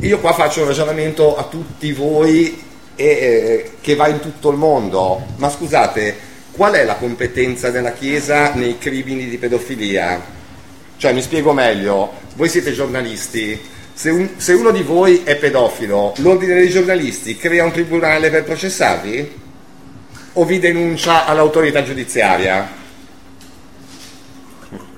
Io 0.00 0.18
qua 0.18 0.32
faccio 0.32 0.62
un 0.62 0.68
ragionamento 0.68 1.36
a 1.36 1.44
tutti 1.44 1.92
voi 1.92 2.58
e, 2.96 3.04
eh, 3.04 3.70
che 3.82 3.94
va 3.96 4.08
in 4.08 4.18
tutto 4.20 4.48
il 4.48 4.56
mondo, 4.56 5.26
ma 5.36 5.50
scusate, 5.50 6.16
qual 6.52 6.72
è 6.72 6.84
la 6.84 6.94
competenza 6.94 7.70
della 7.70 7.92
Chiesa 7.92 8.54
nei 8.54 8.78
crimini 8.78 9.28
di 9.28 9.36
pedofilia? 9.36 10.18
Cioè, 10.96 11.12
mi 11.12 11.20
spiego 11.20 11.52
meglio, 11.52 12.12
voi 12.36 12.48
siete 12.48 12.72
giornalisti, 12.72 13.60
se, 13.92 14.08
un, 14.08 14.30
se 14.38 14.54
uno 14.54 14.70
di 14.70 14.80
voi 14.80 15.20
è 15.22 15.36
pedofilo, 15.36 16.14
l'ordine 16.16 16.54
dei 16.54 16.70
giornalisti 16.70 17.36
crea 17.36 17.64
un 17.64 17.72
tribunale 17.72 18.30
per 18.30 18.44
processarvi? 18.44 19.38
O 20.32 20.44
vi 20.46 20.58
denuncia 20.58 21.26
all'autorità 21.26 21.82
giudiziaria? 21.82 22.66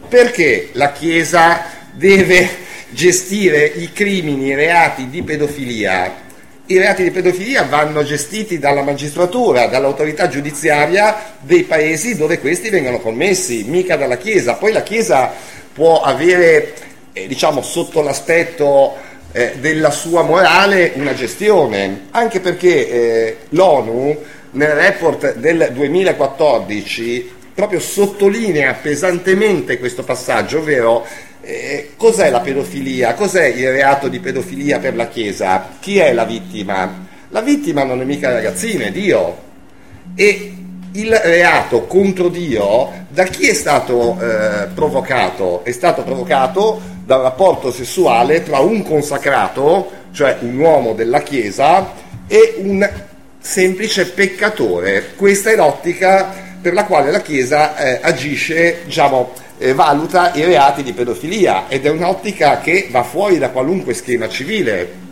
Perché 0.09 0.69
la 0.75 0.93
Chiesa 0.93 1.65
deve 1.93 2.71
gestire 2.93 3.65
i 3.65 3.93
crimini, 3.93 4.47
i 4.47 4.55
reati 4.55 5.09
di 5.09 5.23
pedofilia. 5.23 6.31
I 6.67 6.79
reati 6.79 7.03
di 7.03 7.11
pedofilia 7.11 7.65
vanno 7.65 8.05
gestiti 8.05 8.59
dalla 8.59 8.83
magistratura, 8.83 9.67
dall'autorità 9.67 10.29
giudiziaria 10.29 11.37
dei 11.41 11.65
paesi 11.65 12.17
dove 12.17 12.39
questi 12.39 12.71
vengono 12.71 13.01
commessi, 13.01 13.65
mica 13.65 13.97
dalla 13.97 14.17
Chiesa. 14.17 14.55
Poi 14.55 14.73
la 14.73 14.83
Chiesa 14.83 15.33
può 15.73 16.01
avere, 16.03 16.75
eh, 17.13 17.27
diciamo, 17.27 17.63
sotto 17.63 18.01
l'aspetto 18.01 18.95
eh, 19.33 19.55
della 19.59 19.91
sua 19.91 20.23
morale 20.23 20.93
una 20.95 21.15
gestione, 21.15 22.07
anche 22.11 22.41
perché 22.41 22.89
eh, 22.89 23.37
l'ONU 23.51 24.19
nel 24.53 24.71
report 24.71 25.35
del 25.37 25.71
2014 25.73 27.41
proprio 27.55 27.81
sottolinea 27.81 28.75
pesantemente 28.75 29.79
questo 29.79 30.05
passaggio, 30.05 30.59
ovvero 30.59 31.07
eh, 31.43 31.91
cos'è 31.97 32.31
la 32.31 32.41
pedofilia? 32.41 33.15
Cos'è 33.15 33.47
il 33.47 33.71
reato 33.71 34.09
di 34.09 34.21
pedofilia 34.21 34.79
per 34.79 34.95
la 34.95 35.09
Chiesa? 35.09 35.69
Chi 35.81 35.99
è 35.99 36.13
la 36.13 36.25
vittima? 36.25 37.07
La 37.29 37.41
vittima 37.41 37.85
non 37.85 38.01
è 38.01 38.05
mica 38.05 38.29
la 38.29 38.37
ragazzina, 38.37 38.85
è 38.85 38.93
Dio. 38.93 39.51
E 40.15 40.55
il 40.93 41.15
reato 41.15 41.87
contro 41.87 42.29
Dio 42.29 43.07
da 43.09 43.25
chi 43.25 43.49
è 43.49 43.55
stato 43.55 44.19
eh, 44.21 44.69
provocato? 44.75 45.65
È 45.65 45.73
stato 45.73 46.03
provocato 46.03 46.81
dal 47.05 47.23
rapporto 47.23 47.73
sessuale 47.73 48.43
tra 48.43 48.59
un 48.59 48.83
consacrato, 48.83 49.91
cioè 50.13 50.37
un 50.41 50.59
uomo 50.59 50.93
della 50.93 51.23
Chiesa, 51.23 51.93
e 52.27 52.55
un 52.59 52.89
semplice 53.39 54.11
peccatore. 54.11 55.15
Questa 55.17 55.51
è 55.51 55.57
l'ottica 55.57 56.33
per 56.61 56.73
la 56.73 56.85
quale 56.85 57.11
la 57.11 57.21
Chiesa 57.21 57.77
eh, 57.77 57.99
agisce, 58.01 58.83
diciamo, 58.85 59.33
eh, 59.63 59.75
valuta 59.75 60.35
i 60.35 60.45
reati 60.45 60.83
di 60.83 60.93
pedofilia 60.93 61.69
ed 61.69 61.87
è 61.87 61.91
un'ottica 61.91 62.59
che 62.59 62.89
va 62.91 63.05
fuori 63.05 63.39
da 63.39 63.51
qualunque 63.51 63.95
schema 63.95 64.29
civile. 64.29 65.11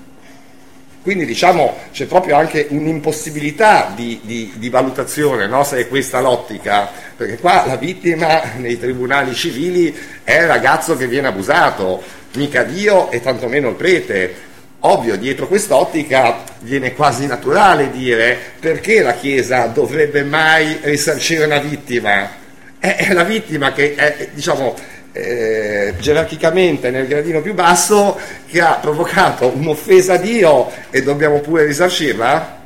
Quindi 1.03 1.25
diciamo 1.25 1.77
c'è 1.93 2.05
proprio 2.05 2.37
anche 2.37 2.67
un'impossibilità 2.69 3.93
di, 3.95 4.21
di, 4.23 4.53
di 4.57 4.69
valutazione, 4.69 5.47
no? 5.47 5.65
se 5.65 5.79
è 5.79 5.89
questa 5.89 6.21
l'ottica, 6.21 6.91
perché 7.17 7.39
qua 7.39 7.65
la 7.65 7.77
vittima 7.77 8.43
nei 8.57 8.79
tribunali 8.79 9.35
civili 9.35 9.97
è 10.23 10.41
il 10.41 10.47
ragazzo 10.47 10.97
che 10.97 11.07
viene 11.07 11.29
abusato, 11.29 12.03
mica 12.35 12.65
Dio 12.65 13.11
e 13.11 13.21
tantomeno 13.21 13.71
il 13.71 13.77
prete. 13.77 14.49
Ovvio, 14.81 15.17
dietro 15.17 15.47
quest'ottica 15.47 16.43
viene 16.61 16.95
quasi 16.95 17.27
naturale 17.27 17.91
dire 17.91 18.37
perché 18.59 19.03
la 19.03 19.13
Chiesa 19.15 19.67
dovrebbe 19.67 20.23
mai 20.23 20.79
risarcire 20.83 21.45
una 21.45 21.59
vittima? 21.59 22.40
È, 22.81 23.13
la 23.13 23.25
vittima 23.25 23.73
che 23.73 23.95
è, 23.95 24.31
diciamo, 24.33 24.75
eh, 25.13 25.95
gerarchicamente 26.01 26.91
nel 26.91 27.07
gradino 27.07 27.43
più 27.43 27.53
basso 27.53 28.19
che 28.47 28.61
ha 28.61 28.75
provocato 28.75 29.49
un'offesa 29.49 30.15
a 30.15 30.17
Dio 30.17 30.71
e 30.91 31.03
dobbiamo 31.03 31.41
pure 31.41 31.65
risarcirla? 31.65 32.59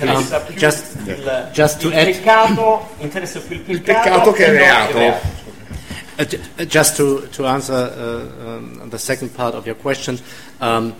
Um, 0.00 0.28
just, 0.56 0.94
il, 1.06 1.48
just 1.52 1.82
il 1.84 1.94
add, 1.94 2.04
peccato, 2.04 2.90
interessa 2.98 3.40
più 3.40 3.56
il 3.56 3.62
peccato, 3.62 3.72
Il 3.72 3.82
peccato 3.82 4.32
che 4.32 4.44
il 4.44 4.50
non 4.50 4.58
reato. 4.58 4.98
Uh, 6.18 6.26
uh, 6.58 6.64
just 6.66 6.96
to, 6.96 7.26
to 7.30 7.46
answer 7.46 7.90
uh, 7.96 8.46
um, 8.46 8.90
the 8.90 8.98
second 8.98 9.34
part 9.34 9.54
of 9.54 9.64
your 9.64 9.76
question, 9.76 10.20
um, 10.60 10.94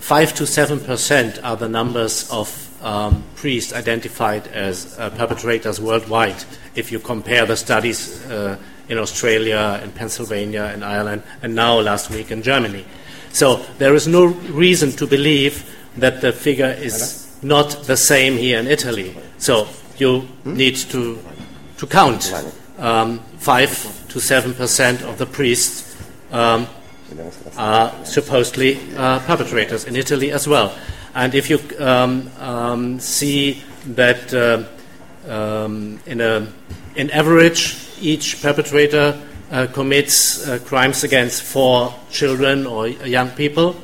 5 0.00 0.32
to 0.34 0.44
7 0.44 0.80
percent 0.80 1.38
are 1.44 1.56
the 1.56 1.68
numbers 1.68 2.26
of 2.30 2.50
um, 2.84 3.24
priests 3.34 3.72
identified 3.72 4.46
as 4.48 4.96
uh, 4.98 5.10
perpetrators 5.10 5.80
worldwide 5.80 6.44
if 6.74 6.92
you 6.92 6.98
compare 6.98 7.46
the 7.46 7.56
studies 7.56 8.24
uh, 8.26 8.56
in 8.88 8.98
Australia, 8.98 9.80
in 9.82 9.90
Pennsylvania, 9.90 10.70
in 10.74 10.82
Ireland, 10.82 11.22
and 11.42 11.54
now 11.54 11.80
last 11.80 12.10
week 12.10 12.30
in 12.30 12.42
Germany. 12.42 12.84
So 13.32 13.56
there 13.78 13.94
is 13.94 14.06
no 14.06 14.26
reason 14.26 14.92
to 14.92 15.06
believe 15.06 15.74
that 15.96 16.20
the 16.20 16.32
figure 16.32 16.70
is 16.78 17.26
not 17.42 17.70
the 17.86 17.96
same 17.96 18.36
here 18.36 18.58
in 18.58 18.66
Italy. 18.66 19.16
So 19.38 19.66
you 19.96 20.28
need 20.44 20.76
to, 20.76 21.18
to 21.78 21.86
count 21.86 22.32
um, 22.78 23.20
5 23.38 24.08
to 24.08 24.20
7 24.20 24.54
percent 24.54 25.02
of 25.02 25.18
the 25.18 25.26
priests 25.26 25.96
um, 26.32 26.66
are 27.56 27.92
supposedly 28.04 28.78
uh, 28.96 29.20
perpetrators 29.20 29.84
in 29.84 29.96
Italy 29.96 30.32
as 30.32 30.46
well. 30.46 30.74
And 31.14 31.34
if 31.34 31.48
you 31.48 31.60
um, 31.78 32.30
um, 32.38 33.00
see 33.00 33.62
that 33.86 34.34
uh, 34.34 34.64
um, 35.30 36.00
in, 36.06 36.20
a, 36.20 36.46
in 36.96 37.10
average 37.10 37.78
each 38.00 38.42
perpetrator 38.42 39.20
uh, 39.50 39.66
commits 39.72 40.46
uh, 40.46 40.58
crimes 40.64 41.04
against 41.04 41.42
four 41.42 41.94
children 42.10 42.66
or 42.66 42.88
young 42.88 43.30
people, 43.30 43.76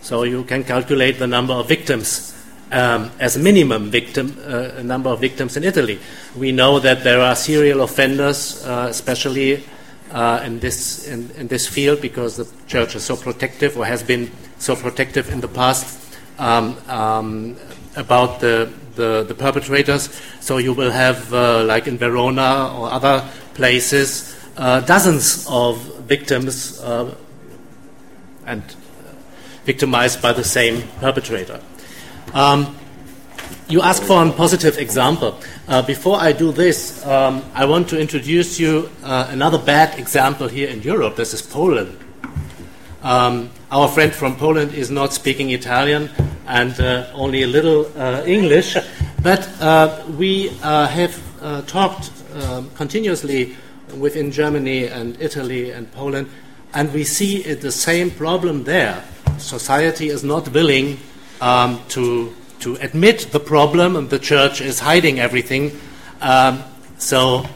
so 0.00 0.22
you 0.22 0.44
can 0.44 0.64
calculate 0.64 1.18
the 1.18 1.26
number 1.26 1.52
of 1.52 1.68
victims 1.68 2.30
um, 2.72 3.10
as 3.18 3.36
minimum 3.36 3.90
victim, 3.90 4.38
uh, 4.46 4.82
number 4.82 5.10
of 5.10 5.20
victims 5.20 5.56
in 5.56 5.64
Italy. 5.64 5.98
We 6.36 6.52
know 6.52 6.78
that 6.78 7.04
there 7.04 7.20
are 7.20 7.34
serial 7.34 7.82
offenders, 7.82 8.64
uh, 8.64 8.86
especially 8.88 9.64
uh, 10.12 10.42
in, 10.44 10.60
this, 10.60 11.06
in, 11.06 11.30
in, 11.32 11.48
this 11.48 11.66
field, 11.66 12.00
because 12.00 12.36
the 12.36 12.48
church 12.66 12.94
is 12.94 13.04
so 13.04 13.16
protective 13.16 13.76
or 13.76 13.84
has 13.84 14.02
been 14.02 14.30
so 14.58 14.76
protective 14.76 15.30
in 15.30 15.40
the 15.40 15.48
past 15.48 15.99
um, 16.40 16.76
um, 16.88 17.56
about 17.96 18.40
the, 18.40 18.72
the, 18.96 19.24
the, 19.28 19.34
perpetrators. 19.34 20.08
So 20.40 20.56
you 20.56 20.72
will 20.72 20.90
have, 20.90 21.32
uh, 21.32 21.64
like 21.64 21.86
in 21.86 21.98
Verona 21.98 22.74
or 22.76 22.90
other 22.90 23.28
places, 23.54 24.36
uh, 24.56 24.80
dozens 24.80 25.46
of 25.48 25.78
victims 26.06 26.80
uh, 26.80 27.14
and 28.46 28.62
victimized 29.64 30.22
by 30.22 30.32
the 30.32 30.44
same 30.44 30.82
perpetrator. 30.98 31.60
Um, 32.32 32.76
you 33.68 33.82
ask 33.82 34.02
for 34.02 34.24
a 34.24 34.32
positive 34.32 34.78
example. 34.78 35.38
Uh, 35.68 35.82
before 35.82 36.18
I 36.18 36.32
do 36.32 36.50
this, 36.50 37.06
um, 37.06 37.44
I 37.54 37.64
want 37.66 37.88
to 37.90 38.00
introduce 38.00 38.58
you 38.58 38.90
uh, 39.04 39.28
another 39.30 39.58
bad 39.58 39.98
example 39.98 40.48
here 40.48 40.68
in 40.68 40.82
Europe. 40.82 41.16
This 41.16 41.34
is 41.34 41.42
Poland. 41.42 41.96
Um, 43.02 43.50
our 43.70 43.88
friend 43.88 44.12
from 44.12 44.36
Poland 44.36 44.74
is 44.74 44.90
not 44.90 45.14
speaking 45.14 45.50
Italian 45.50 46.10
and 46.46 46.78
uh, 46.78 47.06
only 47.14 47.42
a 47.42 47.46
little 47.46 47.86
uh, 47.96 48.22
English, 48.26 48.76
but 49.22 49.48
uh, 49.60 50.04
we 50.18 50.50
uh, 50.62 50.86
have 50.86 51.16
talked 51.66 52.10
um, 52.34 52.70
continuously 52.76 53.56
within 53.98 54.30
Germany 54.30 54.86
and 54.86 55.16
Italy 55.20 55.70
and 55.70 55.90
Poland, 55.92 56.28
and 56.74 56.92
we 56.92 57.04
see 57.04 57.42
the 57.54 57.72
same 57.72 58.10
problem 58.10 58.64
there. 58.64 59.02
Society 59.38 60.08
is 60.08 60.22
not 60.22 60.48
willing 60.52 60.98
um, 61.40 61.80
to 61.88 62.34
to 62.60 62.76
admit 62.82 63.28
the 63.32 63.40
problem, 63.40 63.96
and 63.96 64.10
the 64.10 64.18
church 64.18 64.60
is 64.60 64.80
hiding 64.80 65.18
everything. 65.18 65.72
Um, 66.20 66.62
so, 66.98 67.46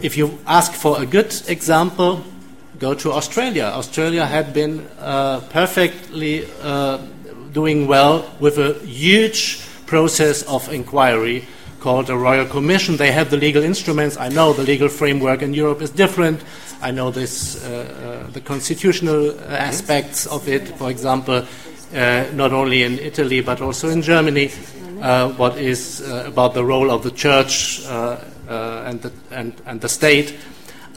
if 0.00 0.16
you 0.16 0.38
ask 0.46 0.72
for 0.72 1.00
a 1.00 1.04
good 1.04 1.34
example, 1.48 2.24
go 2.78 2.94
to 2.94 3.12
Australia. 3.12 3.64
Australia 3.64 4.26
had 4.26 4.52
been 4.52 4.86
uh, 4.98 5.40
perfectly 5.50 6.46
uh, 6.62 6.98
doing 7.52 7.86
well 7.86 8.30
with 8.40 8.58
a 8.58 8.74
huge 8.84 9.60
process 9.86 10.42
of 10.42 10.68
inquiry 10.72 11.44
called 11.80 12.10
a 12.10 12.16
royal 12.16 12.46
commission. 12.46 12.96
They 12.96 13.12
have 13.12 13.30
the 13.30 13.36
legal 13.36 13.62
instruments. 13.62 14.16
I 14.16 14.28
know 14.28 14.52
the 14.52 14.62
legal 14.62 14.88
framework 14.88 15.42
in 15.42 15.54
Europe 15.54 15.80
is 15.82 15.90
different. 15.90 16.42
I 16.82 16.90
know 16.90 17.10
this, 17.10 17.64
uh, 17.64 18.26
uh 18.26 18.30
the 18.32 18.40
constitutional 18.40 19.38
aspects 19.48 20.26
of 20.26 20.48
it. 20.48 20.68
For 20.76 20.90
example, 20.90 21.46
uh, 21.94 22.24
not 22.34 22.52
only 22.52 22.82
in 22.82 22.98
Italy 22.98 23.40
but 23.40 23.60
also 23.60 23.88
in 23.88 24.02
Germany, 24.02 24.50
uh, 25.00 25.30
what 25.32 25.56
is 25.56 26.00
about 26.10 26.54
the 26.54 26.64
role 26.64 26.90
of 26.90 27.02
the 27.02 27.10
church 27.10 27.80
and, 27.86 29.00
the, 29.02 29.12
and, 29.30 29.54
and, 29.66 29.80
the 29.80 29.88
state. 29.88 30.34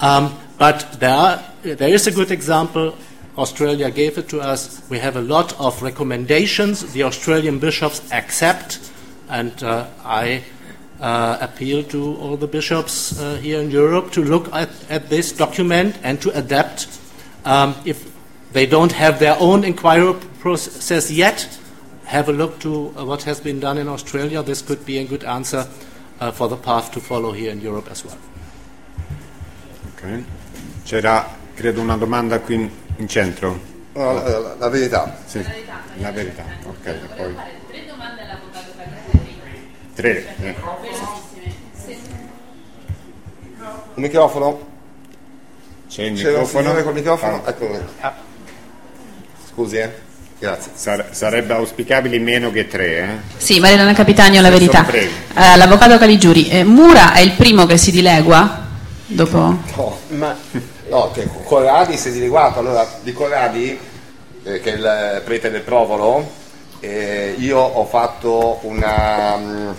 Um, 0.01 0.37
but 0.57 0.99
there, 0.99 1.13
are, 1.13 1.43
there 1.63 1.93
is 1.93 2.07
a 2.07 2.11
good 2.11 2.31
example. 2.31 2.95
Australia 3.37 3.89
gave 3.91 4.17
it 4.17 4.29
to 4.29 4.41
us. 4.41 4.81
We 4.89 4.99
have 4.99 5.15
a 5.15 5.21
lot 5.21 5.57
of 5.59 5.81
recommendations 5.81 6.93
the 6.93 7.03
Australian 7.03 7.59
bishops 7.59 8.01
accept, 8.11 8.91
and 9.29 9.53
I 9.63 10.43
uh, 10.99 11.37
appeal 11.39 11.83
to 11.83 12.17
all 12.17 12.35
the 12.35 12.47
bishops 12.47 13.19
uh, 13.19 13.35
here 13.35 13.61
in 13.61 13.71
Europe 13.71 14.11
to 14.11 14.23
look 14.23 14.53
at, 14.53 14.69
at, 14.89 15.09
this 15.09 15.31
document 15.31 15.97
and 16.03 16.21
to 16.21 16.37
adapt. 16.37 16.87
Um, 17.45 17.75
if 17.85 18.11
they 18.51 18.65
don't 18.65 18.91
have 18.91 19.19
their 19.19 19.37
own 19.39 19.63
inquiry 19.63 20.13
process 20.39 21.09
yet, 21.09 21.57
have 22.05 22.27
a 22.27 22.33
look 22.33 22.59
to 22.59 22.93
uh, 22.97 23.05
what 23.05 23.23
has 23.23 23.39
been 23.39 23.59
done 23.59 23.77
in 23.77 23.87
Australia. 23.87 24.43
This 24.43 24.61
could 24.61 24.85
be 24.85 24.97
a 24.97 25.05
good 25.05 25.23
answer 25.23 25.67
uh, 26.19 26.31
for 26.31 26.49
the 26.49 26.57
path 26.57 26.91
to 26.93 26.99
follow 26.99 27.31
here 27.31 27.51
in 27.51 27.61
Europe 27.61 27.87
as 27.89 28.03
well. 28.03 28.17
Okay. 30.01 30.25
C'era, 30.85 31.35
credo, 31.53 31.81
una 31.81 31.97
domanda 31.97 32.39
qui 32.39 32.55
in, 32.55 32.69
in 32.97 33.07
centro. 33.09 33.59
No, 33.93 34.13
la, 34.13 34.55
la, 34.57 34.69
verità. 34.69 35.17
Sì, 35.25 35.43
la 35.95 36.11
verità. 36.11 36.43
Ok, 36.63 36.91
poi. 37.17 37.35
Tre 37.67 37.85
domande 37.85 38.21
all'avvocato 38.21 38.71
Tre. 39.93 40.35
Eh. 40.41 40.55
Un 43.95 44.01
microfono? 44.01 44.67
C'è 45.89 46.03
il 46.03 46.13
microfono? 46.13 46.73
C'è 46.73 46.79
il 46.79 46.93
microfono? 46.93 47.43
Ah. 47.43 47.49
Eccolo. 47.49 47.85
Scusi, 49.51 49.75
eh. 49.75 49.91
Grazie. 50.39 50.71
Sare- 50.75 51.07
sarebbe 51.11 51.53
auspicabile 51.53 52.17
meno 52.19 52.51
che 52.51 52.67
tre, 52.67 52.97
eh? 52.97 53.07
Sì, 53.35 53.59
Marilena 53.59 53.91
Capitagno, 53.91 54.39
la 54.39 54.49
verità. 54.49 54.87
Eh, 54.89 55.57
l'avvocato 55.57 55.97
Caligiuri, 55.97 56.47
eh, 56.47 56.63
Mura 56.63 57.11
è 57.11 57.19
il 57.19 57.33
primo 57.33 57.65
che 57.65 57.77
si 57.77 57.91
dilegua? 57.91 58.67
Dopo... 59.11 59.37
No, 59.37 59.97
ma, 60.09 60.37
no 60.89 61.09
che 61.11 61.27
Corradi 61.43 61.97
si 61.97 62.09
è 62.09 62.11
dileguato. 62.11 62.59
Allora, 62.59 62.87
di 63.01 63.11
Corradi, 63.11 63.77
eh, 64.43 64.59
che 64.59 64.73
è 64.73 64.75
il 64.75 65.21
prete 65.25 65.49
del 65.49 65.61
Provolo, 65.61 66.29
eh, 66.79 67.33
io 67.39 67.57
ho 67.57 67.85
fatto 67.85 68.59
una, 68.61 69.33
um, 69.33 69.75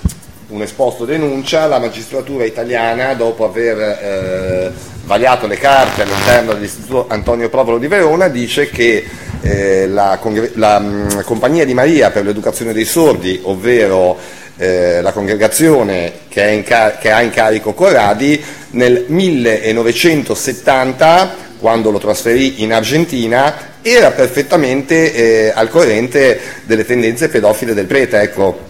un 0.49 0.63
esposto 0.63 1.05
denuncia 1.05 1.63
alla 1.63 1.79
magistratura 1.79 2.45
italiana 2.45 3.15
dopo 3.15 3.45
aver 3.45 3.79
eh, 3.79 4.73
vagliato 5.05 5.47
le 5.47 5.57
carte 5.57 6.03
all'interno 6.03 6.53
dell'Istituto 6.55 7.07
Antonio 7.09 7.49
Provolo 7.49 7.79
di 7.79 7.87
Verona, 7.87 8.27
dice 8.27 8.69
che 8.69 9.07
eh, 9.43 9.87
la, 9.87 10.19
la 10.55 10.79
mh, 10.81 11.23
Compagnia 11.23 11.65
di 11.65 11.73
Maria 11.73 12.11
per 12.11 12.25
l'Educazione 12.25 12.73
dei 12.73 12.85
Sordi, 12.85 13.41
ovvero 13.45 14.19
eh, 14.61 15.01
la 15.01 15.13
congregazione 15.13 16.13
che, 16.29 16.63
car- 16.67 16.99
che, 16.99 17.11
ha 17.11 17.23
in 17.23 17.31
carico 17.31 17.73
Corradi, 17.73 18.45
nel 18.73 19.07
1970, 19.09 21.35
quando 21.59 21.91
lo 21.91 21.99
trasferì 21.99 22.63
in 22.63 22.75
Argentina, 22.75 23.55
era 23.81 24.11
perfettamente 24.11 25.15
eh, 25.15 25.51
al 25.55 25.71
corrente 25.71 26.39
delle 26.65 26.85
tendenze 26.85 27.31
pedofile 27.31 27.73
del 27.73 27.87
prete. 27.87 28.21
Ecco. 28.21 28.69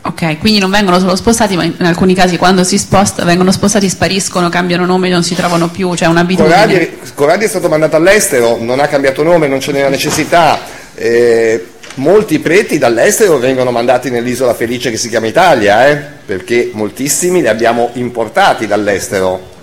Ok, 0.00 0.38
quindi 0.38 0.58
non 0.58 0.70
vengono 0.70 0.98
solo 1.00 1.16
spostati, 1.16 1.54
ma 1.54 1.64
in 1.64 1.74
alcuni 1.80 2.14
casi 2.14 2.38
quando 2.38 2.64
si 2.64 2.78
sposta 2.78 3.24
vengono 3.24 3.52
spostati, 3.52 3.90
spariscono, 3.90 4.48
cambiano 4.48 4.86
nome, 4.86 5.10
non 5.10 5.22
si 5.22 5.34
trovano 5.34 5.68
più, 5.68 5.90
c'è 5.90 5.96
cioè 5.96 6.08
un'abitudine. 6.08 6.54
Corradi, 6.54 6.98
Corradi, 7.12 7.44
è 7.44 7.48
stato 7.48 7.68
mandato 7.68 7.96
all'estero, 7.96 8.56
non 8.58 8.80
ha 8.80 8.86
cambiato 8.86 9.22
nome, 9.22 9.48
non 9.48 9.60
ce 9.60 9.72
n'era 9.72 9.90
necessità. 9.90 10.58
Eh, 10.94 11.72
molti 11.96 12.38
preti 12.38 12.78
dall'estero 12.78 13.38
vengono 13.38 13.70
mandati 13.70 14.10
nell'isola 14.10 14.54
felice 14.54 14.90
che 14.90 14.96
si 14.96 15.08
chiama 15.08 15.26
Italia, 15.26 15.88
eh, 15.88 15.96
perché 15.96 16.70
moltissimi 16.72 17.40
li 17.40 17.48
abbiamo 17.48 17.90
importati 17.94 18.66
dall'estero. 18.66 19.54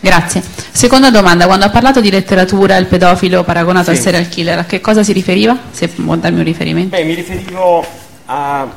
Grazie. 0.00 0.42
Seconda 0.72 1.10
domanda, 1.10 1.46
quando 1.46 1.64
ha 1.64 1.70
parlato 1.70 2.00
di 2.00 2.10
letteratura, 2.10 2.76
il 2.76 2.86
pedofilo 2.86 3.44
paragonato 3.44 3.90
sì. 3.90 3.90
al 3.90 3.98
serial 3.98 4.28
killer, 4.28 4.58
a 4.58 4.64
che 4.64 4.80
cosa 4.80 5.04
si 5.04 5.12
riferiva? 5.12 5.56
Se 5.70 5.88
può 5.88 6.16
darmi 6.16 6.38
un 6.38 6.44
riferimento. 6.44 6.96
Beh, 6.96 7.04
mi 7.04 7.14
riferivo 7.14 7.86
a 8.26 8.68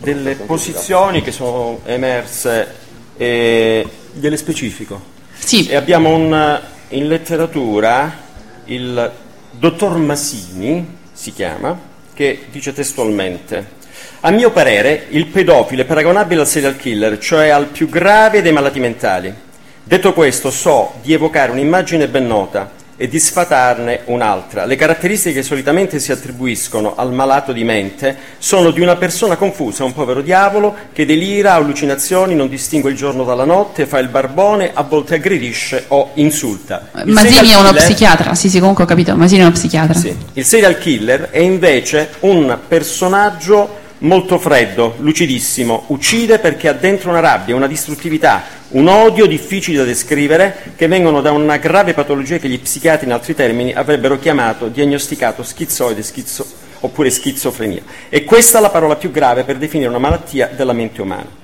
delle 0.00 0.34
posizioni 0.34 1.22
che 1.22 1.32
sono 1.32 1.80
emerse 1.84 2.74
e 3.16 3.88
gliele 4.12 4.36
specifico. 4.36 5.00
Sì. 5.38 5.66
E 5.66 5.76
abbiamo 5.76 6.14
un, 6.14 6.60
in 6.88 7.08
letteratura 7.08 8.28
il 8.66 9.10
dottor 9.52 9.96
Masini, 9.96 10.96
si 11.12 11.32
chiama, 11.32 11.88
che 12.20 12.38
dice 12.50 12.74
testualmente 12.74 13.78
a 14.20 14.30
mio 14.30 14.50
parere 14.50 15.06
il 15.08 15.24
pedofilo 15.24 15.80
è 15.80 15.86
paragonabile 15.86 16.42
al 16.42 16.46
serial 16.46 16.76
killer, 16.76 17.16
cioè 17.16 17.48
al 17.48 17.68
più 17.68 17.88
grave 17.88 18.42
dei 18.42 18.52
malati 18.52 18.78
mentali. 18.78 19.34
Detto 19.82 20.12
questo, 20.12 20.50
so 20.50 20.92
di 21.00 21.14
evocare 21.14 21.50
un'immagine 21.50 22.06
ben 22.08 22.26
nota, 22.26 22.70
e 23.00 23.08
di 23.08 23.18
sfatarne 23.18 24.00
un'altra. 24.04 24.66
Le 24.66 24.76
caratteristiche 24.76 25.36
che 25.36 25.42
solitamente 25.42 25.98
si 25.98 26.12
attribuiscono 26.12 26.96
al 26.96 27.14
malato 27.14 27.50
di 27.50 27.64
mente 27.64 28.14
sono 28.36 28.70
di 28.70 28.82
una 28.82 28.96
persona 28.96 29.36
confusa, 29.36 29.84
un 29.84 29.94
povero 29.94 30.20
diavolo 30.20 30.76
che 30.92 31.06
delira, 31.06 31.52
ha 31.52 31.54
allucinazioni, 31.54 32.34
non 32.34 32.50
distingue 32.50 32.90
il 32.90 32.96
giorno 32.98 33.24
dalla 33.24 33.46
notte, 33.46 33.86
fa 33.86 33.98
il 34.00 34.08
barbone, 34.08 34.72
a 34.74 34.82
volte 34.82 35.14
aggredisce 35.14 35.86
o 35.88 36.10
insulta. 36.14 36.90
Il 37.06 37.12
Masini 37.12 37.48
è 37.48 37.56
uno 37.56 37.68
killer, 37.68 37.84
psichiatra, 37.84 38.34
sì 38.34 38.50
sì 38.50 38.58
comunque 38.58 38.84
ho 38.84 38.86
capito, 38.86 39.16
Masini 39.16 39.40
è 39.40 39.44
uno 39.44 39.52
psichiatra. 39.52 39.98
Sì. 39.98 40.14
Il 40.34 40.44
serial 40.44 40.76
killer 40.76 41.30
è 41.30 41.38
invece 41.38 42.10
un 42.20 42.54
personaggio 42.68 43.78
molto 44.00 44.38
freddo, 44.38 44.96
lucidissimo, 44.98 45.84
uccide 45.86 46.38
perché 46.38 46.68
ha 46.68 46.74
dentro 46.74 47.08
una 47.08 47.20
rabbia, 47.20 47.54
una 47.54 47.66
distruttività, 47.66 48.42
un 48.70 48.86
odio 48.86 49.26
difficile 49.26 49.78
da 49.78 49.84
descrivere 49.84 50.72
che 50.76 50.86
vengono 50.86 51.20
da 51.20 51.32
una 51.32 51.56
grave 51.56 51.94
patologia 51.94 52.38
che 52.38 52.48
gli 52.48 52.60
psichiatri 52.60 53.06
in 53.06 53.12
altri 53.12 53.34
termini 53.34 53.72
avrebbero 53.72 54.18
chiamato 54.18 54.68
diagnosticato 54.68 55.42
schizoide 55.42 56.02
schizo, 56.02 56.46
oppure 56.80 57.10
schizofrenia. 57.10 57.82
E 58.08 58.24
questa 58.24 58.58
è 58.58 58.60
la 58.60 58.70
parola 58.70 58.96
più 58.96 59.10
grave 59.10 59.44
per 59.44 59.56
definire 59.56 59.88
una 59.88 59.98
malattia 59.98 60.50
della 60.54 60.72
mente 60.72 61.00
umana. 61.00 61.38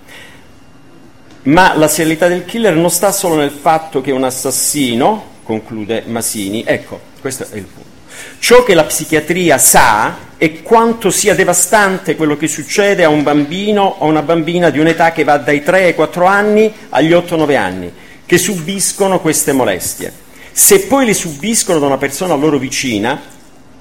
Ma 1.42 1.76
la 1.76 1.88
serialità 1.88 2.28
del 2.28 2.44
killer 2.44 2.74
non 2.74 2.90
sta 2.90 3.12
solo 3.12 3.36
nel 3.36 3.50
fatto 3.50 4.00
che 4.00 4.10
è 4.10 4.14
un 4.14 4.24
assassino, 4.24 5.34
conclude 5.42 6.02
Masini, 6.06 6.64
ecco, 6.66 7.00
questo 7.20 7.46
è 7.50 7.56
il 7.56 7.64
punto. 7.64 7.94
Ciò 8.38 8.62
che 8.62 8.74
la 8.74 8.84
psichiatria 8.84 9.58
sa 9.58 10.25
e 10.38 10.62
quanto 10.62 11.10
sia 11.10 11.34
devastante 11.34 12.14
quello 12.14 12.36
che 12.36 12.48
succede 12.48 13.04
a 13.04 13.08
un 13.08 13.22
bambino 13.22 13.82
o 13.82 14.04
a 14.04 14.08
una 14.08 14.22
bambina 14.22 14.70
di 14.70 14.78
un'età 14.78 15.12
che 15.12 15.24
va 15.24 15.38
dai 15.38 15.62
3 15.62 15.84
ai 15.84 15.94
4 15.94 16.26
anni 16.26 16.72
agli 16.90 17.12
8-9 17.12 17.56
anni, 17.56 17.92
che 18.26 18.38
subiscono 18.38 19.20
queste 19.20 19.52
molestie. 19.52 20.12
Se 20.52 20.80
poi 20.80 21.06
le 21.06 21.14
subiscono 21.14 21.78
da 21.78 21.86
una 21.86 21.98
persona 21.98 22.34
loro 22.34 22.58
vicina, 22.58 23.20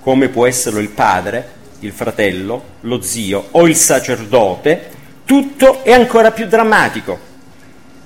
come 0.01 0.29
può 0.29 0.45
esserlo 0.45 0.79
il 0.79 0.89
padre, 0.89 1.53
il 1.79 1.91
fratello, 1.91 2.63
lo 2.81 3.01
zio 3.01 3.47
o 3.51 3.67
il 3.67 3.75
sacerdote, 3.75 4.89
tutto 5.25 5.83
è 5.83 5.91
ancora 5.91 6.31
più 6.31 6.45
drammatico. 6.45 7.33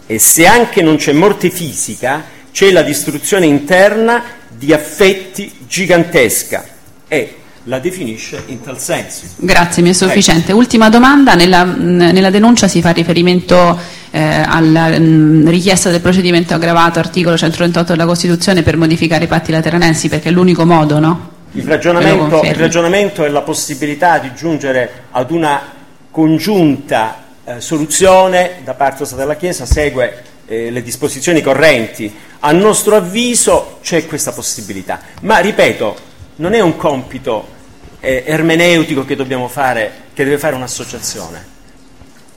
E 0.06 0.18
se 0.18 0.48
anche 0.48 0.82
non 0.82 0.96
c'è 0.96 1.14
morte 1.14 1.50
fisica, 1.50 2.24
c'è 2.52 2.72
la 2.72 2.82
distruzione 2.82 3.46
interna 3.46 4.24
di 4.48 4.74
affetti 4.74 5.52
gigantesca 5.68 6.66
e 7.08 7.36
la 7.70 7.78
definisce 7.78 8.44
in 8.48 8.62
tal 8.62 8.80
senso. 8.80 9.26
Grazie, 9.38 9.84
mi 9.84 9.92
è 9.92 9.94
sufficiente. 9.94 10.52
Ultima 10.52 10.90
domanda, 10.90 11.36
nella, 11.36 11.64
nella 11.64 12.32
denuncia 12.32 12.68
si 12.68 12.82
fa 12.82 12.90
riferimento 12.90 13.80
eh, 14.10 14.20
alla 14.20 14.90
mh, 14.90 15.48
richiesta 15.50 15.92
del 15.92 16.02
procedimento 16.02 16.56
aggravato, 16.56 16.98
articolo 16.98 17.38
138 17.38 17.92
della 17.92 18.08
Costituzione, 18.08 18.64
per 18.64 18.76
modificare 18.76 19.26
i 19.26 19.28
patti 19.28 19.52
lateranensi, 19.52 20.10
perché 20.10 20.30
è 20.30 20.32
l'unico 20.32 20.66
modo, 20.66 20.98
no? 20.98 21.30
Il 21.52 21.64
ragionamento, 21.64 22.42
il 22.44 22.56
ragionamento 22.56 23.24
è 23.24 23.30
la 23.30 23.42
possibilità 23.42 24.18
di 24.18 24.34
giungere 24.34 25.04
ad 25.12 25.30
una 25.30 25.62
congiunta 26.10 27.24
eh, 27.44 27.62
soluzione 27.62 28.62
da 28.64 28.74
parte 28.74 29.06
della 29.16 29.36
Chiesa, 29.36 29.68
segue 29.68 30.24
eh, 30.48 30.72
le 30.72 30.82
disposizioni 30.82 31.42
correnti. 31.42 32.12
A 32.40 32.52
nostro 32.52 32.96
avviso 32.96 33.78
c'è 33.84 34.08
questa 34.08 34.32
possibilità, 34.32 35.00
ma 35.22 35.38
ripeto, 35.38 36.08
non 36.38 36.54
è 36.54 36.62
un 36.62 36.76
compito 36.78 37.58
eh, 38.00 38.24
ermeneutico 38.26 39.06
che 39.06 39.16
dobbiamo 39.16 39.48
fare, 39.48 39.92
che 40.14 40.24
deve 40.24 40.38
fare 40.38 40.56
un'associazione. 40.56 41.58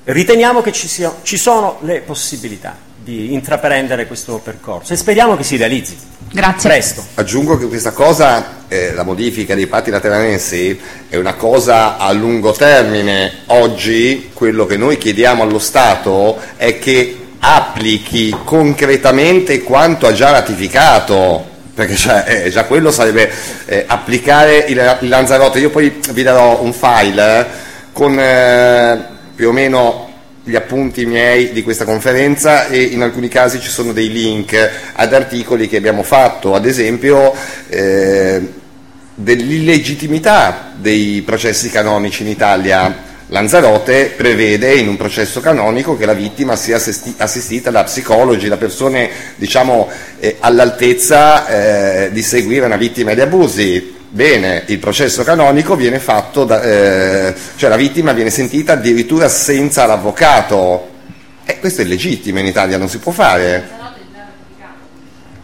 Riteniamo 0.04 0.62
che 0.62 0.72
ci, 0.72 0.88
sia, 0.88 1.14
ci 1.22 1.36
sono 1.36 1.78
le 1.82 2.00
possibilità 2.00 2.76
di 3.02 3.32
intraprendere 3.32 4.06
questo 4.06 4.38
percorso 4.38 4.92
e 4.92 4.96
speriamo 4.96 5.36
che 5.36 5.42
si 5.42 5.56
realizzi. 5.56 5.96
Grazie. 6.32 6.70
Presto. 6.70 7.04
Aggiungo 7.14 7.58
che 7.58 7.66
questa 7.66 7.92
cosa, 7.92 8.64
eh, 8.68 8.92
la 8.92 9.02
modifica 9.02 9.54
dei 9.54 9.66
patti 9.66 9.90
lateranensi, 9.90 10.78
è 11.08 11.16
una 11.16 11.34
cosa 11.34 11.98
a 11.98 12.10
lungo 12.12 12.52
termine. 12.52 13.40
Oggi 13.46 14.30
quello 14.32 14.66
che 14.66 14.76
noi 14.76 14.98
chiediamo 14.98 15.42
allo 15.42 15.58
Stato 15.58 16.38
è 16.56 16.78
che 16.78 17.18
applichi 17.38 18.34
concretamente 18.44 19.62
quanto 19.62 20.06
ha 20.06 20.12
già 20.12 20.30
ratificato 20.30 21.50
perché 21.74 21.94
già, 21.94 22.24
eh, 22.24 22.50
già 22.50 22.64
quello 22.64 22.90
sarebbe 22.90 23.30
eh, 23.66 23.84
applicare 23.86 24.64
il, 24.68 24.98
il, 25.00 25.08
Lanzarote. 25.08 25.58
Io 25.58 25.70
poi 25.70 26.00
vi 26.10 26.22
darò 26.22 26.62
un 26.62 26.72
file 26.72 27.40
eh, 27.40 27.46
con 27.92 28.18
eh, 28.18 29.04
più 29.34 29.48
o 29.48 29.52
meno 29.52 30.10
gli 30.44 30.56
appunti 30.56 31.06
miei 31.06 31.52
di 31.52 31.62
questa 31.62 31.84
conferenza 31.84 32.66
e 32.66 32.82
in 32.82 33.02
alcuni 33.02 33.28
casi 33.28 33.60
ci 33.60 33.68
sono 33.68 33.92
dei 33.92 34.10
link 34.10 34.70
ad 34.94 35.14
articoli 35.14 35.68
che 35.68 35.76
abbiamo 35.76 36.02
fatto, 36.02 36.54
ad 36.54 36.66
esempio 36.66 37.32
eh, 37.68 38.52
dell'illegittimità 39.14 40.72
dei 40.74 41.22
processi 41.24 41.70
canonici 41.70 42.22
in 42.22 42.28
Italia 42.28 43.10
Lanzarote 43.32 44.12
prevede 44.14 44.74
in 44.74 44.88
un 44.88 44.98
processo 44.98 45.40
canonico 45.40 45.96
che 45.96 46.04
la 46.04 46.12
vittima 46.12 46.54
sia 46.54 46.76
assistita 46.76 47.70
da 47.70 47.82
psicologi, 47.84 48.46
da 48.46 48.58
persone 48.58 49.08
diciamo, 49.36 49.88
eh, 50.20 50.36
all'altezza 50.38 51.46
eh, 51.46 52.12
di 52.12 52.22
seguire 52.22 52.66
una 52.66 52.76
vittima 52.76 53.14
di 53.14 53.22
abusi. 53.22 54.00
Bene, 54.10 54.64
il 54.66 54.78
processo 54.78 55.22
canonico 55.24 55.76
viene 55.76 55.98
fatto, 55.98 56.44
da, 56.44 56.60
eh, 56.60 57.34
cioè 57.56 57.70
la 57.70 57.76
vittima 57.76 58.12
viene 58.12 58.28
sentita 58.28 58.74
addirittura 58.74 59.30
senza 59.30 59.86
l'avvocato. 59.86 60.90
E 61.46 61.58
questo 61.58 61.80
è 61.80 61.84
legittimo 61.84 62.38
in 62.38 62.44
Italia, 62.46 62.76
non 62.76 62.90
si 62.90 62.98
può 62.98 63.12
fare. 63.12 63.66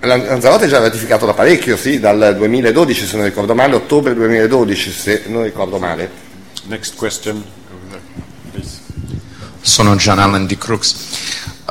Lanzarote 0.01 0.66
è 0.66 0.68
già 0.68 0.78
ratificato 0.78 1.24
da 1.24 1.32
parecchio, 1.32 1.78
sì, 1.78 1.99
dal 1.99 2.34
2012 2.36 3.07
se 3.07 3.16
non 3.16 3.24
ricordo 3.24 3.55
male, 3.55 3.76
ottobre 3.76 4.12
2012 4.12 4.91
se 4.91 5.22
non 5.28 5.43
ricordo 5.43 5.78
male. 5.78 6.26
Next 6.66 6.95
question. 6.95 7.58
Sono 9.69 9.97
Gian 9.97 10.19
Allen 10.19 10.47
di 10.47 10.57
Crux. 10.57 10.95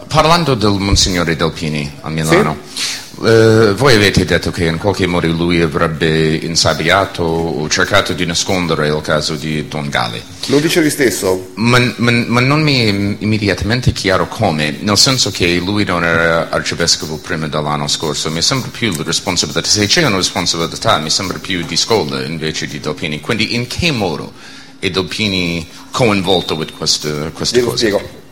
Parlando 0.08 0.54
del 0.54 0.78
Monsignore 0.78 1.36
Delpini 1.36 1.92
a 2.02 2.10
Milano, 2.10 2.56
sì. 2.72 3.26
eh, 3.26 3.74
voi 3.74 3.96
avete 3.96 4.24
detto 4.24 4.52
che 4.52 4.66
in 4.66 4.78
qualche 4.78 5.08
modo 5.08 5.28
lui 5.28 5.62
avrebbe 5.62 6.36
insabbiato 6.36 7.24
o 7.24 7.68
cercato 7.68 8.14
di 8.14 8.24
nascondere 8.26 8.88
il 8.88 9.02
caso 9.02 9.34
di 9.34 9.68
Don 9.68 9.90
Gali. 9.90 10.22
Lo 10.46 10.60
dice 10.60 10.80
lui 10.80 10.92
stesso? 10.92 11.50
Ma, 11.56 11.80
ma, 11.98 12.12
ma, 12.12 12.40
non 12.40 12.62
mi 12.62 12.86
è 12.86 12.88
immediatamente 13.24 13.92
chiaro 13.92 14.28
come, 14.28 14.78
nel 14.80 14.98
senso 14.98 15.32
che 15.32 15.58
lui 15.58 15.84
non 15.84 16.06
era 16.06 16.50
arcivescovo 16.52 17.18
prima 17.18 17.48
dell'anno 17.48 17.88
scorso, 17.88 18.30
mi 18.30 18.44
sembra 18.44 18.70
più 18.70 18.94
la 18.96 19.04
responsabilità, 19.04 19.68
se 19.68 19.88
c'è 19.88 20.06
una 20.06 20.18
responsabilità 20.18 21.00
mi 21.00 21.10
sembra 21.10 21.40
più 21.40 21.66
di 21.66 21.76
Scola 21.76 22.24
invece 22.24 22.68
di 22.68 22.80
Delpini, 22.80 23.20
quindi 23.20 23.56
in 23.56 23.66
che 23.66 23.92
modo 23.92 24.32
è 24.80 24.90
Delpini 24.90 25.68
coinvolto 25.92 26.54
in 26.54 26.78
queste, 26.78 27.32
queste 27.34 27.62
cose? 27.62 27.78
Spiego. 27.78 28.26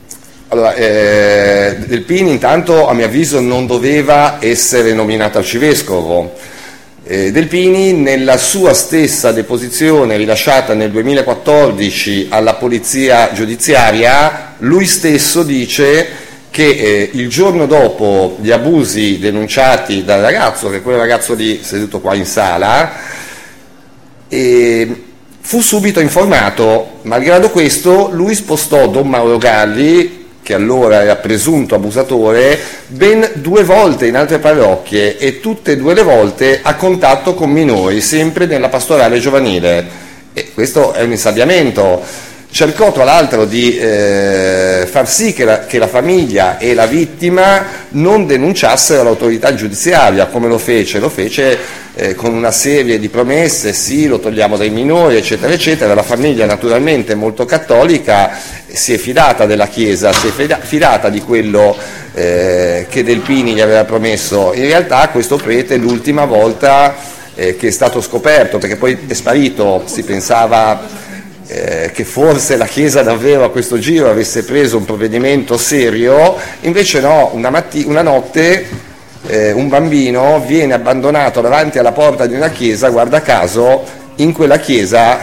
Allora, 0.50 0.76
eh, 0.76 1.78
Delpini 1.88 2.30
intanto 2.32 2.88
a 2.88 2.94
mio 2.94 3.06
avviso 3.06 3.40
non 3.40 3.66
doveva 3.66 4.38
essere 4.40 4.94
nominato 4.94 5.40
arcivescovo. 5.40 6.34
Eh, 7.04 7.32
Delpini 7.32 7.94
nella 7.94 8.38
sua 8.38 8.74
stessa 8.74 9.32
deposizione 9.32 10.18
rilasciata 10.18 10.74
nel 10.74 10.92
2014 10.92 12.28
alla 12.30 12.54
polizia 12.54 13.32
giudiziaria, 13.34 14.56
lui 14.60 14.86
stesso 14.86 15.44
dice 15.44 16.08
che 16.52 16.70
eh, 16.70 17.10
il 17.14 17.28
giorno 17.28 17.66
dopo 17.66 18.38
gli 18.40 18.52
abusi 18.52 19.20
denunciati 19.20 20.06
dal 20.06 20.22
ragazzo, 20.22 20.70
che 20.70 20.78
è 20.78 20.82
quel 20.82 20.98
ragazzo 20.98 21.34
lì 21.34 21.60
seduto 21.64 22.00
qua 22.00 22.16
in 22.16 22.26
sala, 22.26 22.94
eh, 24.30 25.05
fu 25.46 25.62
subito 25.62 26.00
informato. 26.00 27.02
Malgrado 27.04 27.52
questo, 27.52 28.10
lui 28.12 28.34
spostò 28.34 28.88
Don 28.88 29.08
Mauro 29.08 29.38
Galli, 29.38 30.26
che 30.42 30.56
allora 30.56 31.04
era 31.04 31.18
presunto 31.18 31.76
abusatore, 31.76 32.60
ben 32.88 33.30
due 33.36 33.64
volte 33.64 34.08
in 34.08 34.16
altre 34.16 34.40
parrocchie 34.40 35.18
e 35.20 35.40
tutte 35.40 35.74
e 35.74 35.78
due 35.78 35.94
le 35.94 36.02
volte 36.02 36.62
a 36.64 36.74
contatto 36.74 37.36
con 37.36 37.52
minori, 37.52 38.02
sempre 38.02 38.48
nella 38.48 38.70
pastorale 38.70 39.20
giovanile. 39.20 40.04
E 40.34 40.52
questo 40.52 40.94
è 40.94 41.04
un 41.04 41.12
insabbiamento 41.12 42.02
cercò 42.56 42.94
tra 42.94 43.04
l'altro 43.04 43.44
di 43.44 43.78
eh, 43.78 44.88
far 44.90 45.10
sì 45.10 45.34
che 45.34 45.44
la, 45.44 45.66
che 45.66 45.78
la, 45.78 45.90
famiglia 45.90 46.58
e 46.58 46.74
la 46.74 46.86
vittima 46.86 47.66
non 47.90 48.26
denunciassero 48.26 49.04
l'autorità 49.04 49.54
giudiziaria, 49.54 50.28
come 50.28 50.48
lo 50.48 50.58
fece, 50.58 51.00
lo 51.00 51.10
fece 51.10 51.58
eh, 51.96 52.16
con 52.16 52.34
una 52.34 52.52
serie 52.52 52.98
di 52.98 53.10
promesse, 53.10 53.74
sì, 53.74 54.08
lo 54.08 54.20
togliamo 54.20 54.56
dai 54.56 54.70
minori, 54.70 55.18
eccetera, 55.18 55.52
eccetera. 55.52 55.94
La 55.94 56.02
famiglia 56.02 56.46
naturalmente 56.46 57.14
molto 57.14 57.44
cattolica 57.44 58.32
si 58.68 58.94
è 58.94 58.98
fidata 58.98 59.46
della 59.46 59.68
Chiesa, 59.68 60.14
si 60.14 60.28
è 60.28 60.58
fidata 60.62 61.10
di 61.10 61.20
quello 61.20 61.76
eh, 62.14 62.86
che 62.90 63.04
Delpini 63.04 63.52
gli 63.52 63.60
aveva 63.60 63.84
promesso. 63.84 64.54
In 64.54 64.64
realtà 64.64 65.10
questo 65.10 65.36
prete 65.36 65.76
l'ultima 65.76 66.24
volta 66.24 66.96
eh, 67.36 67.58
che 67.58 67.68
è 67.68 67.72
stato 67.72 68.00
scoperto, 68.00 68.60
perché 68.60 68.78
poi 68.78 68.98
è 69.08 69.14
sparito, 69.14 69.84
si 69.88 70.04
pensava 70.04 71.04
eh, 71.48 71.92
che 71.94 72.04
forse 72.04 72.58
la 72.58 72.66
Chiesa 72.66 73.02
davvero 73.02 73.44
a 73.44 73.52
questo 73.52 73.78
giro 73.78 74.10
avesse 74.10 74.44
preso 74.44 74.78
un 74.78 74.86
provvedimento 74.86 75.58
serio, 75.58 76.36
invece 76.62 77.00
no, 77.02 77.32
una, 77.34 77.50
matti- 77.50 77.84
una 77.86 78.02
notte 78.02 78.66
eh, 79.28 79.52
un 79.52 79.70
bambino 79.70 80.44
viene 80.46 80.74
abbandonato 80.74 81.42
davanti 81.42 81.80
alla 81.80 81.92
porta 81.92 82.26
di 82.26 82.36
una 82.36 82.50
chiesa, 82.50 82.90
guarda 82.90 83.22
caso 83.22 83.84
in 84.16 84.32
quella 84.34 84.58
chiesa 84.60 85.20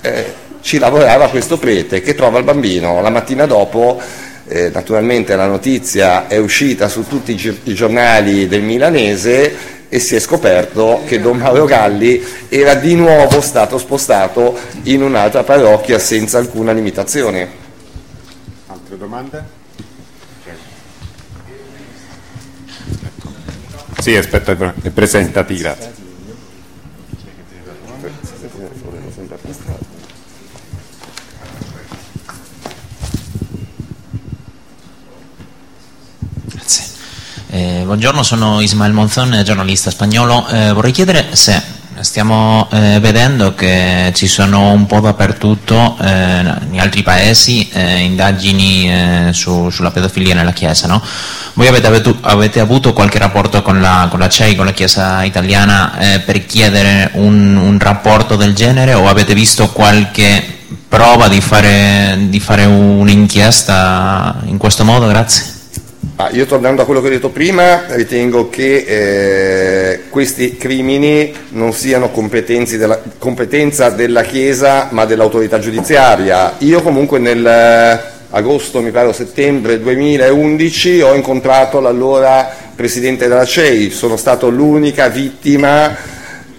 eh, 0.00 0.24
ci 0.60 0.78
lavorava 0.78 1.28
questo 1.28 1.58
prete 1.58 2.00
che 2.00 2.14
trova 2.14 2.38
il 2.38 2.44
bambino, 2.44 3.00
la 3.00 3.10
mattina 3.10 3.46
dopo 3.46 4.00
eh, 4.48 4.70
naturalmente 4.72 5.34
la 5.36 5.46
notizia 5.46 6.26
è 6.26 6.36
uscita 6.36 6.88
su 6.88 7.06
tutti 7.06 7.32
i, 7.32 7.34
gi- 7.34 7.60
i 7.64 7.74
giornali 7.74 8.46
del 8.46 8.62
milanese 8.62 9.74
e 9.88 9.98
si 9.98 10.14
è 10.14 10.18
scoperto 10.18 11.02
che 11.06 11.20
Don 11.20 11.38
Mauro 11.38 11.64
Galli 11.64 12.24
era 12.48 12.74
di 12.74 12.94
nuovo 12.94 13.40
stato 13.40 13.78
spostato 13.78 14.58
in 14.84 15.02
un'altra 15.02 15.44
parrocchia 15.44 15.98
senza 15.98 16.38
alcuna 16.38 16.72
limitazione. 16.72 17.48
Altre 18.66 18.96
domande? 18.98 19.44
Sì, 23.98 24.14
aspetta, 24.14 24.52
è 24.82 24.90
presentati, 24.90 25.60
Eh, 37.56 37.84
buongiorno, 37.86 38.22
sono 38.22 38.60
Ismael 38.60 38.92
Monzon, 38.92 39.40
giornalista 39.42 39.90
spagnolo. 39.90 40.46
Eh, 40.48 40.72
vorrei 40.74 40.92
chiedere 40.92 41.28
se 41.32 41.74
Stiamo 42.00 42.68
eh, 42.72 42.98
vedendo 43.00 43.54
che 43.54 44.12
ci 44.14 44.26
sono 44.26 44.72
un 44.72 44.84
po' 44.84 45.00
dappertutto 45.00 45.96
eh, 45.98 46.40
in 46.70 46.78
altri 46.78 47.02
paesi 47.02 47.66
eh, 47.72 48.00
indagini 48.00 48.92
eh, 48.92 49.32
su, 49.32 49.70
sulla 49.70 49.90
pedofilia 49.90 50.34
nella 50.34 50.52
Chiesa. 50.52 50.86
No? 50.86 51.02
Voi 51.54 51.66
avete, 51.66 51.86
avuto, 51.86 52.18
avete, 52.20 52.60
avuto 52.60 52.92
qualche 52.92 53.18
rapporto 53.18 53.62
con 53.62 53.80
la, 53.80 54.08
con 54.10 54.18
la 54.18 54.28
CEI, 54.28 54.54
con 54.54 54.66
la 54.66 54.72
Chiesa 54.72 55.24
italiana, 55.24 55.92
per 56.22 56.44
chiedere 56.44 57.12
un, 57.14 57.56
un, 57.56 57.78
rapporto 57.78 58.36
del 58.36 58.54
genere 58.54 58.92
o 58.92 59.08
avete 59.08 59.32
visto 59.32 59.70
qualche 59.70 60.58
prova 60.86 61.28
di 61.28 61.40
fare, 61.40 62.18
di 62.28 62.40
fare 62.40 62.66
un'inchiesta 62.66 64.42
in 64.44 64.58
questo 64.58 64.84
modo? 64.84 65.06
Grazie. 65.06 65.55
Ah, 66.18 66.30
io 66.32 66.46
tornando 66.46 66.80
a 66.80 66.86
quello 66.86 67.02
che 67.02 67.08
ho 67.08 67.10
detto 67.10 67.28
prima, 67.28 67.94
ritengo 67.94 68.48
che 68.48 68.86
eh, 68.86 70.00
questi 70.08 70.56
crimini 70.56 71.30
non 71.50 71.74
siano 71.74 72.10
della, 72.10 73.02
competenza 73.18 73.90
della 73.90 74.22
Chiesa 74.22 74.88
ma 74.92 75.04
dell'autorità 75.04 75.58
giudiziaria. 75.58 76.54
Io 76.60 76.80
comunque 76.80 77.18
nel 77.18 77.46
eh, 77.46 78.00
agosto, 78.30 78.80
mi 78.80 78.92
pare 78.92 79.12
settembre 79.12 79.78
2011, 79.78 81.02
ho 81.02 81.12
incontrato 81.12 81.80
l'allora 81.80 82.48
Presidente 82.74 83.28
della 83.28 83.44
CEI, 83.44 83.90
sono 83.90 84.16
stato 84.16 84.48
l'unica 84.48 85.08
vittima, 85.08 85.94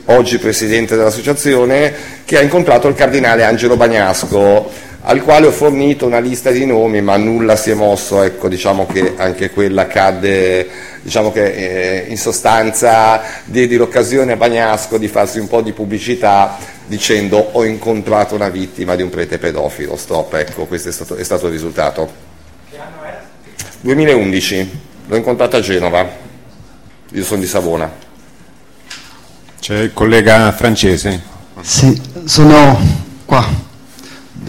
oggi 0.05 0.37
Presidente 0.37 0.95
dell'associazione, 0.95 1.93
che 2.25 2.37
ha 2.37 2.41
incontrato 2.41 2.87
il 2.87 2.93
Cardinale 2.93 3.43
Angelo 3.43 3.75
Bagnasco 3.75 4.85
al 5.09 5.23
quale 5.23 5.47
ho 5.47 5.51
fornito 5.51 6.05
una 6.05 6.19
lista 6.19 6.51
di 6.51 6.65
nomi 6.65 7.01
ma 7.01 7.15
nulla 7.15 7.55
si 7.55 7.69
è 7.71 7.73
mosso, 7.73 8.23
ecco, 8.23 8.49
diciamo 8.49 8.85
che 8.85 9.13
anche 9.15 9.51
quella 9.51 9.87
cadde, 9.87 10.67
diciamo 11.01 11.31
che 11.31 11.45
eh, 11.45 12.05
in 12.09 12.17
sostanza 12.17 13.21
diedi 13.45 13.77
l'occasione 13.77 14.33
a 14.33 14.35
Bagnasco 14.35 14.97
di 14.97 15.07
farsi 15.07 15.39
un 15.39 15.47
po' 15.47 15.61
di 15.61 15.71
pubblicità 15.71 16.57
dicendo 16.85 17.37
ho 17.37 17.63
incontrato 17.63 18.35
una 18.35 18.49
vittima 18.49 18.95
di 18.95 19.01
un 19.01 19.09
prete 19.09 19.37
pedofilo, 19.37 19.95
stop, 19.95 20.33
ecco, 20.33 20.65
questo 20.65 20.89
è 20.89 20.91
stato, 20.91 21.15
è 21.15 21.23
stato 21.23 21.45
il 21.45 21.53
risultato. 21.53 22.11
Che 22.69 22.77
anno 22.77 23.03
è? 23.05 23.17
2011, 23.79 24.79
l'ho 25.07 25.15
incontrato 25.15 25.55
a 25.55 25.61
Genova, 25.61 26.05
io 27.11 27.23
sono 27.23 27.39
di 27.39 27.47
Savona. 27.47 27.89
C'è 29.57 29.77
il 29.77 29.93
collega 29.93 30.51
francese? 30.51 31.21
Sì, 31.61 32.01
sono 32.25 32.77
qua. 33.23 33.66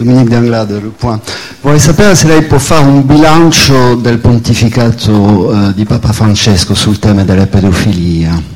Dominique 0.03 0.29
Danglade, 0.29 0.79
point. 0.97 1.21
Vorrei 1.59 1.79
sapere 1.79 2.15
se 2.15 2.27
lei 2.27 2.43
può 2.43 2.57
fare 2.57 2.85
un 2.85 3.05
bilancio 3.05 3.95
del 3.95 4.19
pontificato 4.19 5.11
uh, 5.11 5.73
di 5.73 5.83
Papa 5.83 6.13
Francesco 6.13 6.73
sul 6.73 6.99
tema 6.99 7.23
della 7.23 7.47
pedofilia. 7.47 8.41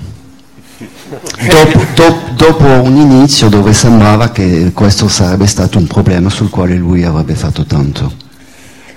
Dopo, 1.45 1.85
dopo, 1.93 2.19
dopo, 2.35 2.65
un 2.65 2.95
inizio 2.95 3.47
dove 3.49 3.73
sembrava 3.73 4.31
che 4.31 4.71
questo 4.73 5.07
sarebbe 5.07 5.45
stato 5.45 5.77
un 5.77 5.85
problema 5.85 6.29
sul 6.29 6.49
quale 6.49 6.73
lui 6.75 7.03
avrebbe 7.03 7.35
fatto 7.35 7.65
tanto. 7.65 8.11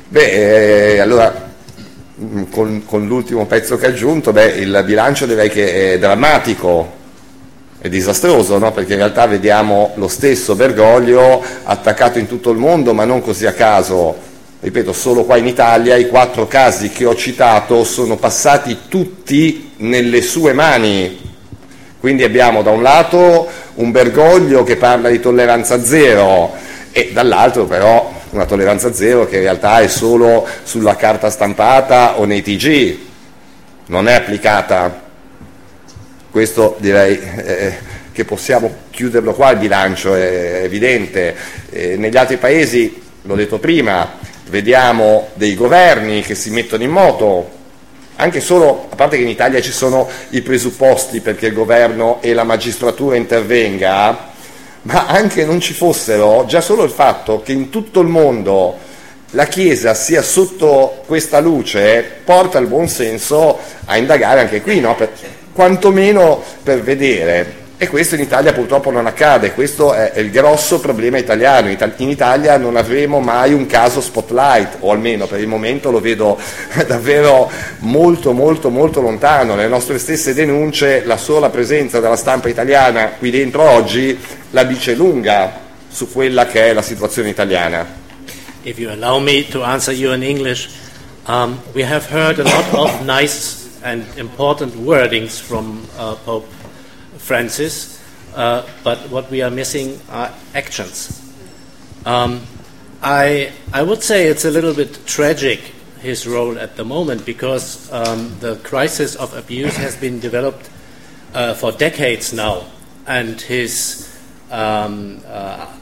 Beh, 0.08 0.94
eh, 0.94 0.98
allora 1.00 1.50
con, 2.50 2.84
con, 2.86 3.06
l'ultimo 3.06 3.44
pezzo 3.46 3.76
che 3.76 3.86
ha 3.86 3.88
aggiunto, 3.90 4.32
beh, 4.32 4.52
il 4.52 4.82
bilancio 4.86 5.26
direi 5.26 5.50
che 5.50 5.94
è 5.94 5.98
drammatico, 5.98 6.95
è 7.78 7.88
disastroso, 7.88 8.58
no? 8.58 8.72
perché 8.72 8.92
in 8.92 8.98
realtà 8.98 9.26
vediamo 9.26 9.92
lo 9.94 10.08
stesso 10.08 10.54
Bergoglio 10.54 11.42
attaccato 11.64 12.18
in 12.18 12.26
tutto 12.26 12.50
il 12.50 12.58
mondo, 12.58 12.94
ma 12.94 13.04
non 13.04 13.22
così 13.22 13.46
a 13.46 13.52
caso. 13.52 14.24
Ripeto, 14.58 14.92
solo 14.92 15.24
qua 15.24 15.36
in 15.36 15.46
Italia 15.46 15.96
i 15.96 16.08
quattro 16.08 16.46
casi 16.46 16.88
che 16.88 17.04
ho 17.04 17.14
citato 17.14 17.84
sono 17.84 18.16
passati 18.16 18.78
tutti 18.88 19.72
nelle 19.76 20.22
sue 20.22 20.52
mani. 20.52 21.24
Quindi 22.00 22.24
abbiamo 22.24 22.62
da 22.62 22.70
un 22.70 22.82
lato 22.82 23.48
un 23.74 23.90
Bergoglio 23.90 24.64
che 24.64 24.76
parla 24.76 25.08
di 25.08 25.20
tolleranza 25.20 25.82
zero 25.82 26.52
e 26.90 27.10
dall'altro 27.12 27.66
però 27.66 28.12
una 28.30 28.46
tolleranza 28.46 28.92
zero 28.92 29.26
che 29.26 29.36
in 29.36 29.42
realtà 29.42 29.80
è 29.80 29.88
solo 29.88 30.46
sulla 30.62 30.96
carta 30.96 31.30
stampata 31.30 32.18
o 32.18 32.24
nei 32.24 32.42
TG, 32.42 32.98
non 33.86 34.08
è 34.08 34.14
applicata 34.14 35.05
questo 36.36 36.76
direi 36.80 37.18
eh, 37.18 37.74
che 38.12 38.26
possiamo 38.26 38.70
chiuderlo 38.90 39.32
qua, 39.32 39.52
il 39.52 39.58
bilancio 39.58 40.14
è 40.14 40.60
evidente. 40.64 41.34
Eh, 41.70 41.96
negli 41.96 42.18
altri 42.18 42.36
paesi, 42.36 43.00
l'ho 43.22 43.34
detto 43.34 43.58
prima, 43.58 44.18
vediamo 44.50 45.28
dei 45.32 45.54
governi 45.54 46.20
che 46.20 46.34
si 46.34 46.50
mettono 46.50 46.82
in 46.82 46.90
moto, 46.90 47.50
anche 48.16 48.42
solo, 48.42 48.86
a 48.90 48.96
parte 48.96 49.16
che 49.16 49.22
in 49.22 49.30
Italia 49.30 49.62
ci 49.62 49.72
sono 49.72 50.06
i 50.28 50.42
presupposti 50.42 51.20
perché 51.20 51.46
il 51.46 51.54
governo 51.54 52.18
e 52.20 52.34
la 52.34 52.44
magistratura 52.44 53.16
intervenga, 53.16 54.28
ma 54.82 55.06
anche 55.06 55.42
non 55.46 55.58
ci 55.58 55.72
fossero, 55.72 56.44
già 56.46 56.60
solo 56.60 56.84
il 56.84 56.90
fatto 56.90 57.40
che 57.40 57.52
in 57.52 57.70
tutto 57.70 58.00
il 58.00 58.08
mondo 58.08 58.76
la 59.30 59.46
Chiesa 59.46 59.94
sia 59.94 60.20
sotto 60.20 61.02
questa 61.06 61.40
luce 61.40 62.04
porta 62.24 62.58
il 62.58 62.66
buon 62.66 62.88
senso 62.88 63.58
a 63.86 63.96
indagare 63.96 64.40
anche 64.40 64.60
qui, 64.60 64.80
no? 64.80 64.94
Quantomeno 65.56 66.42
per 66.62 66.82
vedere. 66.82 67.64
E 67.78 67.88
questo 67.88 68.14
in 68.14 68.22
Italia 68.22 68.54
purtroppo 68.54 68.90
non 68.90 69.06
accade, 69.06 69.52
questo 69.52 69.92
è, 69.92 70.12
il 70.16 70.30
grosso 70.30 70.80
problema 70.80 71.18
italiano. 71.18 71.68
In 71.68 72.08
Italia 72.08 72.56
non 72.56 72.76
avremo 72.76 73.20
mai 73.20 73.52
un 73.52 73.66
caso 73.66 74.00
spotlight, 74.00 74.78
o 74.80 74.92
almeno 74.92 75.26
per 75.26 75.40
il 75.40 75.46
momento 75.46 75.90
lo 75.90 76.00
vedo 76.00 76.38
davvero 76.86 77.50
molto 77.80 78.32
molto 78.32 78.70
molto 78.70 79.00
lontano. 79.00 79.54
Nelle 79.54 79.68
nostre 79.68 79.98
stesse 79.98 80.32
denunce 80.32 81.04
la 81.04 81.18
sola 81.18 81.50
presenza 81.50 82.00
della 82.00 82.16
stampa 82.16 82.48
italiana 82.48 83.12
qui 83.18 83.30
dentro 83.30 83.62
oggi 83.62 84.18
la 84.50 84.64
dice 84.64 84.94
lunga 84.94 85.64
su 85.88 86.10
quella 86.10 86.46
che 86.46 86.68
è 86.68 86.72
la 86.72 86.82
situazione 86.82 87.28
italiana. 87.28 87.86
If 88.62 88.78
you 88.78 88.90
allow 88.90 89.18
me 89.20 89.46
to 89.48 89.62
answer 89.62 89.94
you 89.94 90.12
in 90.14 90.22
English, 90.22 90.70
um, 91.26 91.60
we 91.74 91.84
have 91.84 92.06
heard 92.10 92.38
a 92.38 92.42
lot 92.42 92.72
of 92.72 93.00
nice 93.02 93.65
and 93.86 94.02
important 94.18 94.72
wordings 94.72 95.40
from 95.40 95.86
uh, 95.96 96.16
Pope 96.26 96.48
Francis, 97.18 98.02
uh, 98.34 98.66
but 98.82 98.98
what 99.10 99.30
we 99.30 99.42
are 99.42 99.50
missing 99.50 100.00
are 100.10 100.34
actions. 100.54 101.22
Um, 102.04 102.44
I, 103.00 103.52
I 103.72 103.84
would 103.84 104.02
say 104.02 104.26
it's 104.26 104.44
a 104.44 104.50
little 104.50 104.74
bit 104.74 105.06
tragic, 105.06 105.60
his 106.00 106.26
role 106.26 106.58
at 106.58 106.74
the 106.74 106.84
moment, 106.84 107.24
because 107.24 107.90
um, 107.92 108.36
the 108.40 108.56
crisis 108.56 109.14
of 109.14 109.32
abuse 109.36 109.76
has 109.76 109.94
been 109.94 110.18
developed 110.18 110.68
uh, 111.32 111.54
for 111.54 111.70
decades 111.70 112.32
now, 112.32 112.66
and 113.06 113.40
his 113.40 114.18
um, 114.50 115.22
uh, 115.28 115.72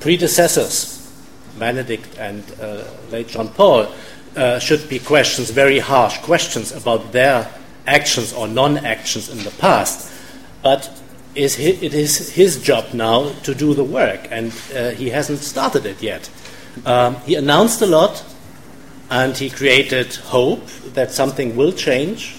predecessors, 0.00 0.96
Benedict 1.56 2.18
and 2.18 2.42
uh, 2.60 2.82
late 3.12 3.28
John 3.28 3.48
Paul, 3.48 3.86
uh, 4.36 4.58
should 4.58 4.88
be 4.88 4.98
questions, 4.98 5.50
very 5.50 5.78
harsh 5.78 6.18
questions 6.18 6.72
about 6.72 7.12
their 7.12 7.50
actions 7.86 8.32
or 8.32 8.46
non 8.46 8.78
actions 8.78 9.28
in 9.28 9.38
the 9.44 9.50
past. 9.52 10.12
But 10.62 10.90
is 11.34 11.58
it 11.58 11.94
is 11.94 12.30
his 12.30 12.60
job 12.62 12.92
now 12.92 13.32
to 13.42 13.54
do 13.54 13.74
the 13.74 13.84
work, 13.84 14.26
and 14.30 14.52
uh, 14.74 14.90
he 14.90 15.10
hasn't 15.10 15.38
started 15.38 15.86
it 15.86 16.02
yet. 16.02 16.30
Um, 16.84 17.16
he 17.26 17.34
announced 17.34 17.82
a 17.82 17.86
lot, 17.86 18.24
and 19.10 19.36
he 19.36 19.50
created 19.50 20.14
hope 20.16 20.66
that 20.94 21.12
something 21.12 21.56
will 21.56 21.72
change, 21.72 22.36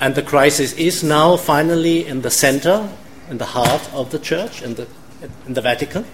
and 0.00 0.14
the 0.14 0.22
crisis 0.22 0.72
is 0.74 1.02
now 1.02 1.36
finally 1.36 2.06
in 2.06 2.22
the 2.22 2.30
center, 2.30 2.88
in 3.28 3.38
the 3.38 3.46
heart 3.46 3.88
of 3.92 4.10
the 4.10 4.18
church, 4.18 4.62
in 4.62 4.74
the, 4.74 4.86
in 5.46 5.54
the 5.54 5.60
Vatican. 5.60 6.04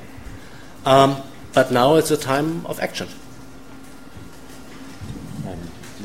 Um, 0.85 1.23
but 1.53 1.73
now 1.73 1.95
it's 1.97 2.11
a 2.11 2.17
time 2.17 2.67
of 2.67 2.81
action. 2.81 3.09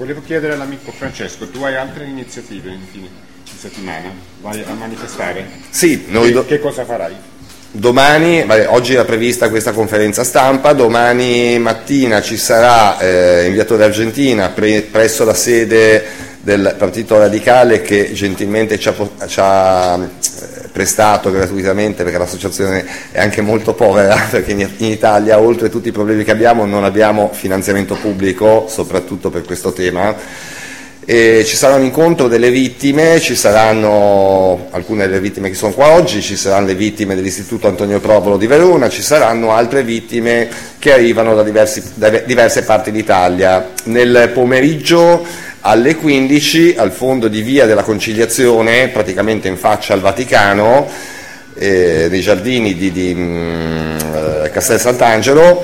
Volevo 0.01 0.23
chiedere 0.25 0.53
all'amico 0.53 0.91
Francesco, 0.91 1.47
tu 1.49 1.61
hai 1.61 1.75
altre 1.75 2.05
iniziative 2.05 2.71
in 2.71 2.79
fine 2.91 3.07
di 3.43 3.51
settimana? 3.55 4.11
Vai 4.41 4.63
a 4.67 4.73
manifestare? 4.73 5.45
Sì, 5.69 6.05
noi 6.07 6.31
do- 6.31 6.43
che 6.43 6.59
cosa 6.59 6.83
farai? 6.85 7.13
Domani, 7.69 8.43
vabbè, 8.43 8.69
oggi 8.69 8.93
era 8.95 9.05
prevista 9.05 9.51
questa 9.51 9.73
conferenza 9.73 10.23
stampa, 10.23 10.73
domani 10.73 11.59
mattina 11.59 12.19
ci 12.19 12.35
sarà 12.35 12.97
eh, 12.97 13.45
in 13.45 13.53
Via 13.53 13.63
Torre 13.63 13.83
Argentina 13.83 14.49
pre- 14.49 14.81
presso 14.81 15.23
la 15.23 15.35
sede 15.35 16.03
del 16.39 16.73
Partito 16.79 17.19
Radicale 17.19 17.83
che 17.83 18.11
gentilmente 18.11 18.79
ci 18.79 18.87
ha, 18.89 18.95
ci 19.27 19.39
ha 19.39 19.99
prestato 20.71 21.31
gratuitamente 21.31 22.03
perché 22.03 22.17
l'associazione 22.17 22.85
è 23.11 23.19
anche 23.19 23.41
molto 23.41 23.73
povera 23.73 24.15
perché 24.29 24.51
in 24.51 24.85
Italia 24.85 25.39
oltre 25.39 25.67
a 25.67 25.69
tutti 25.69 25.89
i 25.89 25.91
problemi 25.91 26.23
che 26.23 26.31
abbiamo 26.31 26.65
non 26.65 26.83
abbiamo 26.83 27.29
finanziamento 27.33 27.95
pubblico 27.95 28.65
soprattutto 28.67 29.29
per 29.29 29.43
questo 29.43 29.73
tema 29.73 30.15
e 31.03 31.43
ci 31.45 31.55
sarà 31.55 31.75
un 31.75 31.83
incontro 31.83 32.27
delle 32.27 32.51
vittime, 32.51 33.19
ci 33.19 33.35
saranno 33.35 34.67
alcune 34.69 35.07
delle 35.07 35.19
vittime 35.19 35.49
che 35.49 35.55
sono 35.55 35.73
qua 35.73 35.89
oggi, 35.93 36.21
ci 36.21 36.35
saranno 36.35 36.67
le 36.67 36.75
vittime 36.75 37.15
dell'Istituto 37.15 37.67
Antonio 37.67 37.99
Provolo 37.99 38.37
di 38.37 38.45
Verona, 38.45 38.87
ci 38.87 39.01
saranno 39.01 39.51
altre 39.51 39.83
vittime 39.83 40.47
che 40.77 40.93
arrivano 40.93 41.33
da, 41.33 41.41
diversi, 41.41 41.81
da 41.95 42.09
diverse 42.09 42.63
parti 42.63 42.91
d'Italia. 42.91 43.71
Nel 43.85 44.29
pomeriggio 44.31 45.25
alle 45.61 45.95
15 45.95 46.75
al 46.77 46.91
fondo 46.91 47.27
di 47.27 47.41
Via 47.41 47.65
della 47.65 47.83
Conciliazione, 47.83 48.87
praticamente 48.89 49.47
in 49.47 49.57
faccia 49.57 49.93
al 49.93 49.99
Vaticano, 49.99 50.89
eh, 51.53 52.07
nei 52.09 52.21
giardini 52.21 52.75
di, 52.75 52.91
di 52.91 53.13
mm, 53.13 53.97
eh, 53.97 54.49
Castel 54.51 54.79
Sant'Angelo, 54.79 55.63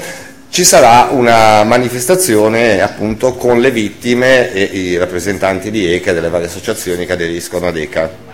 ci 0.50 0.64
sarà 0.64 1.10
una 1.12 1.64
manifestazione 1.64 2.82
appunto 2.82 3.34
con 3.34 3.60
le 3.60 3.72
vittime 3.72 4.54
e 4.54 4.64
i 4.64 4.98
rappresentanti 4.98 5.72
di 5.72 5.92
ECA 5.94 6.12
e 6.12 6.14
delle 6.14 6.30
varie 6.30 6.48
associazioni 6.48 7.06
che 7.06 7.14
aderiscono 7.14 7.68
ad 7.68 7.78
ECA. 7.78 8.26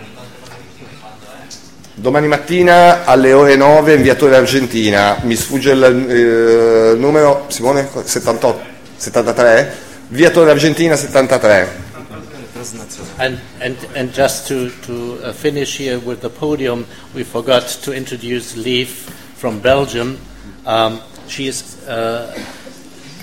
Domani 1.96 2.26
mattina 2.26 3.04
alle 3.04 3.32
ore 3.32 3.56
9 3.56 3.94
in 3.94 4.02
Viatore 4.02 4.36
Argentina, 4.36 5.18
mi 5.22 5.36
sfugge 5.36 5.72
il 5.72 5.82
eh, 5.82 6.98
numero, 6.98 7.46
Simone? 7.48 7.88
78, 8.02 8.60
73? 8.96 9.92
Argentina 10.50 10.96
73. 10.96 11.66
And, 13.18 13.40
and, 13.60 13.76
and 13.96 14.12
just 14.12 14.46
to, 14.48 14.70
to 14.82 15.24
uh, 15.24 15.32
finish 15.32 15.76
here 15.76 15.98
with 15.98 16.20
the 16.20 16.30
podium, 16.30 16.86
we 17.14 17.24
forgot 17.24 17.62
to 17.82 17.92
introduce 17.92 18.56
Leaf 18.56 19.08
from 19.36 19.60
Belgium. 19.60 20.18
Um, 20.66 21.00
she 21.26 21.46
is 21.46 21.86
uh, 21.88 22.38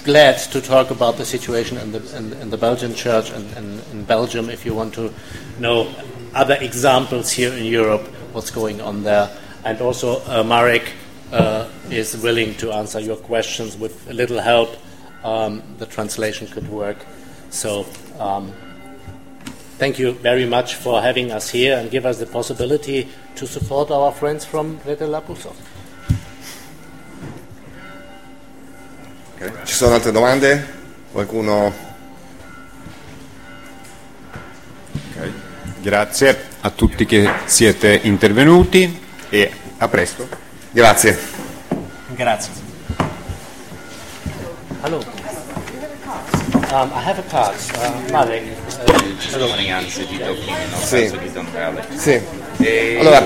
glad 0.03 0.37
to 0.37 0.61
talk 0.61 0.89
about 0.89 1.17
the 1.17 1.25
situation 1.25 1.77
in 1.77 1.91
the, 1.91 2.17
in, 2.17 2.33
in 2.33 2.49
the 2.49 2.57
Belgian 2.57 2.95
church 2.95 3.31
and, 3.31 3.45
and 3.55 3.81
in 3.91 4.03
Belgium 4.03 4.49
if 4.49 4.65
you 4.65 4.73
want 4.73 4.93
to 4.95 5.13
know 5.59 5.93
other 6.33 6.57
examples 6.61 7.31
here 7.31 7.53
in 7.53 7.65
Europe, 7.65 8.07
what's 8.33 8.51
going 8.51 8.81
on 8.81 9.03
there. 9.03 9.29
And 9.63 9.79
also, 9.81 10.21
uh, 10.25 10.43
Marek 10.43 10.93
uh, 11.31 11.69
is 11.89 12.17
willing 12.17 12.55
to 12.55 12.71
answer 12.71 12.99
your 12.99 13.17
questions 13.17 13.77
with 13.77 14.09
a 14.09 14.13
little 14.13 14.39
help. 14.39 14.75
Um, 15.23 15.61
the 15.77 15.85
translation 15.85 16.47
could 16.47 16.67
work. 16.69 16.97
So, 17.49 17.85
um, 18.19 18.51
thank 19.77 19.99
you 19.99 20.13
very 20.13 20.45
much 20.45 20.75
for 20.75 21.01
having 21.01 21.31
us 21.31 21.49
here 21.49 21.77
and 21.77 21.91
give 21.91 22.05
us 22.05 22.17
the 22.17 22.25
possibility 22.25 23.07
to 23.35 23.45
support 23.45 23.91
our 23.91 24.11
friends 24.11 24.45
from 24.45 24.79
Rete 24.85 25.05
Lapusov. 25.05 25.55
Ok. 29.35 29.63
Ci 29.63 29.73
sono 29.73 29.95
altre 29.95 30.11
domande? 30.11 30.79
Qualcuno? 31.11 31.73
Ok. 34.93 35.31
Grazie 35.81 36.49
a 36.61 36.69
tutti 36.69 37.05
che 37.05 37.29
siete 37.45 37.99
intervenuti 38.03 38.99
e 39.29 39.51
a 39.77 39.87
presto. 39.87 40.27
Grazie. 40.71 41.17
Grazie. 42.15 42.60
Hello. 44.83 44.97
Um, 46.71 46.91
I 46.93 47.01
have 47.01 47.19
a 47.19 47.23
card. 47.29 47.55
Uh, 47.75 48.11
Marek. 48.11 48.43
di 50.07 50.17
Dauphine 50.17 50.57
nel 50.69 50.79
Sì. 50.83 51.03
caso 51.03 51.17
di 51.17 51.31
Don 51.31 51.47
Valley. 51.51 51.83
Sì. 51.95 52.21
E- 52.57 52.97
Allora, 52.99 53.21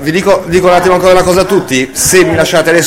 vi 0.00 0.10
dico, 0.10 0.44
dico 0.46 0.66
un 0.66 0.72
attimo 0.72 0.94
ancora 0.94 1.12
una 1.12 1.22
cosa 1.22 1.40
a 1.42 1.44
tutti, 1.44 1.90
se 1.94 2.24
mi 2.24 2.34
lasciate 2.34 2.70
adesso 2.70 2.84